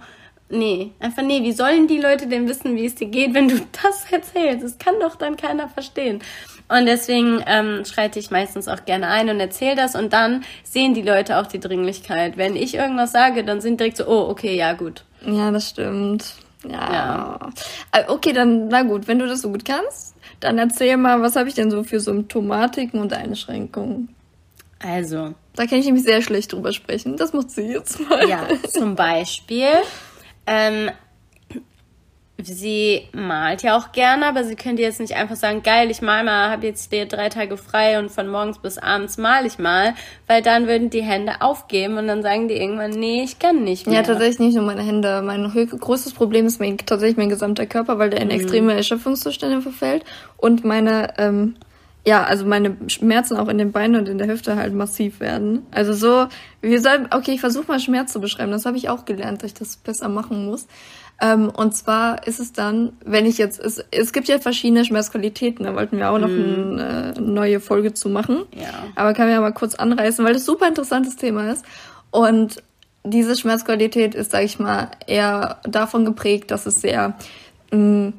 nee, 0.49 0.91
einfach 0.99 1.23
nee, 1.23 1.41
wie 1.43 1.51
sollen 1.51 1.87
die 1.87 1.99
Leute 1.99 2.27
denn 2.27 2.47
wissen, 2.47 2.75
wie 2.75 2.85
es 2.85 2.95
dir 2.95 3.07
geht, 3.07 3.33
wenn 3.33 3.47
du 3.47 3.55
das 3.83 4.05
erzählst? 4.11 4.63
Das 4.63 4.77
kann 4.77 4.99
doch 4.99 5.15
dann 5.15 5.37
keiner 5.37 5.67
verstehen. 5.67 6.21
Und 6.69 6.85
deswegen 6.85 7.43
ähm, 7.45 7.83
schreite 7.85 8.19
ich 8.19 8.31
meistens 8.31 8.67
auch 8.67 8.85
gerne 8.85 9.07
ein 9.07 9.29
und 9.29 9.39
erzähle 9.39 9.75
das 9.75 9.95
und 9.95 10.13
dann 10.13 10.43
sehen 10.63 10.93
die 10.93 11.01
Leute 11.01 11.37
auch 11.37 11.47
die 11.47 11.59
Dringlichkeit. 11.59 12.37
Wenn 12.37 12.55
ich 12.55 12.75
irgendwas 12.75 13.11
sage, 13.11 13.43
dann 13.43 13.61
sind 13.61 13.79
direkt 13.79 13.97
so, 13.97 14.07
oh, 14.07 14.29
okay, 14.29 14.55
ja, 14.55 14.73
gut. 14.73 15.03
Ja, 15.25 15.51
das 15.51 15.69
stimmt. 15.69 16.33
Ja. 16.63 16.93
ja. 16.93 17.39
Äh, 17.91 18.03
okay, 18.07 18.33
dann, 18.33 18.69
na 18.69 18.83
gut, 18.83 19.07
wenn 19.07 19.19
du 19.19 19.27
das 19.27 19.41
so 19.41 19.51
gut 19.51 19.65
kannst, 19.65 20.12
dann 20.43 20.57
erzähl 20.57 20.97
mal, 20.97 21.21
was 21.21 21.35
habe 21.35 21.49
ich 21.49 21.55
denn 21.55 21.71
so 21.71 21.83
für 21.83 21.99
Symptomatiken 21.99 22.99
und 22.99 23.13
Einschränkungen? 23.13 24.09
Also. 24.79 25.33
Da 25.55 25.65
kann 25.65 25.79
ich 25.79 25.85
nämlich 25.85 26.03
sehr 26.03 26.21
schlecht 26.21 26.51
drüber 26.51 26.73
sprechen. 26.73 27.15
Das 27.17 27.31
muss 27.33 27.55
sie 27.55 27.73
jetzt 27.73 27.99
mal. 28.09 28.27
Ja, 28.27 28.47
zum 28.69 28.95
Beispiel. 28.95 29.67
Ähm, 30.45 30.91
sie 32.41 33.03
malt 33.13 33.61
ja 33.61 33.77
auch 33.77 33.91
gerne, 33.91 34.25
aber 34.25 34.43
sie 34.43 34.55
könnte 34.55 34.81
jetzt 34.81 34.99
nicht 34.99 35.15
einfach 35.15 35.35
sagen, 35.35 35.61
geil, 35.63 35.91
ich 35.91 36.01
mal 36.01 36.23
mal, 36.23 36.49
habe 36.49 36.65
jetzt 36.65 36.91
drei 36.91 37.29
Tage 37.29 37.57
frei 37.57 37.99
und 37.99 38.09
von 38.09 38.27
morgens 38.27 38.57
bis 38.57 38.77
abends 38.77 39.17
mal 39.17 39.45
ich 39.45 39.59
mal, 39.59 39.93
weil 40.27 40.41
dann 40.41 40.67
würden 40.67 40.89
die 40.89 41.03
Hände 41.03 41.41
aufgeben 41.41 41.97
und 41.97 42.07
dann 42.07 42.23
sagen 42.23 42.47
die 42.47 42.55
irgendwann, 42.55 42.91
nee, 42.91 43.23
ich 43.23 43.39
kann 43.39 43.63
nicht 43.63 43.85
mehr. 43.85 43.97
Ja, 43.97 44.03
tatsächlich 44.03 44.39
nicht 44.39 44.55
nur 44.55 44.65
meine 44.65 44.81
Hände. 44.81 45.21
Mein 45.23 45.51
größtes 45.51 46.13
Problem 46.13 46.45
ist 46.47 46.59
mein, 46.59 46.77
tatsächlich 46.77 47.17
mein 47.17 47.29
gesamter 47.29 47.65
Körper, 47.65 47.99
weil 47.99 48.09
der 48.09 48.21
in 48.21 48.27
mhm. 48.27 48.33
extreme 48.33 48.73
Erschöpfungszustände 48.73 49.61
verfällt 49.61 50.03
und 50.37 50.65
meine, 50.65 51.13
ähm, 51.17 51.55
ja, 52.05 52.23
also 52.23 52.45
meine 52.45 52.75
Schmerzen 52.87 53.37
auch 53.37 53.47
in 53.47 53.57
den 53.57 53.71
Beinen 53.71 53.95
und 53.95 54.09
in 54.09 54.17
der 54.17 54.27
Hüfte 54.27 54.57
halt 54.57 54.73
massiv 54.73 55.21
werden. 55.21 55.65
Also 55.71 55.93
so, 55.93 56.27
wir 56.61 56.81
sollen, 56.81 57.07
okay, 57.11 57.31
ich 57.31 57.39
versuche 57.39 57.67
mal 57.67 57.79
Schmerz 57.79 58.11
zu 58.11 58.19
beschreiben. 58.19 58.51
Das 58.51 58.65
habe 58.65 58.75
ich 58.75 58.89
auch 58.89 59.05
gelernt, 59.05 59.41
dass 59.41 59.51
ich 59.51 59.53
das 59.53 59.77
besser 59.77 60.09
machen 60.09 60.45
muss. 60.45 60.67
Ähm, 61.23 61.49
und 61.49 61.73
zwar 61.73 62.27
ist 62.27 62.41
es 62.41 62.51
dann, 62.51 62.97
wenn 63.05 63.25
ich 63.25 63.37
jetzt, 63.37 63.57
es, 63.57 63.81
es 63.91 64.11
gibt 64.11 64.27
ja 64.27 64.39
verschiedene 64.39 64.83
Schmerzqualitäten, 64.83 65.65
da 65.65 65.73
wollten 65.73 65.97
wir 65.97 66.11
auch 66.11 66.19
noch 66.19 66.27
mm. 66.27 66.31
eine, 66.31 67.13
eine 67.15 67.21
neue 67.21 67.61
Folge 67.61 67.93
zu 67.93 68.09
machen. 68.09 68.43
Ja. 68.53 68.67
Aber 68.95 69.13
kann 69.13 69.27
wir 69.27 69.35
ja 69.35 69.39
mal 69.39 69.53
kurz 69.53 69.75
anreißen, 69.75 70.25
weil 70.25 70.33
das 70.33 70.43
super 70.43 70.67
interessantes 70.67 71.15
Thema 71.15 71.49
ist. 71.49 71.63
Und 72.11 72.61
diese 73.05 73.37
Schmerzqualität 73.37 74.15
ist, 74.15 74.31
sage 74.31 74.43
ich 74.43 74.59
mal, 74.59 74.91
eher 75.07 75.61
davon 75.63 76.03
geprägt, 76.03 76.51
dass 76.51 76.65
es 76.65 76.81
sehr, 76.81 77.15
mh, 77.71 77.77
mm, 77.77 78.13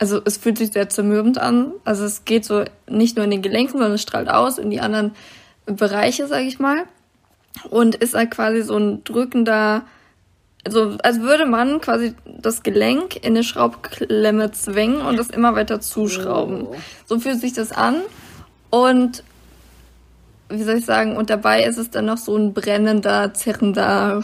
also 0.00 0.20
es 0.24 0.36
fühlt 0.36 0.58
sich 0.58 0.72
sehr 0.72 0.88
zermürbend 0.88 1.38
an. 1.38 1.72
Also 1.84 2.04
es 2.04 2.24
geht 2.24 2.44
so 2.44 2.64
nicht 2.88 3.14
nur 3.14 3.24
in 3.24 3.30
den 3.30 3.42
Gelenken, 3.42 3.74
sondern 3.74 3.92
es 3.92 4.02
strahlt 4.02 4.28
aus 4.28 4.58
in 4.58 4.70
die 4.70 4.80
anderen 4.80 5.12
Bereiche, 5.66 6.26
sage 6.26 6.46
ich 6.46 6.58
mal. 6.58 6.84
Und 7.68 7.94
ist 7.94 8.14
halt 8.14 8.32
quasi 8.32 8.62
so 8.62 8.76
ein 8.76 9.04
drückender, 9.04 9.82
also 10.64 10.96
als 11.02 11.20
würde 11.20 11.46
man 11.46 11.80
quasi 11.80 12.14
das 12.26 12.62
Gelenk 12.62 13.16
in 13.16 13.32
eine 13.32 13.44
Schraubklemme 13.44 14.52
zwängen 14.52 15.00
und 15.00 15.18
das 15.18 15.28
immer 15.28 15.54
weiter 15.54 15.80
zuschrauben. 15.80 16.66
Oh. 16.66 16.76
So 17.06 17.18
fühlt 17.18 17.40
sich 17.40 17.52
das 17.52 17.72
an. 17.72 18.02
Und 18.68 19.24
wie 20.50 20.62
soll 20.62 20.76
ich 20.76 20.84
sagen, 20.84 21.16
und 21.16 21.30
dabei 21.30 21.64
ist 21.64 21.78
es 21.78 21.90
dann 21.90 22.06
noch 22.06 22.18
so 22.18 22.36
ein 22.36 22.52
brennender, 22.52 23.32
zerrender, 23.32 24.22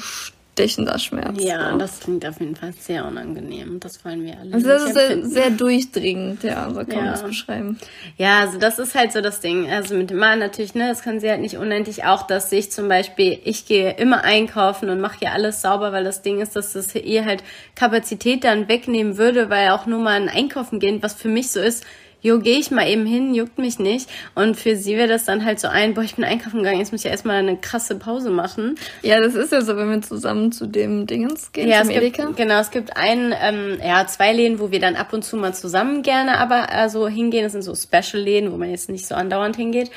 stechender 0.57 0.99
Schmerz. 0.99 1.37
Ja, 1.39 1.73
so. 1.73 1.79
das 1.79 2.01
klingt 2.01 2.25
auf 2.25 2.41
jeden 2.41 2.57
Fall 2.57 2.73
sehr 2.73 3.05
unangenehm. 3.07 3.79
Das 3.79 4.03
wollen 4.07 4.25
wir 4.25 4.39
alle. 4.41 4.55
Also 4.55 4.67
das 4.67 4.85
ist 4.85 4.95
sehr, 4.95 5.25
sehr 5.27 5.51
durchdringend, 5.51 6.43
ja, 6.43 6.71
so 6.71 6.77
kann 6.77 6.97
man 6.97 7.05
Ja. 7.05 7.11
das 7.13 7.23
beschreiben. 7.23 7.79
Ja, 8.17 8.41
also 8.41 8.59
das 8.59 8.79
ist 8.79 8.95
halt 8.95 9.13
so 9.13 9.21
das 9.21 9.41
Ding. 9.41 9.71
Also 9.71 9.95
mit 9.95 10.09
dem 10.09 10.17
Mann 10.17 10.39
natürlich, 10.39 10.75
ne, 10.75 10.89
das 10.89 11.03
kann 11.03 11.21
sie 11.21 11.29
halt 11.29 11.43
nicht 11.43 11.59
unendlich 11.59 12.05
auch, 12.05 12.23
dass 12.27 12.51
ich 12.53 12.73
zum 12.73 12.89
Beispiel, 12.89 13.39
ich 13.45 13.67
gehe 13.67 13.93
immer 13.97 14.25
einkaufen 14.25 14.89
und 14.89 14.99
mache 15.01 15.19
hier 15.19 15.33
alles 15.33 15.61
sauber, 15.61 15.93
weil 15.93 16.05
das 16.05 16.23
Ding 16.23 16.41
ist, 16.41 16.57
dass 16.57 16.73
das 16.73 16.95
ihr 16.95 17.27
halt 17.27 17.45
Kapazität 17.75 18.43
dann 18.45 18.67
wegnehmen 18.69 19.19
würde, 19.19 19.51
weil 19.51 19.71
auch 19.71 19.85
nur 19.85 19.99
mal 19.99 20.13
ein 20.21 20.31
Einkaufen 20.31 20.81
gehen, 20.81 21.03
was 21.03 21.13
für 21.15 21.29
mich 21.29 21.51
so 21.51 21.61
ist, 21.61 21.85
jo, 22.27 22.39
gehe 22.41 22.59
ich 22.59 22.71
mal 22.71 22.89
eben 22.89 23.07
hin, 23.07 23.35
juckt 23.35 23.59
mich 23.59 23.79
nicht. 23.79 24.11
Und 24.35 24.57
für 24.57 24.77
sie 24.77 24.97
wäre 24.97 25.09
das 25.09 25.25
dann 25.25 25.45
halt 25.45 25.61
so 25.61 25.69
ein, 25.69 25.95
boah, 25.95 26.03
ich 26.03 26.17
bin 26.17 26.25
einkaufen 26.25 26.59
gegangen, 26.59 26.79
jetzt 26.81 26.93
muss 26.93 27.01
ich 27.01 27.05
ja 27.05 27.11
erstmal 27.13 27.37
eine 27.37 27.57
krasse 27.57 27.95
Pause 27.95 28.31
machen. 28.31 28.75
Ja, 29.03 29.21
das 29.21 29.35
ist 29.35 29.53
ja 29.53 29.63
so, 29.63 29.77
wenn 29.77 29.91
wir 29.91 30.03
zusammen 30.03 30.51
zu 30.53 30.67
dem 30.67 31.07
Dingens 31.07 31.53
gehen, 31.53 31.69
Ja, 31.69 31.83
zum 31.83 31.91
es 31.91 32.01
gibt, 32.01 32.19
Edeka. 32.19 32.33
genau, 32.37 32.59
es 32.61 32.71
gibt 32.71 32.97
einen, 32.97 33.33
ähm, 33.41 33.79
ja, 33.85 34.07
zwei 34.07 34.33
Läden, 34.33 34.59
wo 34.59 34.71
wir 34.71 34.81
dann 34.81 34.97
ab 34.97 35.13
und 35.13 35.25
zu 35.25 35.37
mal 35.37 35.55
zusammen 35.55 36.03
gerne 36.03 36.39
aber 36.39 36.67
äh, 36.73 36.89
so 36.89 37.09
hingehen. 37.09 37.45
Das 37.45 37.53
sind 37.53 37.63
so 37.63 37.75
Special-Läden, 37.75 38.53
wo 38.53 38.57
man 38.57 38.71
jetzt 38.71 38.89
nicht 38.89 39.07
so 39.07 39.15
andauernd 39.15 39.57
hingeht. 39.57 39.91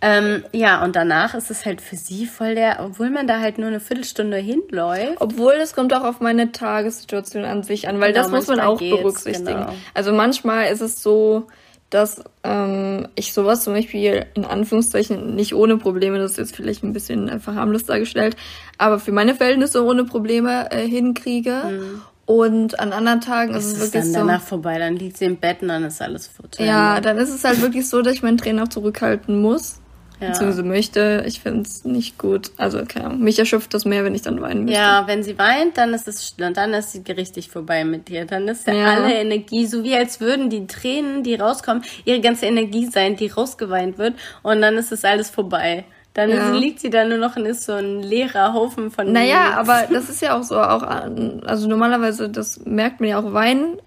Ähm, 0.00 0.44
ja, 0.52 0.84
und 0.84 0.94
danach 0.94 1.34
ist 1.34 1.50
es 1.50 1.66
halt 1.66 1.80
für 1.80 1.96
sie 1.96 2.26
voll 2.26 2.54
der, 2.54 2.78
obwohl 2.84 3.10
man 3.10 3.26
da 3.26 3.40
halt 3.40 3.58
nur 3.58 3.66
eine 3.68 3.80
Viertelstunde 3.80 4.36
hinläuft. 4.36 5.16
Obwohl, 5.20 5.56
das 5.58 5.74
kommt 5.74 5.92
auch 5.92 6.04
auf 6.04 6.20
meine 6.20 6.52
Tagessituation 6.52 7.44
an 7.44 7.62
sich 7.64 7.88
an, 7.88 8.00
weil 8.00 8.12
Genau, 8.12 8.22
das 8.24 8.30
muss 8.30 8.46
man 8.46 8.60
auch 8.60 8.78
berücksichtigen. 8.78 9.46
genau. 9.46 9.74
Also 9.94 10.12
manchmal 10.12 10.72
ist 10.72 10.80
es 10.82 11.02
so, 11.02 11.46
dass 11.90 12.22
ähm, 12.44 13.08
ich 13.14 13.32
sowas 13.32 13.64
zum 13.64 13.72
Beispiel 13.72 14.26
in 14.34 14.44
Anführungszeichen 14.44 15.34
nicht 15.34 15.54
ohne 15.54 15.78
Probleme, 15.78 16.18
das 16.18 16.32
ist 16.32 16.38
jetzt 16.38 16.56
vielleicht 16.56 16.84
ein 16.84 16.92
bisschen 16.92 17.40
verharmlost 17.40 17.88
dargestellt, 17.88 18.36
aber 18.76 18.98
für 18.98 19.12
meine 19.12 19.34
Verhältnisse 19.34 19.84
ohne 19.84 20.04
Probleme 20.04 20.70
äh, 20.70 20.86
hinkriege. 20.86 22.00
Und 22.26 22.78
an 22.78 22.92
anderen 22.92 23.22
Tagen 23.22 23.54
ist 23.54 23.64
Es 23.64 23.64
es 23.64 23.72
ist 23.72 23.80
wirklich 23.80 24.02
dann 24.02 24.12
so. 24.12 24.18
danach 24.18 24.42
vorbei, 24.42 24.78
dann 24.78 24.96
liegt 24.96 25.16
sie 25.16 25.24
im 25.24 25.38
Bett 25.38 25.62
und 25.62 25.68
dann 25.68 25.84
ist 25.84 26.02
alles 26.02 26.26
futsch. 26.28 26.60
Ja, 26.60 27.00
dann 27.00 27.16
ist 27.16 27.30
es 27.30 27.42
halt 27.42 27.62
wirklich 27.62 27.88
so, 27.88 28.02
dass 28.02 28.12
ich 28.12 28.22
meinen 28.22 28.36
Trainer 28.36 28.64
auch 28.64 28.68
zurückhalten 28.68 29.40
muss. 29.40 29.80
Ja. 30.20 30.28
Beziehungsweise 30.28 30.62
möchte. 30.64 31.24
Ich 31.26 31.40
finde 31.40 31.62
es 31.62 31.84
nicht 31.84 32.18
gut. 32.18 32.50
Also, 32.56 32.82
keine 32.86 33.06
Ahnung. 33.06 33.20
Mich 33.20 33.38
erschöpft 33.38 33.72
das 33.72 33.84
mehr, 33.84 34.04
wenn 34.04 34.14
ich 34.14 34.22
dann 34.22 34.40
weinen 34.40 34.64
müsste. 34.64 34.80
Ja, 34.80 35.06
wenn 35.06 35.22
sie 35.22 35.38
weint, 35.38 35.78
dann 35.78 35.94
ist 35.94 36.08
es 36.08 36.34
dann 36.36 36.74
ist 36.74 36.92
sie 36.92 37.02
richtig 37.12 37.50
vorbei 37.50 37.84
mit 37.84 38.08
dir. 38.08 38.24
Dann 38.24 38.48
ist 38.48 38.66
ja, 38.66 38.74
Ja. 38.74 38.86
alle 38.94 39.14
Energie, 39.14 39.66
so 39.66 39.84
wie 39.84 39.94
als 39.94 40.20
würden 40.20 40.50
die 40.50 40.66
Tränen, 40.66 41.22
die 41.22 41.36
rauskommen, 41.36 41.84
ihre 42.04 42.20
ganze 42.20 42.46
Energie 42.46 42.86
sein, 42.86 43.16
die 43.16 43.28
rausgeweint 43.28 43.98
wird 43.98 44.14
und 44.42 44.60
dann 44.60 44.76
ist 44.76 44.90
es 44.92 45.04
alles 45.04 45.30
vorbei. 45.30 45.84
Dann 46.14 46.30
Ja. 46.30 46.50
liegt 46.50 46.80
sie 46.80 46.90
da 46.90 47.04
nur 47.04 47.18
noch 47.18 47.36
und 47.36 47.46
ist 47.46 47.64
so 47.64 47.74
ein 47.74 48.02
leerer 48.02 48.52
Haufen 48.52 48.90
von 48.90 49.12
Naja, 49.12 49.52
aber 49.56 49.84
das 49.92 50.08
ist 50.08 50.20
ja 50.20 50.36
auch 50.36 50.42
so, 50.42 50.58
auch, 50.58 50.82
also 50.82 51.68
normalerweise, 51.68 52.28
das 52.28 52.64
merkt 52.64 52.98
man 52.98 53.08
ja 53.10 53.20
auch 53.20 53.32
weinen. 53.32 53.78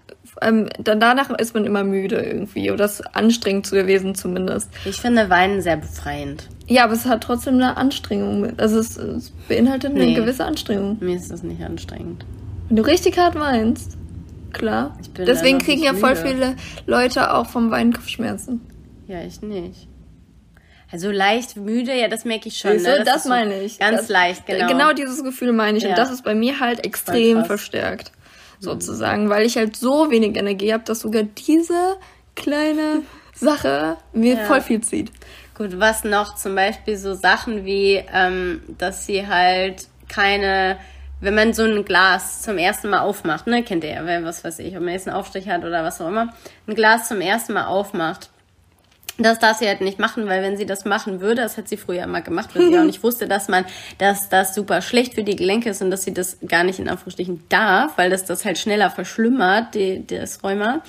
Ähm, 0.42 0.68
dann 0.78 1.00
danach 1.00 1.30
ist 1.38 1.54
man 1.54 1.64
immer 1.64 1.84
müde 1.84 2.16
irgendwie. 2.16 2.70
Oder 2.70 2.78
das 2.84 3.00
ist 3.00 3.16
anstrengend 3.16 3.70
gewesen 3.70 4.14
zumindest. 4.14 4.70
ich 4.84 4.96
finde 4.96 5.28
Weinen 5.30 5.62
sehr 5.62 5.76
befreiend. 5.76 6.48
Ja, 6.66 6.84
aber 6.84 6.92
es 6.94 7.06
hat 7.06 7.22
trotzdem 7.22 7.54
eine 7.54 7.76
Anstrengung. 7.76 8.58
Also 8.58 8.78
es, 8.78 8.96
es 8.96 9.30
beinhaltet 9.48 9.90
eine 9.94 10.04
Nee. 10.04 10.14
gewisse 10.14 10.44
Anstrengung. 10.44 10.96
Mir 11.00 11.16
ist 11.16 11.30
das 11.30 11.42
nicht 11.42 11.62
anstrengend. 11.62 12.24
Wenn 12.68 12.76
du 12.76 12.82
richtig 12.82 13.18
hart 13.18 13.34
weinst, 13.38 13.96
klar. 14.52 14.96
Deswegen 15.18 15.58
kriegen 15.58 15.82
ja 15.82 15.94
voll 15.94 16.14
müde. 16.14 16.26
viele 16.26 16.56
Leute 16.86 17.34
auch 17.34 17.46
vom 17.46 17.70
Weinen 17.70 17.92
Kopfschmerzen. 17.92 18.60
Ja, 19.06 19.20
ich 19.22 19.42
nicht. 19.42 19.88
Also 20.90 21.10
leicht 21.10 21.56
müde, 21.56 21.94
ja, 21.98 22.08
das 22.08 22.26
merke 22.26 22.48
ich 22.48 22.58
schon. 22.58 22.72
Siehst 22.72 22.84
ne? 22.86 23.02
das 23.04 23.22
so 23.24 23.30
meine 23.30 23.62
ich. 23.62 23.78
Ganz 23.78 24.00
Das- 24.00 24.08
leicht, 24.10 24.46
genau. 24.46 24.68
Genau 24.68 24.92
dieses 24.92 25.24
Gefühl 25.24 25.52
meine 25.52 25.78
ich. 25.78 25.84
Ja. 25.84 25.90
Und 25.90 25.98
das 25.98 26.10
ist 26.10 26.22
bei 26.22 26.34
mir 26.34 26.60
halt 26.60 26.84
extrem 26.84 27.44
verstärkt. 27.46 28.12
Sozusagen, 28.62 29.28
weil 29.28 29.44
ich 29.44 29.56
halt 29.56 29.76
so 29.76 30.10
wenig 30.10 30.36
Energie 30.36 30.72
habe, 30.72 30.84
dass 30.84 31.00
sogar 31.00 31.24
diese 31.24 31.96
kleine 32.36 33.02
Sache 33.34 33.96
mir 34.12 34.36
Ja. 34.36 34.44
voll 34.44 34.60
viel 34.60 34.80
zieht. 34.80 35.10
Gut, 35.56 35.80
was 35.80 36.04
noch? 36.04 36.36
Zum 36.36 36.54
Beispiel 36.54 36.96
so 36.96 37.12
Sachen 37.14 37.64
wie, 37.64 38.02
ähm, 38.12 38.62
dass 38.78 39.04
sie 39.06 39.26
halt 39.26 39.88
keine, 40.08 40.78
wenn 41.20 41.34
man 41.34 41.52
so 41.54 41.64
ein 41.64 41.84
Glas 41.84 42.42
zum 42.42 42.56
ersten 42.56 42.88
Mal 42.90 43.00
aufmacht, 43.00 43.46
ne, 43.48 43.62
kennt 43.64 43.82
ihr 43.84 43.90
ja, 43.94 44.06
wenn, 44.06 44.24
was 44.24 44.44
weiß 44.44 44.60
ich, 44.60 44.76
ob 44.76 44.82
man 44.82 44.92
jetzt 44.94 45.08
einen 45.08 45.16
Aufstrich 45.16 45.48
hat 45.48 45.64
oder 45.64 45.82
was 45.82 46.00
auch 46.00 46.08
immer, 46.08 46.32
ein 46.68 46.74
Glas 46.76 47.08
zum 47.08 47.20
ersten 47.20 47.52
Mal 47.54 47.66
aufmacht. 47.66 48.30
Das 49.18 49.38
darf 49.38 49.58
sie 49.58 49.68
halt 49.68 49.82
nicht 49.82 49.98
machen, 49.98 50.26
weil 50.26 50.42
wenn 50.42 50.56
sie 50.56 50.64
das 50.64 50.84
machen 50.84 51.20
würde, 51.20 51.42
das 51.42 51.58
hat 51.58 51.68
sie 51.68 51.76
früher 51.76 52.04
immer 52.04 52.22
gemacht, 52.22 52.50
weil 52.54 52.70
sie 52.70 52.78
auch 52.78 52.84
nicht 52.84 53.02
wusste, 53.02 53.28
dass 53.28 53.48
man, 53.48 53.64
dass 53.98 54.28
das 54.28 54.54
super 54.54 54.80
schlecht 54.80 55.14
für 55.14 55.22
die 55.22 55.36
Gelenke 55.36 55.70
ist 55.70 55.82
und 55.82 55.90
dass 55.90 56.04
sie 56.04 56.14
das 56.14 56.38
gar 56.46 56.64
nicht 56.64 56.78
in 56.78 56.88
Anführungsstrichen 56.88 57.44
darf, 57.48 57.98
weil 57.98 58.10
das 58.10 58.24
das 58.24 58.44
halt 58.44 58.58
schneller 58.58 58.90
verschlimmert, 58.90 59.74
die, 59.74 60.06
das 60.06 60.42
Rheuma, 60.42 60.82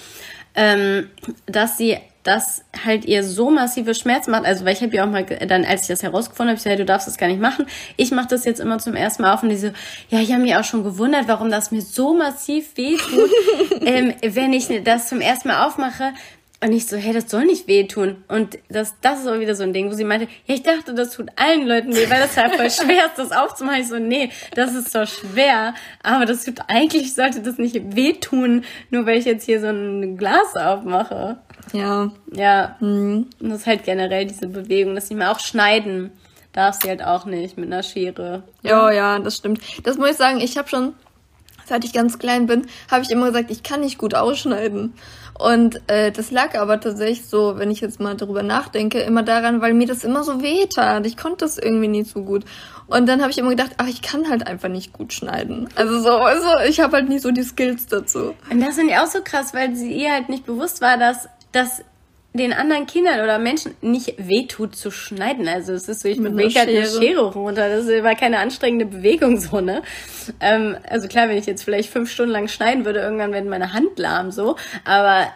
ähm, 0.55 1.09
dass 1.47 1.78
sie 1.78 1.97
das 2.24 2.63
halt 2.86 3.05
ihr 3.05 3.24
so 3.24 3.51
massive 3.51 3.93
Schmerzen 3.93 4.32
macht. 4.32 4.45
Also, 4.45 4.63
weil 4.65 4.74
ich 4.74 4.82
habe 4.82 4.95
ja 4.95 5.03
auch 5.03 5.09
mal, 5.09 5.26
dann, 5.26 5.65
als 5.65 5.84
ich 5.84 5.88
das 5.89 6.03
herausgefunden 6.03 6.49
habe, 6.49 6.57
ich 6.57 6.63
gesagt, 6.63 6.80
du 6.80 6.86
darfst 6.86 7.07
das 7.07 7.17
gar 7.17 7.28
nicht 7.28 7.41
machen. 7.41 7.65
Ich 7.97 8.11
mache 8.11 8.28
das 8.30 8.45
jetzt 8.45 8.61
immer 8.61 8.80
zum 8.80 8.95
ersten 8.95 9.24
Mal 9.24 9.34
auf 9.34 9.43
und 9.43 9.49
die 9.49 9.57
so, 9.57 9.71
ja, 10.09 10.19
ich 10.19 10.32
habe 10.32 10.41
mich 10.41 10.55
auch 10.55 10.63
schon 10.63 10.84
gewundert, 10.84 11.28
warum 11.28 11.51
das 11.51 11.71
mir 11.71 11.82
so 11.82 12.13
massiv 12.13 12.78
wehtut, 12.78 13.30
ähm, 13.86 14.13
wenn 14.21 14.53
ich 14.53 14.67
das 14.84 15.09
zum 15.09 15.19
ersten 15.19 15.49
Mal 15.49 15.65
aufmache. 15.65 16.13
Und 16.64 16.72
ich 16.72 16.88
so, 16.88 16.95
hey, 16.95 17.14
das 17.14 17.30
soll 17.30 17.45
nicht 17.45 17.68
wehtun. 17.68 18.24
Und 18.28 18.57
das, 18.70 18.95
das 19.01 19.22
ist 19.22 19.28
auch 19.28 19.39
wieder 19.39 19.53
so 19.55 19.64
ein 19.64 19.74
Ding, 19.74 19.89
wo 19.89 19.93
sie 19.95 20.05
meinte, 20.05 20.28
ja, 20.45 20.55
ich 20.55 20.64
dachte, 20.64 20.93
das 20.93 21.11
tut 21.11 21.30
allen 21.36 21.68
Leuten 21.68 21.93
weh, 21.93 22.09
weil 22.09 22.22
das 22.22 22.38
halt 22.38 22.55
voll 22.55 22.70
schwer 22.86 23.07
ist, 23.07 23.18
das 23.18 23.32
aufzumachen. 23.32 23.82
Ich 23.82 23.89
so, 23.89 23.99
nee, 23.99 24.30
das 24.55 24.74
ist 24.74 24.91
zwar 24.91 25.05
schwer, 25.05 25.74
aber 26.03 26.26
das 26.26 26.45
tut, 26.45 26.59
eigentlich 26.68 27.14
sollte 27.14 27.41
das 27.41 27.57
nicht 27.57 27.95
wehtun, 27.95 28.64
nur 28.91 29.05
weil 29.05 29.18
ich 29.18 29.26
jetzt 29.26 29.45
hier 29.45 29.59
so 29.59 29.68
ein 29.68 30.18
Glas 30.18 30.55
aufmache. 30.55 31.38
Ja. 31.74 32.11
Ja, 32.32 32.78
und 32.80 33.30
das 33.39 33.59
ist 33.59 33.68
halt 33.68 33.84
generell 33.84 34.26
diese 34.26 34.47
Bewegung, 34.47 34.95
dass 34.95 35.09
sie 35.09 35.16
mal 35.16 35.32
auch 35.32 35.39
schneiden 35.39 36.11
darf 36.53 36.80
sie 36.82 36.88
halt 36.88 37.03
auch 37.03 37.26
nicht 37.26 37.57
mit 37.57 37.66
einer 37.66 37.84
Schere. 37.84 38.43
Ja, 38.61 38.91
ja, 38.91 39.20
das 39.20 39.38
stimmt. 39.38 39.59
Das 39.84 39.97
muss 39.97 40.11
ich 40.11 40.18
sagen, 40.18 40.39
ich 40.39 40.57
habe 40.57 40.70
schon, 40.70 40.93
seit 41.66 41.84
ich 41.84 41.93
ganz 41.93 42.20
klein 42.20 42.45
bin, 42.45 42.68
habe 42.89 43.03
ich 43.03 43.09
immer 43.09 43.28
gesagt, 43.28 43.51
ich 43.51 43.64
kann 43.64 43.82
nicht 43.82 43.97
gut 43.97 44.16
ausschneiden. 44.16 44.93
Und 45.38 45.82
äh, 45.88 46.12
das 46.12 46.32
lag 46.32 46.58
aber 46.58 46.80
tatsächlich 46.80 47.26
so, 47.26 47.58
wenn 47.58 47.72
ich 47.72 47.82
jetzt 47.82 48.00
mal 48.00 48.16
darüber 48.16 48.44
nachdenke, 48.44 49.00
immer 49.00 49.24
daran, 49.24 49.62
weil 49.62 49.74
mir 49.74 49.88
das 49.88 50.04
immer 50.04 50.24
so 50.24 50.42
weh 50.42 50.68
tat. 50.74 51.06
Ich 51.06 51.18
konnte 51.18 51.38
das 51.40 51.58
irgendwie 51.58 51.88
nicht 51.88 52.12
so 52.12 52.22
gut. 52.24 52.46
Und 52.88 53.08
dann 53.08 53.22
habe 53.22 53.32
ich 53.32 53.38
immer 53.38 53.50
gedacht, 53.50 53.72
ach, 53.78 53.88
ich 53.88 54.02
kann 54.02 54.30
halt 54.30 54.46
einfach 54.46 54.70
nicht 54.70 54.94
gut 54.94 55.14
schneiden. 55.14 55.70
Also 55.76 56.00
so, 56.02 56.12
also 56.12 56.48
ich 56.68 56.80
habe 56.80 56.98
halt 56.98 57.10
nicht 57.10 57.24
so 57.24 57.32
die 57.32 57.44
Skills 57.44 57.88
dazu. 57.88 58.36
Und 58.50 58.62
das 58.62 58.76
finde 58.76 58.94
ich 58.94 59.00
auch 59.00 59.08
so 59.08 59.20
krass, 59.24 59.54
weil 59.54 59.76
sie 59.76 59.92
ihr 59.92 60.12
halt 60.12 60.30
nicht 60.30 60.46
bewusst 60.46 60.82
war, 60.82 60.98
dass, 60.98 61.28
dass 61.52 61.84
den 62.34 62.52
anderen 62.52 62.88
Kindern 62.88 63.22
oder 63.22 63.38
Menschen 63.38 63.76
nicht 63.82 64.16
wehtut 64.18 64.76
zu 64.76 64.90
schneiden. 64.90 65.48
Also 65.48 65.74
es 65.74 65.88
ist 65.88 66.02
so, 66.02 66.08
ich 66.08 66.18
Mit 66.20 66.36
bewege 66.36 66.60
halt 66.60 66.70
eine 66.70 66.86
Schere. 66.86 67.32
Runter. 67.32 67.70
Das 67.70 67.88
war 68.04 68.16
keine 68.16 68.40
anstrengende 68.40 68.86
Bewegung 68.86 69.40
so, 69.40 69.62
ne? 69.62 69.84
Ähm, 70.40 70.76
also 70.90 71.08
klar, 71.08 71.30
wenn 71.30 71.38
ich 71.38 71.46
jetzt 71.46 71.64
vielleicht 71.64 71.90
fünf 71.90 72.12
Stunden 72.12 72.32
lang 72.32 72.48
schneiden 72.48 72.86
würde, 72.86 73.02
irgendwann 73.02 73.34
wird 73.34 73.46
meine 73.46 73.74
Hand 73.74 74.00
lahm 74.00 74.32
so. 74.32 74.56
Aber 74.84 75.28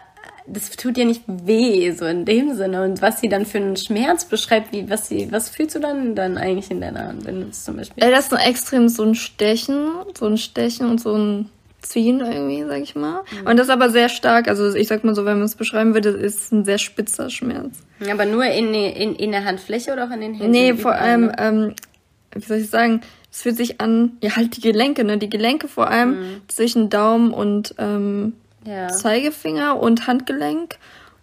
das 0.50 0.70
tut 0.70 0.96
dir 0.96 1.04
nicht 1.04 1.22
weh, 1.26 1.90
so 1.92 2.06
in 2.06 2.24
dem 2.24 2.54
Sinne. 2.54 2.82
Und 2.82 3.02
was 3.02 3.20
sie 3.20 3.28
dann 3.28 3.46
für 3.46 3.58
einen 3.58 3.76
Schmerz 3.76 4.24
beschreibt, 4.24 4.72
wie, 4.72 4.90
was 4.90 5.08
sie, 5.08 5.30
was 5.30 5.50
fühlst 5.50 5.76
du 5.76 5.80
dann, 5.80 6.14
dann 6.14 6.38
eigentlich 6.38 6.70
in 6.70 6.80
deiner 6.80 7.06
Hand, 7.06 7.26
wenn 7.26 7.42
du 7.42 7.48
es 7.48 7.64
zum 7.64 7.76
Beispiel. 7.76 8.02
Äh, 8.02 8.10
das 8.10 8.24
ist 8.24 8.30
so 8.30 8.36
extrem 8.36 8.88
so 8.88 9.04
ein 9.04 9.14
Stechen, 9.14 9.88
so 10.18 10.26
ein 10.26 10.38
Stechen 10.38 10.88
und 10.88 11.00
so 11.00 11.14
ein 11.14 11.50
Ziehen 11.88 12.20
irgendwie, 12.20 12.64
sag 12.68 12.82
ich 12.82 12.94
mal. 12.94 13.22
Und 13.44 13.56
das 13.56 13.66
ist 13.68 13.72
aber 13.72 13.90
sehr 13.90 14.08
stark. 14.08 14.46
Also 14.48 14.74
ich 14.74 14.88
sag 14.88 15.04
mal 15.04 15.14
so, 15.14 15.24
wenn 15.24 15.36
man 15.38 15.46
es 15.46 15.54
beschreiben 15.54 15.94
würde, 15.94 16.10
ist 16.10 16.52
ein 16.52 16.64
sehr 16.64 16.78
spitzer 16.78 17.30
Schmerz. 17.30 17.78
Aber 18.10 18.26
nur 18.26 18.44
in, 18.44 18.74
in, 18.74 19.14
in 19.14 19.32
der 19.32 19.44
Handfläche 19.44 19.92
oder 19.92 20.06
auch 20.06 20.10
in 20.10 20.20
den 20.20 20.34
Händen? 20.34 20.50
Nee, 20.50 20.74
vor 20.74 20.92
allem, 20.94 21.32
ähm, 21.38 21.74
wie 22.34 22.44
soll 22.44 22.58
ich 22.58 22.70
sagen, 22.70 23.00
es 23.32 23.42
fühlt 23.42 23.56
sich 23.56 23.80
an, 23.80 24.12
ja 24.22 24.36
halt 24.36 24.56
die 24.56 24.60
Gelenke, 24.60 25.04
ne? 25.04 25.18
Die 25.18 25.30
Gelenke 25.30 25.68
vor 25.68 25.88
allem 25.88 26.40
zwischen 26.48 26.90
Daumen 26.90 27.32
und 27.32 27.74
ähm, 27.78 28.34
Ja. 28.64 28.88
Zeigefinger 28.88 29.80
und 29.80 30.06
Handgelenk. 30.06 30.76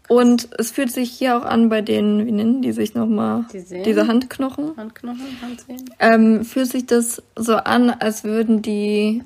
Und 0.07 0.49
es 0.59 0.70
fühlt 0.72 0.91
sich 0.91 1.09
hier 1.09 1.36
auch 1.36 1.45
an 1.45 1.70
bei 1.70 1.82
den, 1.82 2.28
wie 2.28 2.32
nennen 2.32 2.61
die 2.61 2.74
sich 2.74 2.93
nochmal? 2.93 3.45
Die 3.51 3.59
Sehnen? 3.59 3.84
Diese 3.84 4.07
Handknochen. 4.07 4.78
Handknochen, 4.78 5.38
Handsehen? 5.41 5.89
Ähm, 5.99 6.45
fühlt 6.45 6.68
sich 6.68 6.86
das 6.86 7.24
so 7.36 7.55
an, 7.55 7.89
als 7.89 8.24
würden 8.24 8.61
die, 8.61 9.24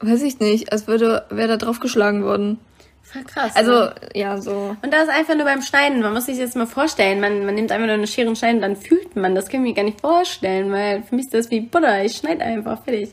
weiß 0.00 0.22
ich 0.22 0.40
nicht, 0.40 0.72
als 0.72 0.86
würde, 0.86 1.24
wäre 1.30 1.48
da 1.48 1.56
drauf 1.56 1.80
geschlagen 1.80 2.24
worden. 2.24 2.58
Voll 3.02 3.22
krass. 3.22 3.54
Also, 3.54 3.72
ne? 3.72 3.94
ja, 4.14 4.36
so. 4.40 4.76
Und 4.82 4.92
das 4.92 5.04
ist 5.04 5.10
einfach 5.10 5.36
nur 5.36 5.44
beim 5.44 5.62
Schneiden. 5.62 6.00
Man 6.00 6.12
muss 6.12 6.26
sich 6.26 6.38
das 6.38 6.54
mal 6.56 6.66
vorstellen. 6.66 7.20
Man, 7.20 7.46
man 7.46 7.54
nimmt 7.54 7.70
einfach 7.70 7.86
nur 7.86 7.94
eine 7.94 8.06
Schere 8.06 8.28
und 8.28 8.36
schneidet, 8.36 8.62
dann 8.62 8.76
fühlt 8.76 9.14
man. 9.16 9.34
Das 9.34 9.48
kann 9.48 9.60
ich 9.64 9.68
mir 9.70 9.74
gar 9.74 9.84
nicht 9.84 10.00
vorstellen, 10.00 10.72
weil 10.72 11.02
für 11.04 11.14
mich 11.14 11.26
ist 11.26 11.34
das 11.34 11.50
wie 11.50 11.60
Butter. 11.60 12.04
Ich 12.04 12.16
schneide 12.16 12.42
einfach 12.42 12.82
fertig. 12.82 13.10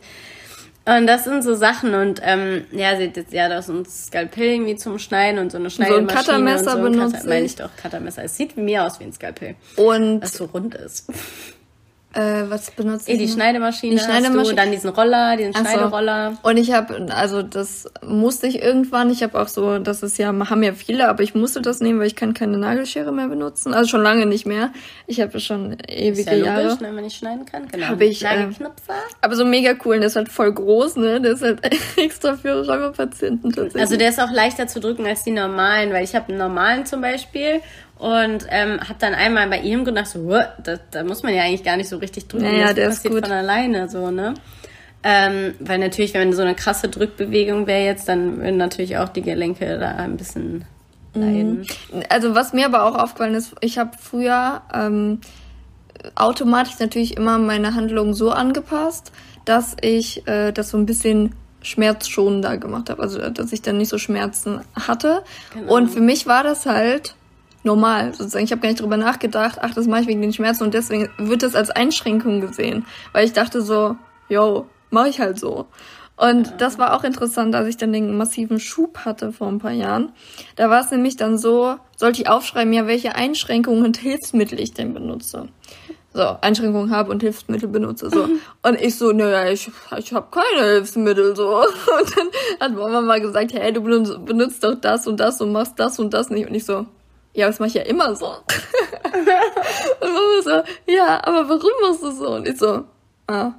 Und 0.86 1.08
das 1.08 1.24
sind 1.24 1.44
so 1.44 1.56
Sachen 1.56 1.94
und 1.94 2.20
ähm, 2.26 2.66
ja, 2.74 2.98
sie 2.98 3.08
hat 3.08 3.16
jetzt 3.16 3.32
ja 3.32 3.48
das 3.48 3.70
ein 3.70 3.86
Skalpell 3.86 4.50
irgendwie 4.50 4.76
zum 4.76 5.00
Schneiden 5.00 5.40
und 5.40 5.50
so 5.50 5.58
eine 5.58 5.70
Schneidemaschine 5.70 6.08
So 6.10 6.12
ein 6.12 6.18
Cuttermesser 6.18 6.72
und 6.76 6.84
so. 6.84 6.90
benutze 6.90 7.16
Cutter, 7.16 7.30
meine 7.30 7.46
ich. 7.46 7.56
doch, 7.56 7.70
Cuttermesser. 7.82 8.24
Es 8.26 8.36
sieht 8.36 8.58
mir 8.58 8.84
aus 8.84 9.00
wie 9.00 9.06
ein 9.06 9.14
Skalpell, 9.14 9.56
Und 9.78 10.22
was 10.22 10.34
so 10.34 10.44
rund 10.46 10.76
ist. 10.76 11.06
Äh, 12.14 12.44
was 12.50 12.72
benutze 12.72 13.10
Eh, 13.12 13.14
ich? 13.14 13.20
die? 13.20 13.28
Schneidemaschine, 13.28 13.96
Die 13.96 14.00
Schneidemaschine. 14.02 14.50
du, 14.50 14.56
dann 14.56 14.72
diesen 14.72 14.90
Roller, 14.92 15.36
diesen 15.38 15.54
Ach 15.56 15.60
so. 15.66 15.66
Schneideroller. 15.72 16.38
Und 16.44 16.58
ich 16.58 16.72
habe, 16.72 17.08
also 17.14 17.42
das 17.42 17.88
musste 18.06 18.48
ich 18.48 18.62
irgendwann. 18.62 19.10
Ich 19.10 19.24
habe 19.24 19.40
auch 19.42 19.48
so, 19.48 19.80
das 19.80 20.04
ist 20.04 20.18
ja, 20.18 20.28
haben 20.28 20.64
ja 20.64 20.74
viele, 20.74 21.10
aber 21.10 21.24
ich 21.24 21.36
musste 21.36 21.62
das 21.62 21.80
nehmen, 21.80 22.00
weil 22.00 22.08
ich 22.08 22.16
kann 22.16 22.34
keine 22.34 22.58
Nagelschere 22.58 23.12
mehr 23.12 23.28
benutzen. 23.28 23.74
Also 23.74 23.90
schon 23.90 24.04
lange 24.04 24.26
nicht 24.26 24.46
mehr. 24.46 24.72
Ich 25.08 25.20
habe 25.22 25.40
schon 25.40 25.74
Ist 25.74 25.90
ewige 25.90 26.32
ja 26.32 26.38
logisch, 26.38 26.46
Jahre. 26.46 26.68
ne, 26.76 26.78
wenn 26.82 26.96
man 26.96 27.04
nicht 27.04 27.18
schneiden 27.18 27.46
kann. 27.46 27.68
Genau. 27.68 27.88
Hab 27.88 28.02
ich, 28.02 28.22
äh, 28.24 28.26
Nagelknüpfer. 28.26 28.94
Aber 29.22 29.36
so 29.36 29.46
mega 29.46 29.74
cool. 29.86 29.96
Und 29.96 30.02
der 30.02 30.08
ist 30.08 30.16
halt 30.16 30.30
voll 30.30 30.54
groß, 30.54 30.98
ne? 30.98 31.20
Der 31.22 31.32
ist 31.34 31.42
halt 31.42 31.60
extra 31.98 32.36
für 32.36 32.66
Rheumapatienten 32.68 33.52
tatsächlich. 33.52 33.82
Also 33.82 33.98
der 33.98 34.10
ist 34.10 34.20
auch 34.22 34.32
leichter 34.32 34.68
zu 34.68 34.80
drücken 34.80 35.06
als 35.06 35.24
die 35.24 35.32
normalen, 35.32 35.92
weil 35.92 36.04
ich 36.04 36.16
habe 36.16 36.30
einen 36.30 36.38
normalen 36.38 36.86
zum 36.86 37.02
Beispiel 37.02 37.62
und 38.00 38.46
ähm, 38.50 38.80
habe 38.82 38.96
dann 39.00 39.14
einmal 39.14 39.48
bei 39.50 39.60
ihm 39.60 39.86
gedacht, 39.86 40.08
so, 40.08 40.20
"Huh, 40.22 40.44
da, 40.64 40.78
da 40.92 41.04
muss 41.04 41.24
man 41.24 41.34
ja 41.34 41.44
eigentlich 41.44 41.64
gar 41.64 41.78
nicht 41.78 41.90
so 41.90 41.98
richtig 41.98 42.28
drücken. 42.28 42.46
Ja, 42.46 42.52
ja, 42.52 42.66
das 42.68 42.76
der 42.76 42.88
ist 42.90 42.96
passiert 42.98 43.14
gut. 43.14 43.24
von 43.26 43.32
alleine 43.32 43.90
so, 43.90 44.12
ne? 44.12 44.34
Ähm, 45.04 45.56
weil 45.60 45.80
natürlich, 45.80 46.14
wenn 46.14 46.32
so 46.34 46.42
eine 46.42 46.56
krasse 46.56 46.88
Drückbewegung 46.88 47.68
wäre 47.68 47.86
jetzt, 47.86 48.08
dann 48.08 48.38
würden 48.38 48.58
natürlich 48.58 48.98
auch 48.98 49.10
die 49.10 49.22
Gelenke 49.22 49.78
da 49.78 49.92
ein 49.96 50.16
bisschen 50.18 50.66
leiden. 51.14 51.68
Also 52.10 52.36
was 52.36 52.54
mir 52.54 52.66
aber 52.66 52.84
auch 52.86 52.96
aufgefallen 52.96 53.36
ist, 53.36 53.54
ich 53.62 53.78
habe 53.78 53.92
früher 54.00 54.62
ähm, 54.74 55.20
automatisch 56.16 56.80
natürlich 56.80 57.18
immer 57.18 57.38
meine 57.38 57.76
Handlung 57.76 58.14
so 58.14 58.32
angepasst, 58.32 59.12
dass 59.46 59.76
ich 59.82 60.28
äh, 60.28 60.52
das 60.52 60.70
so 60.70 60.78
ein 60.78 60.86
bisschen 60.86 61.36
schmerzschonender 61.62 62.58
gemacht 62.58 62.90
habe. 62.90 63.02
Also 63.02 63.20
dass 63.30 63.52
ich 63.52 63.62
dann 63.62 63.78
nicht 63.78 63.90
so 63.90 63.98
Schmerzen 63.98 64.62
hatte. 64.76 65.24
Genau. 65.54 65.76
Und 65.76 65.90
für 65.90 66.02
mich 66.02 66.28
war 66.28 66.44
das 66.44 66.66
halt 66.66 67.16
normal. 67.64 68.14
Sozusagen. 68.14 68.46
Ich 68.46 68.52
habe 68.52 68.62
gar 68.62 68.70
nicht 68.70 68.82
drüber 68.82 68.98
nachgedacht, 68.98 69.60
ach, 69.62 69.74
das 69.74 69.88
mache 69.88 70.02
ich 70.02 70.08
wegen 70.08 70.22
den 70.22 70.34
Schmerzen 70.34 70.64
und 70.64 70.74
deswegen 70.74 71.10
wird 71.18 71.44
das 71.44 71.56
als 71.56 71.70
Einschränkung 71.70 72.42
gesehen. 72.42 72.86
Weil 73.12 73.26
ich 73.26 73.34
dachte 73.34 73.62
so, 73.62 73.96
yo, 74.30 74.68
mache 74.90 75.10
ich 75.10 75.20
halt 75.20 75.40
so. 75.40 75.68
Und 76.16 76.54
das 76.60 76.78
war 76.78 76.94
auch 76.94 77.04
interessant, 77.04 77.56
als 77.56 77.68
ich 77.68 77.78
dann 77.78 77.92
den 77.92 78.16
massiven 78.16 78.60
Schub 78.60 79.00
hatte 79.00 79.32
vor 79.32 79.48
ein 79.48 79.58
paar 79.58 79.72
Jahren. 79.72 80.12
Da 80.56 80.70
war 80.70 80.82
es 80.82 80.92
nämlich 80.92 81.16
dann 81.16 81.38
so, 81.40 81.76
sollte 81.98 82.22
ich 82.22 82.30
aufschreiben, 82.30 82.72
ja, 82.72 82.86
welche 82.86 83.16
Einschränkungen 83.16 83.84
und 83.84 83.98
Hilfsmittel 83.98 84.60
ich 84.60 84.74
denn 84.74 84.94
benutze. 84.94 85.48
So, 86.14 86.38
Einschränkungen 86.42 86.92
habe 86.92 87.10
und 87.10 87.24
Hilfsmittel 87.24 87.68
benutze. 87.68 88.12
So. 88.12 88.30
Und 88.62 88.80
ich 88.80 88.96
so, 88.96 89.12
naja, 89.12 89.52
ich, 89.52 89.72
ich 89.98 90.14
habe 90.14 90.28
keine 90.30 90.68
Hilfsmittel. 90.68 91.36
so. 91.36 91.48
Und 91.58 92.18
dann 92.18 92.28
hat 92.60 92.76
Mama 92.76 93.02
mal 93.02 93.20
gesagt, 93.20 93.52
hey, 93.54 93.74
du 93.74 93.82
benutzt, 93.82 94.24
benutzt 94.24 94.64
doch 94.64 94.76
das 94.76 95.08
und 95.08 95.20
das 95.20 95.42
und 95.42 95.52
machst 95.52 95.80
das 95.80 95.98
und 95.98 96.14
das 96.14 96.30
nicht. 96.30 96.48
Und 96.48 96.54
ich 96.54 96.66
so, 96.66 96.86
ja, 97.34 97.48
das 97.48 97.60
mache 97.60 97.68
ich 97.68 97.74
ja 97.74 97.82
immer 97.84 98.16
so. 98.16 98.28
und 98.28 99.26
Mama 100.02 100.42
so, 100.44 100.92
ja, 100.92 101.22
aber 101.24 101.50
warum 101.50 101.72
machst 101.82 102.04
du 102.04 102.12
so? 102.12 102.36
Und 102.36 102.48
ich 102.48 102.58
so, 102.58 102.84
ah, 103.28 103.52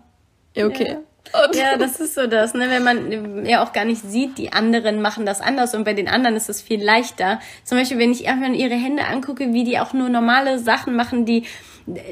ja, 0.55 0.66
okay. 0.66 0.99
Und 1.33 1.57
Ja, 1.57 1.77
das 1.77 1.99
ist 1.99 2.14
so 2.14 2.27
das, 2.27 2.55
ne? 2.55 2.70
Wenn 2.70 2.85
man 2.85 3.45
ja 3.47 3.64
auch 3.64 3.72
gar 3.72 3.85
nicht 3.85 4.03
sieht, 4.03 4.39
die 4.39 4.53
anderen 4.53 5.03
machen 5.03 5.27
das 5.27 5.41
anders 5.41 5.75
und 5.75 5.85
bei 5.85 5.95
den 5.95 6.07
anderen 6.07 6.37
ist 6.37 6.49
es 6.49 6.62
viel 6.62 6.83
leichter. 6.83 7.41
Zum 7.64 7.79
Beispiel, 7.79 7.99
wenn 7.99 8.12
ich 8.12 8.25
irgendwann 8.25 8.55
ihre 8.55 8.75
Hände 8.75 9.05
angucke, 9.07 9.53
wie 9.53 9.64
die 9.64 9.81
auch 9.81 9.93
nur 9.93 10.09
normale 10.09 10.59
Sachen 10.61 10.95
machen, 10.95 11.25
die 11.27 11.45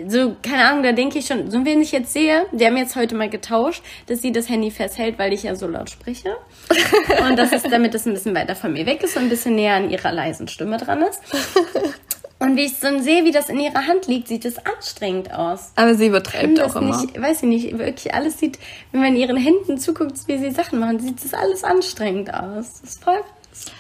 so, 0.07 0.37
keine 0.43 0.65
Ahnung, 0.67 0.83
da 0.83 0.93
denke 0.93 1.19
ich 1.19 1.27
schon, 1.27 1.51
so 1.51 1.65
wenn 1.65 1.81
ich 1.81 1.93
jetzt 1.93 2.13
sehe, 2.13 2.47
die 2.53 2.67
haben 2.67 2.77
jetzt 2.77 2.95
heute 2.95 3.15
mal 3.15 3.31
getauscht, 3.31 3.83
dass 4.07 4.21
sie 4.21 4.31
das 4.31 4.49
Handy 4.49 4.71
festhält, 4.71 5.19
weil 5.19 5.33
ich 5.33 5.45
ja 5.45 5.55
so 5.55 5.67
laut 5.67 5.89
spreche. 5.89 6.37
Und 7.27 7.39
das 7.39 7.53
ist, 7.53 7.71
damit 7.71 7.95
es 7.95 8.07
ein 8.07 8.13
bisschen 8.13 8.35
weiter 8.35 8.55
von 8.55 8.73
mir 8.73 8.85
weg 8.85 9.03
ist 9.03 9.17
und 9.17 9.25
ein 9.25 9.29
bisschen 9.29 9.55
näher 9.55 9.75
an 9.75 9.91
ihrer 9.91 10.13
leisen 10.13 10.49
Stimme 10.49 10.77
dran 10.77 11.03
ist. 11.03 11.21
Und 12.39 12.57
wie 12.57 12.65
ich 12.65 12.81
dann 12.81 13.01
sehe, 13.03 13.25
wie 13.25 13.31
das 13.31 13.49
in 13.49 13.61
ihrer 13.61 13.87
Hand 13.87 14.09
liegt, 14.09 14.27
sieht 14.27 14.45
es 14.45 14.57
anstrengend 14.59 15.33
aus 15.33 15.71
aber 15.77 15.95
sie 15.95 16.09
übertreibt 16.09 16.59
das 16.59 16.75
auch 16.75 16.83
immer. 16.83 17.01
nicht, 17.01 17.21
weiß 17.21 17.45
ich 17.45 17.49
nicht, 17.49 17.79
wirklich 17.79 18.13
alles 18.15 18.39
sieht, 18.41 18.59
wenn 18.91 19.01
man 19.01 19.15
ihren 19.15 19.37
Händen 19.37 19.79
zuguckt, 19.79 20.15
wie 20.27 20.39
sie 20.39 20.51
Sachen 20.51 20.81
machen, 20.81 20.99
sieht 20.99 21.25
das 21.25 21.35
alles 21.35 21.63
anstrengend 21.63 22.35
aus. 22.35 22.81
Das 22.81 22.91
ist 22.91 23.05
voll. 23.05 23.23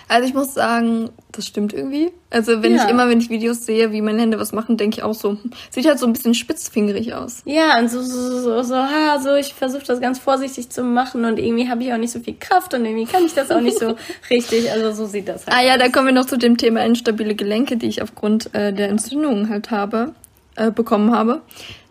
Also 0.08 0.28
ich 0.28 0.34
muss 0.34 0.52
sagen, 0.54 1.08
das 1.32 1.46
stimmt 1.46 1.72
irgendwie. 1.72 2.10
Also 2.30 2.62
wenn 2.62 2.74
Ja. 2.74 2.84
ich 2.84 2.90
immer, 2.90 3.08
wenn 3.08 3.18
ich 3.20 3.30
Videos 3.30 3.64
sehe, 3.64 3.90
wie 3.92 4.02
meine 4.02 4.20
Hände 4.20 4.38
was 4.38 4.52
machen, 4.52 4.76
denke 4.76 4.98
ich 4.98 5.02
auch 5.02 5.14
so, 5.14 5.38
sieht 5.70 5.86
halt 5.86 5.98
so 5.98 6.06
ein 6.06 6.12
bisschen 6.12 6.34
spitzfingerig 6.34 7.14
aus. 7.14 7.42
Ja, 7.46 7.78
und 7.78 7.90
so, 7.90 8.02
so, 8.02 8.40
so, 8.42 8.62
so, 8.62 8.76
ha, 8.76 9.18
so, 9.20 9.34
ich 9.34 9.54
versuche 9.54 9.84
das 9.86 10.00
ganz 10.00 10.18
vorsichtig 10.18 10.68
zu 10.70 10.82
machen 10.82 11.24
und 11.24 11.38
irgendwie 11.38 11.68
habe 11.68 11.82
ich 11.82 11.92
auch 11.92 11.96
nicht 11.98 12.12
so 12.12 12.20
viel 12.20 12.36
Kraft 12.38 12.74
und 12.74 12.84
irgendwie 12.84 13.06
kann 13.10 13.24
ich 13.24 13.34
das 13.34 13.50
auch 13.50 13.60
nicht 13.60 13.78
so 13.78 13.96
richtig. 14.30 14.70
Also 14.70 14.92
so 14.92 15.06
sieht 15.06 15.28
das 15.28 15.46
halt 15.46 15.56
Ah 15.56 15.62
ja, 15.62 15.74
aus. 15.74 15.78
da 15.80 15.88
kommen 15.88 16.06
wir 16.08 16.14
noch 16.14 16.26
zu 16.26 16.36
dem 16.36 16.56
Thema 16.58 16.84
instabile 16.84 17.34
Gelenke, 17.34 17.76
die 17.78 17.86
ich 17.86 18.02
aufgrund 18.02 18.54
äh, 18.54 18.72
der 18.72 18.88
Entzündungen 18.90 19.48
halt 19.48 19.70
habe, 19.70 20.12
äh, 20.56 20.70
bekommen 20.70 21.12
habe. 21.12 21.40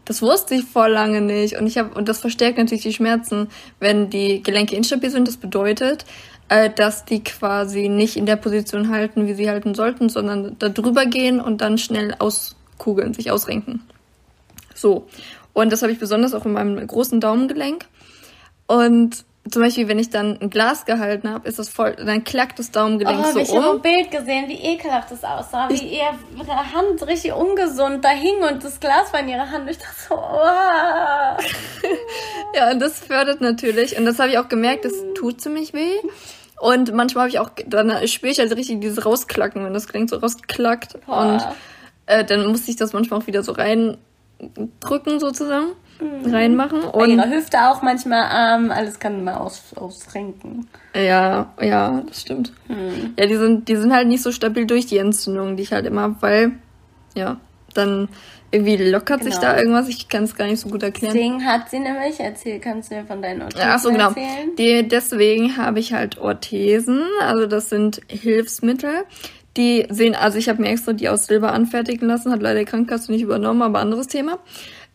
Das 0.06 0.22
wusste 0.24 0.56
ich 0.56 0.64
vor 0.66 0.90
lange 0.90 1.22
nicht 1.22 1.58
und 1.58 1.68
ich 1.68 1.78
habe 1.78 1.94
und 1.94 2.10
das 2.10 2.20
verstärkt 2.20 2.58
natürlich 2.58 2.82
die 2.84 2.92
Schmerzen, 2.92 3.48
wenn 3.80 4.10
die 4.10 4.42
Gelenke 4.44 4.76
instabil 4.76 5.10
sind. 5.12 5.28
Das 5.28 5.38
bedeutet, 5.38 6.06
äh, 6.52 6.70
dass 6.70 7.06
die 7.06 7.24
quasi 7.24 7.88
nicht 7.88 8.18
in 8.18 8.26
der 8.26 8.36
Position 8.36 8.90
halten, 8.90 9.26
wie 9.26 9.36
sie 9.36 9.50
halten 9.50 9.74
sollten, 9.74 10.10
sondern 10.10 10.58
da 10.60 10.68
drüber 10.68 11.06
gehen 11.06 11.40
und 11.40 11.62
dann 11.62 11.78
schnell 11.78 12.14
auskugeln, 12.20 13.14
sich 13.14 13.32
ausrenken. 13.32 13.88
So. 14.76 15.08
Und 15.54 15.72
das 15.72 15.82
habe 15.82 15.94
ich 15.94 16.00
besonders 16.00 16.34
auch 16.34 16.46
in 16.46 16.52
meinem 16.52 16.86
großen 16.86 17.22
Daumengelenk. 17.22 17.86
Und 18.68 19.24
zum 19.50 19.62
Beispiel, 19.62 19.88
wenn 19.88 19.98
ich 19.98 20.10
dann 20.10 20.40
ein 20.42 20.50
Glas 20.50 20.84
gehalten 20.84 21.30
habe, 21.30 21.48
ist 21.48 21.58
das 21.58 21.70
voll, 21.70 21.96
dann 21.96 22.26
klackt 22.26 22.60
das 22.60 22.70
Daumengelenk 22.72 23.26
Oh, 23.28 23.32
so 23.32 23.40
ich 23.40 23.56
habe 23.56 23.70
um. 23.70 23.76
ein 23.78 23.82
Bild 23.82 24.12
gesehen, 24.12 24.50
wie 24.50 24.62
ekelhaft 24.62 25.10
das 25.10 25.24
aussah, 25.24 25.70
wie 25.70 25.76
ihr, 25.76 26.10
ihre 26.38 26.74
Hand 26.74 27.08
richtig 27.08 27.32
ungesund 27.34 28.04
da 28.04 28.10
hing 28.10 28.44
und 28.44 28.62
das 28.62 28.78
Glas 28.82 29.14
war 29.14 29.22
in 29.22 29.30
ihrer 29.30 29.50
Hand. 29.50 29.70
Ich 29.70 29.78
dachte 29.78 29.96
so, 30.10 30.16
oh. 30.16 31.88
Ja, 32.58 32.72
und 32.72 32.80
das 32.82 33.00
fördert 33.00 33.40
natürlich. 33.40 33.98
Und 33.98 34.04
das 34.04 34.20
habe 34.20 34.32
ich 34.32 34.38
auch 34.38 34.50
gemerkt, 34.50 34.84
das 34.84 34.94
tut 35.16 35.40
ziemlich 35.40 35.74
weh. 35.74 35.96
Und 36.62 36.94
manchmal 36.94 37.24
habe 37.24 37.30
ich 37.30 37.40
auch, 37.40 37.50
dann 37.66 38.08
spüre 38.08 38.32
ich 38.32 38.38
halt 38.38 38.56
richtig 38.56 38.82
dieses 38.82 39.04
Rausklacken, 39.04 39.66
wenn 39.66 39.74
das 39.74 39.88
Gelenk 39.88 40.12
so 40.12 40.18
rausklackt. 40.18 41.04
Boah. 41.08 41.18
Und 41.18 41.42
äh, 42.06 42.24
dann 42.24 42.46
musste 42.52 42.70
ich 42.70 42.78
das 42.78 42.94
manchmal 42.94 43.20
auch 43.20 43.26
wieder 43.26 43.42
so 43.42 43.52
reindrücken 43.54 45.20
sozusagen, 45.20 45.70
reinmachen. 46.24 46.82
Bei 46.82 47.00
Und 47.00 47.10
ihrer 47.10 47.32
Hüfte 47.32 47.58
auch 47.68 47.82
manchmal 47.82 48.26
Arm, 48.26 48.70
alles 48.70 49.00
kann 49.00 49.24
mal 49.24 49.38
aus, 49.38 49.74
ausrenken. 49.76 50.68
Ja, 50.94 51.52
ja, 51.60 52.04
das 52.08 52.22
stimmt. 52.22 52.54
Ja, 53.18 53.26
die 53.26 53.38
sind, 53.38 53.68
die 53.68 53.76
sind 53.76 53.92
halt 53.92 54.08
nicht 54.08 54.22
so 54.22 54.32
stabil 54.32 54.68
durch 54.68 54.86
die 54.86 55.00
Entzündung, 55.00 55.58
die 55.58 55.64
ich 55.64 55.74
halt 55.74 55.88
immer 55.88 56.04
hab, 56.04 56.22
weil, 56.22 56.52
ja, 57.16 57.38
dann 57.74 58.08
irgendwie 58.52 58.78
lockert 58.78 59.24
sich 59.24 59.36
Genau. 59.36 59.48
da 59.54 59.58
irgendwas. 59.58 59.88
Ich 59.88 60.08
kann 60.10 60.24
es 60.24 60.36
gar 60.36 60.46
nicht 60.48 60.60
so 60.60 60.70
gut 60.70 60.84
erklären. 60.84 61.14
Deswegen 61.14 61.46
hat 61.46 61.70
sie 61.70 61.80
nämlich, 61.80 62.20
erzähl, 62.20 62.60
kannst 62.60 62.92
du 62.92 62.96
mir 62.96 63.06
von 63.06 63.22
deinen 63.22 63.42
Orthesen 63.42 63.68
Ach 63.70 63.80
so, 63.80 63.90
genau. 63.92 64.10
erzählen? 64.10 64.56
Die, 64.58 64.88
deswegen 64.88 65.58
habe 65.58 65.80
ich 65.80 65.94
halt 65.94 66.18
Orthesen, 66.20 67.02
also 67.22 67.46
das 67.48 67.70
sind 67.70 68.02
Hilfsmittel. 68.08 69.06
Die 69.58 69.86
sehen, 69.90 70.16
also 70.16 70.38
ich 70.38 70.48
habe 70.48 70.62
mir 70.62 70.70
extra 70.70 70.94
die 70.94 71.10
aus 71.10 71.26
Silber 71.28 71.52
anfertigen 71.52 72.08
lassen, 72.08 72.32
hat 72.32 72.42
leider 72.42 72.60
die 72.60 72.66
Krankenkasse 72.66 73.12
nicht 73.12 73.22
übernommen, 73.22 73.62
aber 73.62 73.80
anderes 73.80 74.08
Thema. 74.08 74.40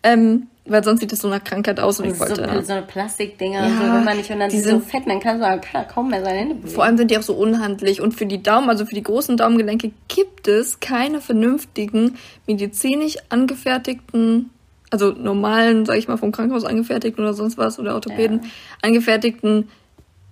Ähm, 0.06 0.46
weil 0.68 0.82
sonst 0.82 0.98
sieht 1.00 1.12
das 1.12 1.20
so 1.20 1.28
nach 1.28 1.42
Krankheit 1.44 1.78
aus 1.78 2.00
und 2.00 2.06
ich 2.06 2.14
So, 2.14 2.20
wollte. 2.20 2.64
so 2.64 2.72
eine 2.72 2.82
Plastikdinger, 2.82 3.60
Ja, 3.68 3.68
so, 3.76 3.82
wenn 3.82 4.04
man 4.04 4.16
nicht, 4.16 4.30
und 4.30 4.40
dann 4.40 4.50
die 4.50 4.56
die 4.56 4.62
so 4.62 4.70
sind- 4.70 4.84
fett, 4.84 5.02
dann 5.06 5.20
kann 5.20 5.38
man 5.38 5.60
kann 5.60 5.86
kaum 5.86 6.10
mehr 6.10 6.22
seine 6.24 6.38
Hände 6.40 6.54
bewegen. 6.56 6.74
Vor 6.74 6.82
allem 6.84 6.96
sind 6.98 7.10
die 7.12 7.18
auch 7.18 7.22
so 7.22 7.34
unhandlich. 7.34 8.00
Und 8.00 8.12
für 8.14 8.26
die 8.26 8.42
Daumen, 8.42 8.68
also 8.68 8.84
für 8.84 8.94
die 8.96 9.02
großen 9.02 9.36
Daumengelenke, 9.36 9.92
gibt 10.08 10.48
es 10.48 10.80
keine 10.80 11.20
vernünftigen, 11.20 12.16
medizinisch 12.48 13.16
angefertigten, 13.28 14.50
also 14.90 15.10
normalen, 15.12 15.86
sag 15.86 15.98
ich 15.98 16.08
mal, 16.08 16.16
vom 16.16 16.32
Krankenhaus 16.32 16.64
angefertigten 16.64 17.22
oder 17.24 17.34
sonst 17.34 17.58
was, 17.58 17.78
oder 17.78 17.94
Orthopäden 17.94 18.40
angefertigten 18.82 19.68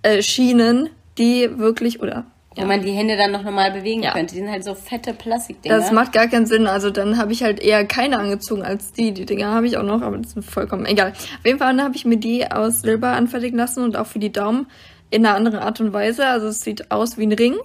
äh, 0.03 0.21
Schienen, 0.21 0.89
die 1.17 1.49
wirklich, 1.57 2.01
oder 2.01 2.25
Wo 2.57 2.65
man 2.65 2.81
die 2.81 2.91
Hände 2.91 3.17
dann 3.17 3.31
noch 3.31 3.43
normal 3.43 3.71
bewegen 3.71 4.03
Ja. 4.03 4.13
könnte. 4.13 4.33
Die 4.35 4.39
sind 4.41 4.49
halt 4.51 4.63
so 4.63 4.75
fette 4.75 5.13
Plastikdinger. 5.13 5.77
das 5.77 5.91
macht 5.91 6.13
gar 6.13 6.27
keinen 6.27 6.45
Sinn. 6.45 6.67
Also 6.67 6.89
dann 6.89 7.17
habe 7.17 7.33
ich 7.33 7.43
halt 7.43 7.59
eher 7.59 7.85
keine 7.85 8.17
angezogen 8.19 8.63
als 8.63 8.93
die. 8.93 9.11
Die 9.13 9.25
Dinger 9.25 9.47
habe 9.53 9.67
ich 9.67 9.77
auch 9.77 9.83
noch, 9.83 10.01
aber 10.01 10.17
das 10.17 10.33
ist 10.33 10.49
vollkommen 10.49 10.85
egal. 10.85 11.11
Auf 11.11 11.45
jeden 11.45 11.59
Fall 11.59 11.81
habe 11.81 11.95
ich 11.95 12.05
mir 12.05 12.17
die 12.17 12.49
aus 12.49 12.81
Silber 12.81 13.09
anfertigen 13.09 13.57
lassen 13.57 13.83
und 13.83 13.97
auch 13.97 14.07
für 14.07 14.19
die 14.19 14.31
Daumen 14.31 14.67
in 15.09 15.25
einer 15.25 15.35
anderen 15.35 15.59
Art 15.59 15.79
und 15.81 15.91
Weise. 15.93 16.25
Also 16.25 16.47
es 16.47 16.61
sieht 16.61 16.91
aus 16.91 17.17
wie 17.17 17.25
ein 17.25 17.33
Ring. 17.33 17.55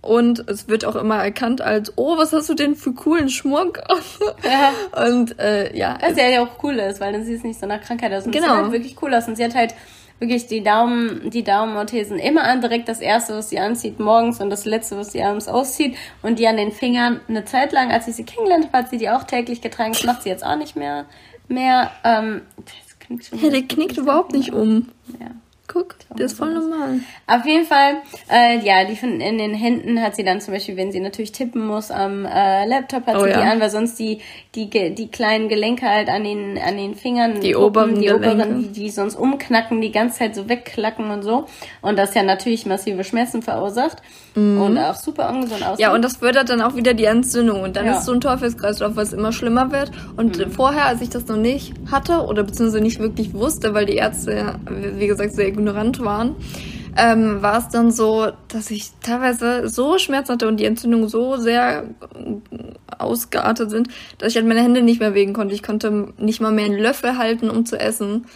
Und 0.00 0.48
es 0.48 0.66
wird 0.66 0.84
auch 0.84 0.96
immer 0.96 1.22
erkannt 1.22 1.60
als, 1.60 1.92
oh, 1.96 2.16
was 2.18 2.32
hast 2.32 2.48
du 2.48 2.54
denn 2.54 2.74
für 2.74 2.92
coolen 2.92 3.28
Schmuck? 3.28 3.78
Ja. 4.44 5.06
Und 5.08 5.38
äh, 5.38 5.76
ja, 5.76 5.96
Was 6.00 6.16
ja 6.16 6.42
auch 6.42 6.62
cool 6.64 6.74
ist, 6.74 7.00
weil 7.00 7.12
dann 7.12 7.24
sieht 7.24 7.36
es 7.38 7.44
nicht 7.44 7.60
so 7.60 7.66
nach 7.66 7.80
Krankheit 7.80 8.12
aus. 8.12 8.26
Und 8.26 8.32
Genau. 8.32 8.46
es 8.46 8.52
sieht 8.52 8.62
halt 8.62 8.72
wirklich 8.72 8.96
cool 9.02 9.14
aus. 9.14 9.28
Und 9.28 9.36
sie 9.36 9.44
hat 9.44 9.54
halt 9.54 9.74
wirklich 10.22 10.46
die 10.46 10.62
Daumen, 10.62 11.30
die 11.30 11.42
Daumenorthesen 11.42 12.18
immer 12.18 12.44
an, 12.44 12.60
direkt 12.60 12.88
das 12.88 13.00
erste, 13.00 13.34
was 13.34 13.50
sie 13.50 13.58
anzieht 13.58 13.98
morgens 13.98 14.40
und 14.40 14.50
das 14.50 14.64
letzte, 14.64 14.96
was 14.96 15.10
sie 15.10 15.22
abends 15.22 15.48
auszieht. 15.48 15.96
Und 16.22 16.38
die 16.38 16.46
an 16.46 16.56
den 16.56 16.70
Fingern 16.70 17.20
eine 17.28 17.44
Zeit 17.44 17.72
lang, 17.72 17.90
als 17.90 18.06
ich 18.06 18.14
sie 18.14 18.24
kennengelernt 18.24 18.66
habe, 18.66 18.78
hat 18.78 18.90
sie 18.90 18.98
die 18.98 19.10
auch 19.10 19.24
täglich 19.24 19.60
getragen. 19.60 19.92
Das 19.92 20.04
macht 20.04 20.22
sie 20.22 20.28
jetzt 20.28 20.46
auch 20.46 20.56
nicht 20.56 20.76
mehr. 20.76 21.06
mehr 21.48 21.90
ähm, 22.04 22.42
das 22.56 22.98
knickt 23.00 23.26
schon 23.26 23.40
ja, 23.40 23.50
der 23.50 23.62
knickt 23.62 23.98
überhaupt 23.98 24.32
nicht 24.32 24.52
um. 24.52 24.88
Ja. 25.20 25.32
Guck, 25.72 25.94
der 26.18 26.26
ist 26.26 26.36
voll 26.36 26.52
normal. 26.52 27.00
Auf 27.26 27.46
jeden 27.46 27.64
Fall, 27.64 27.96
äh, 28.30 28.58
ja, 28.58 28.84
die 28.84 28.94
von 28.96 29.20
in 29.20 29.38
den 29.38 29.54
Händen 29.54 30.02
hat 30.02 30.14
sie 30.16 30.22
dann 30.24 30.40
zum 30.40 30.52
Beispiel, 30.52 30.76
wenn 30.76 30.92
sie 30.92 31.00
natürlich 31.00 31.32
tippen 31.32 31.66
muss 31.66 31.90
am 31.90 32.26
äh, 32.26 32.66
Laptop, 32.66 33.06
hat 33.06 33.16
Oh 33.16 33.24
sie 33.24 33.30
ja. 33.30 33.38
die 33.40 33.46
an, 33.46 33.60
weil 33.60 33.70
sonst 33.70 33.98
die, 33.98 34.18
die, 34.54 34.68
die 34.68 35.08
kleinen 35.08 35.48
Gelenke 35.48 35.86
halt 35.88 36.08
an 36.10 36.24
den, 36.24 36.58
an 36.58 36.76
den 36.76 36.94
Fingern, 36.94 37.40
Die 37.40 37.52
Puppen, 37.52 37.64
oberen 37.66 37.94
die 38.00 38.06
Gelenke. 38.06 38.30
oberen, 38.32 38.62
die, 38.62 38.68
die 38.80 38.90
sonst 38.90 39.14
umknacken, 39.16 39.80
die 39.80 39.92
ganze 39.92 40.18
Zeit 40.18 40.34
so 40.34 40.48
wegklacken 40.48 41.10
und 41.10 41.22
so. 41.22 41.46
Und 41.80 41.98
das 41.98 42.12
ja 42.14 42.22
natürlich 42.22 42.66
massive 42.66 43.02
Schmerzen 43.04 43.40
verursacht 43.40 43.98
und 44.34 44.78
auch 44.78 44.94
super 44.94 45.28
ungesund 45.30 45.62
aussieht. 45.62 45.78
Mhm. 45.78 45.80
Ja, 45.82 45.94
und 45.94 46.02
das 46.02 46.16
fördert 46.16 46.48
dann 46.48 46.60
auch 46.62 46.74
wieder 46.74 46.94
die 46.94 47.04
Entzündung. 47.04 47.62
Und 47.62 47.76
dann 47.76 47.86
Ja. 47.86 47.98
ist 47.98 48.04
so 48.06 48.12
ein 48.12 48.20
Teufelskreislauf, 48.20 48.96
was 48.96 49.12
immer 49.12 49.32
schlimmer 49.32 49.70
wird. 49.72 49.90
Und 50.16 50.38
äh, 50.40 50.48
vorher, 50.48 50.86
als 50.86 51.00
ich 51.02 51.10
das 51.10 51.26
noch 51.26 51.36
nicht 51.36 51.74
hatte 51.90 52.20
oder 52.26 52.42
beziehungsweise 52.42 52.82
nicht 52.82 52.98
wirklich 52.98 53.34
wusste, 53.34 53.74
weil 53.74 53.84
die 53.86 53.96
Ärzte, 53.96 54.54
wie 54.96 55.06
gesagt, 55.06 55.32
sehr 55.34 55.50
ignorant 55.62 56.00
waren, 56.00 56.36
ähm, 56.96 57.40
war 57.40 57.58
es 57.58 57.68
dann 57.68 57.90
so, 57.90 58.28
dass 58.48 58.70
ich 58.70 58.90
teilweise 59.02 59.68
so 59.68 59.98
Schmerzen 59.98 60.32
hatte 60.32 60.48
und 60.48 60.58
die 60.58 60.66
Entzündungen 60.66 61.08
so 61.08 61.36
sehr 61.36 61.84
äh, 62.14 62.98
ausgeartet 62.98 63.70
sind, 63.70 63.88
dass 64.18 64.30
ich 64.30 64.36
halt 64.36 64.46
meine 64.46 64.62
Hände 64.62 64.82
nicht 64.82 65.00
mehr 65.00 65.10
bewegen 65.10 65.32
konnte. 65.32 65.54
Ich 65.54 65.62
konnte 65.62 66.12
nicht 66.18 66.40
mal 66.40 66.52
mehr 66.52 66.66
einen 66.66 66.78
Löffel 66.78 67.16
halten, 67.16 67.48
um 67.48 67.64
zu 67.64 67.78
essen. 67.78 68.26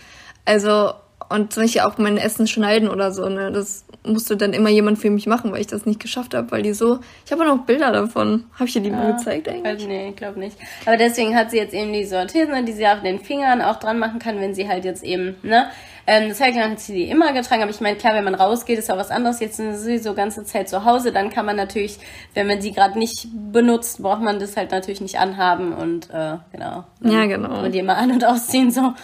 Also, 0.44 0.92
und 1.28 1.52
zum 1.52 1.64
Beispiel 1.64 1.82
auch 1.82 1.98
mein 1.98 2.16
Essen 2.16 2.46
schneiden 2.46 2.88
oder 2.88 3.12
so, 3.12 3.28
ne? 3.28 3.50
Das 3.52 3.84
musste 4.06 4.36
dann 4.36 4.52
immer 4.52 4.70
jemand 4.70 4.98
für 4.98 5.10
mich 5.10 5.26
machen, 5.26 5.50
weil 5.52 5.60
ich 5.60 5.66
das 5.66 5.84
nicht 5.84 6.00
geschafft 6.00 6.34
habe, 6.34 6.50
weil 6.52 6.62
die 6.62 6.72
so. 6.72 7.00
Ich 7.26 7.32
habe 7.32 7.42
auch 7.42 7.56
noch 7.56 7.66
Bilder 7.66 7.90
davon. 7.92 8.44
Habe 8.54 8.66
ich 8.66 8.72
dir 8.72 8.80
die 8.80 8.90
mal 8.90 9.12
gezeigt 9.12 9.48
eigentlich? 9.48 9.66
Also, 9.66 9.86
nee, 9.88 10.10
ich 10.10 10.16
glaube 10.16 10.38
nicht. 10.38 10.56
Aber 10.86 10.96
deswegen 10.96 11.34
hat 11.36 11.50
sie 11.50 11.58
jetzt 11.58 11.74
eben 11.74 11.92
diese 11.92 12.16
Orthesen, 12.16 12.64
die 12.64 12.72
sie 12.72 12.86
auf 12.86 13.02
den 13.02 13.18
Fingern 13.18 13.60
auch 13.60 13.76
dran 13.76 13.98
machen 13.98 14.18
kann, 14.18 14.40
wenn 14.40 14.54
sie 14.54 14.68
halt 14.68 14.84
jetzt 14.84 15.02
eben, 15.02 15.34
ne? 15.42 15.66
Ähm, 16.06 16.32
Zeit 16.34 16.54
lang 16.54 16.70
hat 16.72 16.80
sie 16.80 16.94
die 16.94 17.10
immer 17.10 17.32
getragen, 17.32 17.62
aber 17.62 17.70
ich 17.70 17.80
meine, 17.80 17.96
klar, 17.96 18.14
wenn 18.14 18.24
man 18.24 18.36
rausgeht, 18.36 18.78
ist 18.78 18.90
auch 18.90 18.96
was 18.96 19.10
anderes. 19.10 19.40
Jetzt 19.40 19.56
sind 19.56 19.76
sie 19.76 19.98
so 19.98 20.14
ganze 20.14 20.44
Zeit 20.44 20.68
zu 20.68 20.84
Hause, 20.84 21.12
dann 21.12 21.30
kann 21.30 21.46
man 21.46 21.56
natürlich, 21.56 21.98
wenn 22.34 22.46
man 22.46 22.60
sie 22.60 22.72
gerade 22.72 22.98
nicht 22.98 23.26
benutzt, 23.52 24.00
braucht 24.00 24.22
man 24.22 24.38
das 24.38 24.56
halt 24.56 24.70
natürlich 24.70 25.00
nicht 25.00 25.18
anhaben 25.18 25.72
und 25.72 26.10
äh, 26.10 26.36
genau. 26.52 26.84
Ja, 27.00 27.26
genau. 27.26 27.64
Und 27.64 27.72
die 27.72 27.80
immer 27.80 27.96
an- 27.96 28.12
und 28.12 28.24
ausziehen 28.24 28.70
so. 28.70 28.92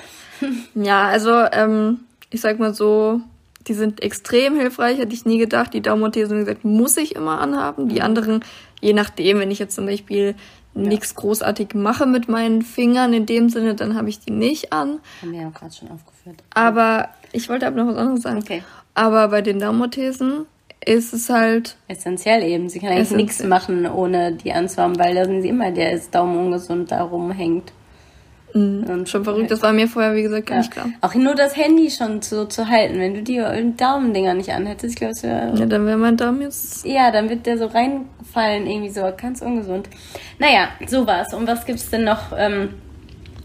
Ja, 0.74 1.04
also, 1.04 1.30
ähm, 1.52 2.00
ich 2.30 2.40
sag 2.40 2.58
mal 2.58 2.74
so, 2.74 3.20
die 3.68 3.74
sind 3.74 4.02
extrem 4.02 4.58
hilfreich, 4.58 4.98
hätte 4.98 5.14
ich 5.14 5.24
nie 5.24 5.38
gedacht. 5.38 5.72
Die 5.72 5.80
Daumenorthesen, 5.80 6.36
wie 6.36 6.40
gesagt, 6.40 6.64
muss 6.64 6.96
ich 6.96 7.14
immer 7.14 7.40
anhaben. 7.40 7.88
Die 7.88 8.02
anderen, 8.02 8.44
je 8.80 8.92
nachdem, 8.92 9.38
wenn 9.38 9.52
ich 9.52 9.60
jetzt 9.60 9.76
zum 9.76 9.86
Beispiel 9.86 10.34
nichts 10.74 11.14
großartig 11.14 11.74
mache 11.74 12.06
mit 12.06 12.28
meinen 12.28 12.62
Fingern 12.62 13.12
in 13.12 13.26
dem 13.26 13.50
Sinne, 13.50 13.74
dann 13.74 13.94
habe 13.94 14.08
ich 14.08 14.20
die 14.20 14.30
nicht 14.30 14.72
an. 14.72 15.00
Haben 15.20 15.32
wir 15.32 15.42
ja 15.42 15.50
gerade 15.50 15.72
schon 15.72 15.90
aufgeführt. 15.90 16.11
Aber 16.54 17.08
ich 17.32 17.48
wollte 17.48 17.66
aber 17.66 17.76
noch 17.82 17.92
was 17.92 17.96
anderes 17.96 18.22
sagen. 18.22 18.38
Okay. 18.38 18.62
Aber 18.94 19.28
bei 19.28 19.40
den 19.42 19.58
Daumenorthesen 19.58 20.46
ist 20.84 21.12
es 21.12 21.30
halt, 21.30 21.76
Essentiell 21.88 22.42
eben. 22.42 22.68
Sie 22.68 22.80
kann 22.80 22.90
eigentlich 22.90 23.10
nichts 23.12 23.42
machen, 23.42 23.86
ohne 23.86 24.32
die 24.32 24.52
anzuhaben, 24.52 24.98
weil 24.98 25.14
da 25.14 25.24
sind 25.24 25.42
sie 25.42 25.48
immer, 25.48 25.70
der 25.70 25.92
ist 25.92 26.14
Daumen 26.14 26.36
ungesund 26.38 26.90
da 26.90 27.02
rumhängt. 27.02 27.72
Und 28.54 29.08
schon 29.08 29.24
verrückt, 29.24 29.50
das 29.50 29.62
war 29.62 29.72
mir 29.72 29.88
vorher, 29.88 30.14
wie 30.14 30.20
gesagt, 30.22 30.44
gar 30.46 30.56
Ja. 30.56 30.60
nicht 30.60 30.72
klar. 30.72 30.86
Auch 31.00 31.14
nur 31.14 31.34
das 31.34 31.56
Handy 31.56 31.90
schon 31.90 32.20
so 32.20 32.44
zu 32.44 32.68
halten. 32.68 32.98
Wenn 32.98 33.14
du 33.14 33.22
die 33.22 33.42
Daumendinger 33.78 34.34
nicht 34.34 34.50
anhättest, 34.52 34.92
ich 34.92 34.96
glaube, 34.96 35.12
es 35.12 35.22
wäre. 35.22 35.54
Ja, 35.56 35.64
dann 35.64 35.86
wäre 35.86 35.96
mein 35.96 36.18
Daumen 36.18 36.42
jetzt 36.42 36.84
Ja, 36.84 37.10
dann 37.10 37.30
wird 37.30 37.46
der 37.46 37.56
so 37.56 37.64
reinfallen, 37.64 38.66
irgendwie 38.66 38.90
so 38.90 39.10
ganz 39.16 39.40
ungesund. 39.40 39.88
Naja, 40.38 40.68
sowas. 40.86 41.32
Und 41.32 41.46
was 41.46 41.64
gibt's 41.64 41.88
denn 41.88 42.04
noch 42.04 42.32
ähm, 42.36 42.74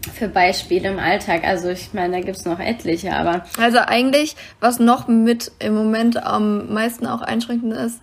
für 0.08 0.28
Beispiele 0.28 0.88
im 0.88 0.98
Alltag? 0.98 1.44
Also, 1.44 1.68
ich 1.68 1.92
meine, 1.92 2.18
da 2.18 2.22
gibt's 2.24 2.44
noch 2.44 2.58
etliche, 2.60 3.14
aber 3.14 3.44
Also 3.60 3.78
eigentlich, 3.78 4.36
was 4.60 4.78
noch 4.78 5.08
mit 5.08 5.52
im 5.58 5.74
Moment 5.74 6.22
am 6.24 6.72
meisten 6.72 7.06
auch 7.06 7.22
einschränkend 7.22 7.72
ist, 7.74 8.00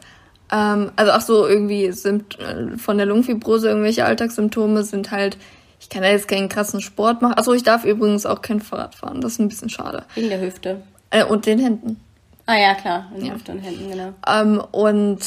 ähm, 0.51 0.91
also 0.95 1.11
auch 1.11 1.21
so 1.21 1.47
irgendwie 1.47 1.91
Sympt 1.91 2.39
äh, 2.39 2.77
von 2.77 2.97
der 2.97 3.05
Lungenfibrose 3.07 3.67
irgendwelche 3.69 4.05
Alltagssymptome 4.05 4.83
sind 4.83 5.11
halt, 5.11 5.37
ich 5.79 5.89
kann 5.89 6.03
da 6.03 6.09
jetzt 6.09 6.27
keinen 6.27 6.49
krassen 6.49 6.81
Sport 6.81 7.21
machen. 7.21 7.33
Achso, 7.37 7.53
ich 7.53 7.63
darf 7.63 7.83
übrigens 7.83 8.25
auch 8.25 8.41
kein 8.41 8.59
Fahrrad 8.61 8.95
fahren. 8.95 9.21
Das 9.21 9.33
ist 9.33 9.39
ein 9.39 9.47
bisschen 9.47 9.69
schade. 9.69 10.03
wegen 10.15 10.29
der 10.29 10.41
Hüfte. 10.41 10.81
Äh, 11.09 11.23
und 11.25 11.45
den 11.45 11.59
Händen. 11.59 11.99
Ah 12.47 12.57
ja, 12.57 12.75
klar, 12.75 13.11
in 13.17 13.25
Ja. 13.25 13.33
Hüfte 13.33 13.51
und 13.53 13.59
Händen, 13.59 13.89
genau. 13.89 14.13
Ähm, 14.27 14.61
und 14.71 15.19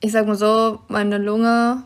ich 0.00 0.12
sag 0.12 0.26
mal 0.28 0.36
so, 0.36 0.78
meine 0.88 1.18
Lunge, 1.18 1.82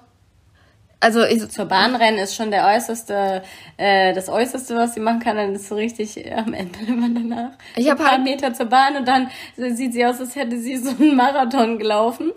also 1.01 1.25
ich, 1.25 1.49
Zur 1.49 1.65
Bahn 1.65 1.97
rennen 1.97 2.19
ist 2.19 2.35
schon 2.35 2.51
der 2.51 2.67
äußerste, 2.67 3.43
äh, 3.79 4.13
das 4.15 4.29
äußerste, 4.29 4.77
was 4.77 4.95
sie 4.95 5.01
machen 5.01 5.21
kann, 5.21 5.37
dann 5.37 5.55
ist 5.55 5.69
so 5.69 5.75
richtig 5.75 6.17
äh, 6.25 6.33
am 6.35 6.53
Ende 6.53 6.79
immer 6.87 7.09
danach. 7.09 7.51
Ich 7.77 7.85
So 7.87 7.91
hab 7.91 7.99
ein 7.99 8.05
paar 8.05 8.13
halt- 8.17 8.25
Meter 8.25 8.53
zur 8.55 8.67
Bahn 8.67 8.97
und 8.97 9.09
dann 9.09 9.29
sieht 9.57 9.93
sie 9.95 10.05
aus, 10.05 10.21
als 10.21 10.37
hätte 10.37 10.59
sie 10.61 10.77
so 10.77 10.91
einen 10.91 11.17
Marathon 11.17 11.79
gelaufen. 11.79 12.33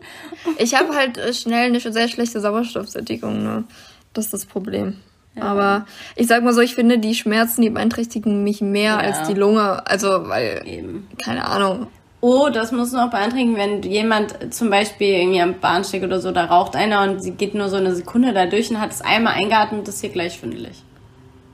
Ich 0.57 0.75
habe 0.79 0.95
halt 0.95 1.17
äh, 1.17 1.33
schnell 1.33 1.67
eine 1.67 1.79
sehr 1.79 2.07
schlechte 2.07 2.39
Sauerstoffsättigung, 2.39 3.43
ne? 3.43 3.63
Das 4.13 4.25
ist 4.25 4.33
das 4.33 4.45
Problem. 4.45 4.97
Aber 5.39 5.87
ich 6.15 6.27
sag 6.27 6.43
mal 6.43 6.53
so, 6.53 6.61
ich 6.61 6.75
finde, 6.75 6.99
die 6.99 7.15
Schmerzen, 7.15 7.63
die 7.63 7.71
beeinträchtigen 7.71 8.43
mich 8.43 8.61
mehr 8.61 8.91
Ja. 8.93 8.97
als 8.99 9.27
die 9.27 9.33
Lunge. 9.33 9.81
Also, 9.87 10.29
weil, 10.29 10.61
Eben. 10.65 11.07
keine 11.23 11.45
Ahnung. 11.45 11.87
Oh, 12.25 12.47
das 12.47 12.71
muss 12.71 12.93
noch 12.93 13.09
beeinträchtigen, 13.09 13.57
wenn 13.57 13.81
jemand 13.83 14.53
zum 14.53 14.69
Beispiel 14.69 15.09
irgendwie 15.09 15.41
am 15.41 15.59
Bahnsteig 15.59 16.03
oder 16.03 16.21
so, 16.21 16.31
da 16.31 16.45
raucht 16.45 16.73
einer 16.73 17.03
und 17.03 17.21
sie 17.21 17.31
geht 17.31 17.53
nur 17.53 17.67
so 17.67 17.75
eine 17.75 17.93
Sekunde 17.93 18.31
da 18.31 18.45
durch 18.45 18.71
und 18.71 18.79
hat 18.79 18.91
es 18.91 19.01
einmal 19.01 19.33
eingeatmet, 19.33 19.85
das 19.85 19.95
ist 19.95 20.01
hier 20.01 20.09
gleich 20.09 20.35
schwindelig. 20.35 20.83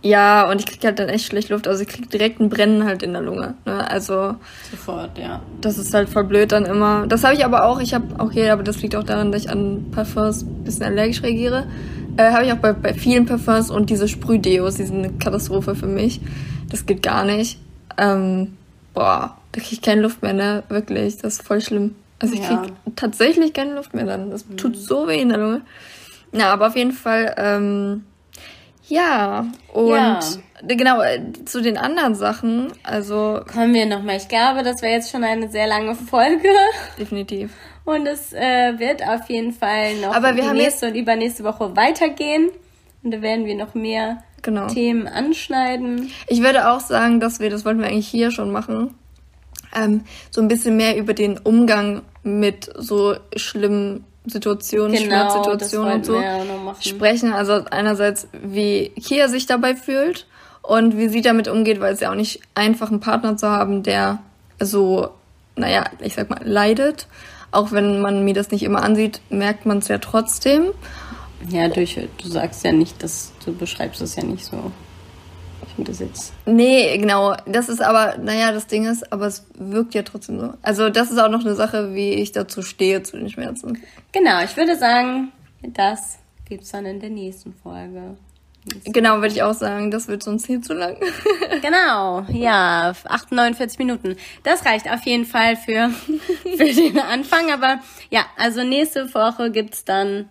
Ja, 0.03 0.47
und 0.47 0.59
ich 0.59 0.67
krieg 0.67 0.83
halt 0.83 0.99
dann 0.99 1.09
echt 1.09 1.25
schlecht 1.25 1.49
Luft. 1.49 1.67
Also 1.67 1.81
ich 1.81 1.87
krieg 1.87 2.11
direkt 2.11 2.39
ein 2.39 2.49
Brennen 2.49 2.83
halt 2.83 3.01
in 3.01 3.13
der 3.13 3.23
Lunge. 3.23 3.55
Ne? 3.65 3.89
Also, 3.89 4.35
Sofort, 4.69 5.17
ja. 5.17 5.41
das 5.59 5.79
ist 5.79 5.91
halt 5.91 6.07
voll 6.07 6.25
blöd 6.25 6.51
dann 6.51 6.67
immer. 6.67 7.07
Das 7.07 7.23
habe 7.23 7.33
ich 7.33 7.43
aber 7.43 7.65
auch. 7.65 7.79
Ich 7.81 7.95
habe, 7.95 8.05
okay, 8.19 8.51
aber 8.51 8.61
das 8.61 8.79
liegt 8.83 8.95
auch 8.95 9.03
daran, 9.03 9.31
dass 9.31 9.45
ich 9.45 9.49
an 9.49 9.87
Parfums 9.89 10.43
ein 10.43 10.63
bisschen 10.65 10.83
allergisch 10.83 11.23
reagiere. 11.23 11.65
Äh, 12.17 12.31
habe 12.31 12.45
ich 12.45 12.53
auch 12.53 12.57
bei, 12.57 12.73
bei 12.73 12.93
vielen 12.93 13.25
Parfums 13.25 13.71
und 13.71 13.89
diese 13.89 14.07
Sprühdeos, 14.07 14.75
die 14.75 14.85
sind 14.85 14.99
eine 14.99 15.13
Katastrophe 15.13 15.73
für 15.73 15.87
mich. 15.87 16.21
Das 16.69 16.85
geht 16.85 17.01
gar 17.01 17.25
nicht. 17.25 17.57
Ähm, 17.97 18.55
boah, 18.93 19.38
da 19.51 19.59
krieg 19.61 19.73
ich 19.73 19.81
keine 19.81 20.01
Luft 20.01 20.21
mehr, 20.21 20.33
ne? 20.33 20.63
Wirklich, 20.69 21.17
das 21.17 21.35
ist 21.35 21.47
voll 21.47 21.61
schlimm. 21.61 21.95
Also 22.19 22.33
ich 22.35 22.41
Ja. 22.41 22.57
krieg 22.57 22.73
tatsächlich 22.95 23.53
keine 23.53 23.75
Luft 23.75 23.93
mehr 23.93 24.05
dann. 24.05 24.29
Das 24.29 24.45
tut 24.57 24.75
so 24.77 25.07
weh 25.07 25.19
in 25.21 25.29
der 25.29 25.37
Lunge. 25.37 25.61
Na, 26.31 26.51
aber 26.51 26.67
auf 26.67 26.75
jeden 26.75 26.91
Fall, 26.91 27.33
ähm, 27.37 28.03
ja. 28.87 29.45
Und 29.73 29.89
Ja. 29.95 30.19
genau, 30.67 31.01
äh, 31.01 31.21
zu 31.45 31.61
den 31.61 31.77
anderen 31.77 32.15
Sachen, 32.15 32.71
also 32.83 33.41
Kommen 33.51 33.73
wir 33.73 33.85
nochmal. 33.85 34.17
Ich 34.17 34.27
glaube, 34.27 34.63
das 34.63 34.81
wäre 34.81 34.93
jetzt 34.93 35.11
schon 35.11 35.23
eine 35.23 35.49
sehr 35.49 35.67
lange 35.67 35.95
Folge. 35.95 36.49
definitiv. 36.97 37.51
Und 37.85 38.05
es 38.05 38.33
äh, 38.33 38.77
wird 38.77 39.01
auf 39.07 39.29
jeden 39.29 39.51
Fall 39.53 39.95
noch 40.01 40.13
Aber 40.15 40.35
wir 40.35 40.47
haben 40.47 40.57
nächste 40.57 40.87
und 40.87 40.95
übernächste 40.95 41.43
Woche 41.43 41.75
weitergehen. 41.75 42.49
Und 43.01 43.11
da 43.11 43.21
werden 43.21 43.45
wir 43.45 43.55
noch 43.55 43.73
mehr 43.73 44.23
Genau. 44.41 44.67
Themen 44.67 45.07
anschneiden. 45.07 46.11
Ich 46.27 46.41
würde 46.41 46.69
auch 46.69 46.79
sagen, 46.81 47.19
dass 47.19 47.39
wir, 47.39 47.49
das 47.49 47.65
wollten 47.65 47.79
wir 47.79 47.87
eigentlich 47.87 48.07
hier 48.07 48.31
schon 48.31 48.51
machen, 48.51 48.93
ähm, 49.75 50.01
so 50.31 50.41
ein 50.41 50.47
bisschen 50.47 50.77
mehr 50.77 50.97
über 50.97 51.13
den 51.13 51.37
Umgang 51.37 52.01
mit 52.23 52.69
so 52.77 53.15
schlimmen 53.35 54.05
Situationen, 54.25 54.93
Genau, 54.93 55.05
Schmerzsituationen 55.05 55.93
und 55.93 56.05
so 56.05 56.21
sprechen. 56.81 57.33
Also 57.33 57.65
einerseits, 57.71 58.27
wie 58.33 58.89
Kia 58.89 59.27
sich 59.27 59.45
dabei 59.45 59.75
fühlt 59.75 60.27
und 60.61 60.97
wie 60.97 61.09
sie 61.09 61.21
damit 61.21 61.47
umgeht, 61.47 61.79
weil 61.79 61.93
es 61.93 61.99
ja 61.99 62.11
auch 62.11 62.15
nicht 62.15 62.41
einfach 62.55 62.89
einen 62.89 62.99
Partner 62.99 63.37
zu 63.37 63.47
haben, 63.47 63.83
der 63.83 64.19
so, 64.59 65.09
naja, 65.55 65.85
ich 66.01 66.15
sag 66.15 66.29
mal, 66.29 66.41
leidet. 66.43 67.07
Auch 67.51 67.71
wenn 67.71 68.01
man 68.01 68.23
mir 68.25 68.33
das 68.33 68.51
nicht 68.51 68.63
immer 68.63 68.83
ansieht, 68.83 69.21
merkt 69.29 69.65
man 69.65 69.79
es 69.79 69.87
ja 69.87 69.97
trotzdem. 69.97 70.67
Ja, 71.49 71.67
durch, 71.69 71.99
du 72.21 72.27
sagst 72.27 72.63
ja 72.63 72.71
nicht, 72.71 73.01
dass 73.01 73.31
du 73.43 73.53
beschreibst 73.55 74.01
es 74.01 74.15
ja 74.15 74.23
nicht 74.23 74.45
so. 74.45 74.71
Jetzt. 75.87 76.33
Nee, 76.45 76.97
genau. 76.97 77.35
Das 77.45 77.69
ist 77.69 77.81
aber, 77.81 78.17
naja, 78.17 78.51
das 78.51 78.67
Ding 78.67 78.85
ist, 78.85 79.11
aber 79.11 79.27
es 79.27 79.45
wirkt 79.55 79.93
ja 79.93 80.03
trotzdem 80.03 80.39
so. 80.39 80.53
Also 80.61 80.89
das 80.89 81.11
ist 81.11 81.17
auch 81.17 81.29
noch 81.29 81.41
eine 81.41 81.55
Sache, 81.55 81.93
wie 81.93 82.13
ich 82.13 82.31
dazu 82.31 82.61
stehe 82.61 83.03
zu 83.03 83.17
den 83.17 83.29
Schmerzen. 83.29 83.81
Genau, 84.11 84.43
ich 84.43 84.55
würde 84.57 84.75
sagen, 84.75 85.31
das 85.61 86.19
gibt's 86.47 86.71
dann 86.71 86.85
in 86.85 86.99
der 86.99 87.09
nächsten 87.09 87.53
Folge. 87.53 88.17
Genau, 88.85 89.15
würde 89.17 89.27
ich 89.27 89.41
auch 89.43 89.53
sagen, 89.53 89.89
das 89.89 90.07
wird 90.07 90.21
sonst 90.23 90.45
hier 90.45 90.61
zu 90.61 90.73
lang. 90.73 90.97
Genau, 91.61 92.25
ja, 92.29 92.93
48 93.05 93.79
Minuten. 93.79 94.15
Das 94.43 94.65
reicht 94.65 94.89
auf 94.89 95.01
jeden 95.03 95.25
Fall 95.25 95.55
für, 95.55 95.89
für 96.57 96.73
den 96.73 96.99
Anfang. 96.99 97.51
Aber 97.51 97.79
ja, 98.09 98.25
also 98.37 98.63
nächste 98.63 99.13
Woche 99.13 99.51
gibt's 99.51 99.83
dann 99.83 100.29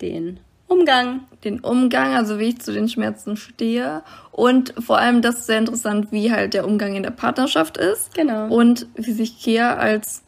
den 0.00 0.40
Umgang. 0.66 1.20
den 1.44 1.60
Umgang, 1.60 2.14
also 2.14 2.38
wie 2.38 2.48
ich 2.48 2.60
zu 2.60 2.72
den 2.72 2.88
Schmerzen 2.88 3.36
stehe. 3.36 4.02
Und 4.32 4.74
vor 4.78 4.98
allem, 4.98 5.22
das 5.22 5.38
ist 5.38 5.46
sehr 5.46 5.58
interessant, 5.58 6.10
wie 6.10 6.32
halt 6.32 6.54
der 6.54 6.66
Umgang 6.66 6.94
in 6.94 7.02
der 7.02 7.10
Partnerschaft 7.10 7.76
ist. 7.76 8.14
Genau. 8.14 8.48
Und 8.48 8.86
wie 8.94 9.12
sich 9.12 9.38
Kia 9.38 9.76
als, 9.76 10.22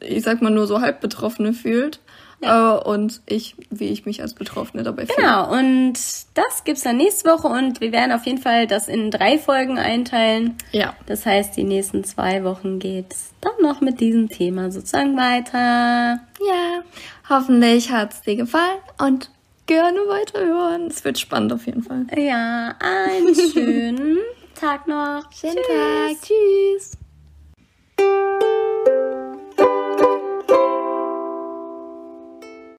ich 0.00 0.22
sag 0.22 0.42
mal, 0.42 0.50
nur 0.50 0.66
so 0.66 0.80
halb 0.80 1.00
Betroffene 1.00 1.52
fühlt. 1.52 2.00
Ja. 2.40 2.76
Äh, 2.76 2.80
und 2.84 3.20
ich, 3.26 3.56
wie 3.70 3.88
ich 3.88 4.06
mich 4.06 4.22
als 4.22 4.34
Betroffene 4.34 4.82
dabei 4.82 5.06
fühle. 5.06 5.16
Genau, 5.16 5.52
und 5.52 5.94
das 6.34 6.64
gibt's 6.64 6.82
dann 6.82 6.96
nächste 6.96 7.28
Woche 7.30 7.48
und 7.48 7.80
wir 7.80 7.90
werden 7.90 8.12
auf 8.12 8.26
jeden 8.26 8.38
Fall 8.38 8.66
das 8.66 8.88
in 8.88 9.10
drei 9.10 9.38
Folgen 9.38 9.78
einteilen. 9.78 10.56
Ja. 10.70 10.94
Das 11.06 11.26
heißt, 11.26 11.56
die 11.56 11.64
nächsten 11.64 12.04
zwei 12.04 12.44
Wochen 12.44 12.78
geht's 12.78 13.32
dann 13.40 13.52
noch 13.60 13.80
mit 13.80 14.00
diesem 14.00 14.28
Thema 14.28 14.70
sozusagen 14.70 15.16
weiter. 15.16 16.20
Ja, 16.40 16.82
hoffentlich 17.28 17.90
hat's 17.90 18.22
dir 18.22 18.36
gefallen 18.36 18.78
und 18.98 19.30
gerne 19.68 20.00
weiterhören. 20.08 20.88
Es 20.88 21.04
wird 21.04 21.20
spannend 21.20 21.52
auf 21.52 21.64
jeden 21.66 21.84
Fall. 21.84 22.06
Ja, 22.16 22.74
einen 22.80 23.34
schönen 23.52 24.18
Tag 24.56 24.88
noch. 24.88 25.30
Schönen 25.30 25.54
Tschüss. 25.54 26.20
Tag. 26.20 26.28
Tschüss. 26.28 26.98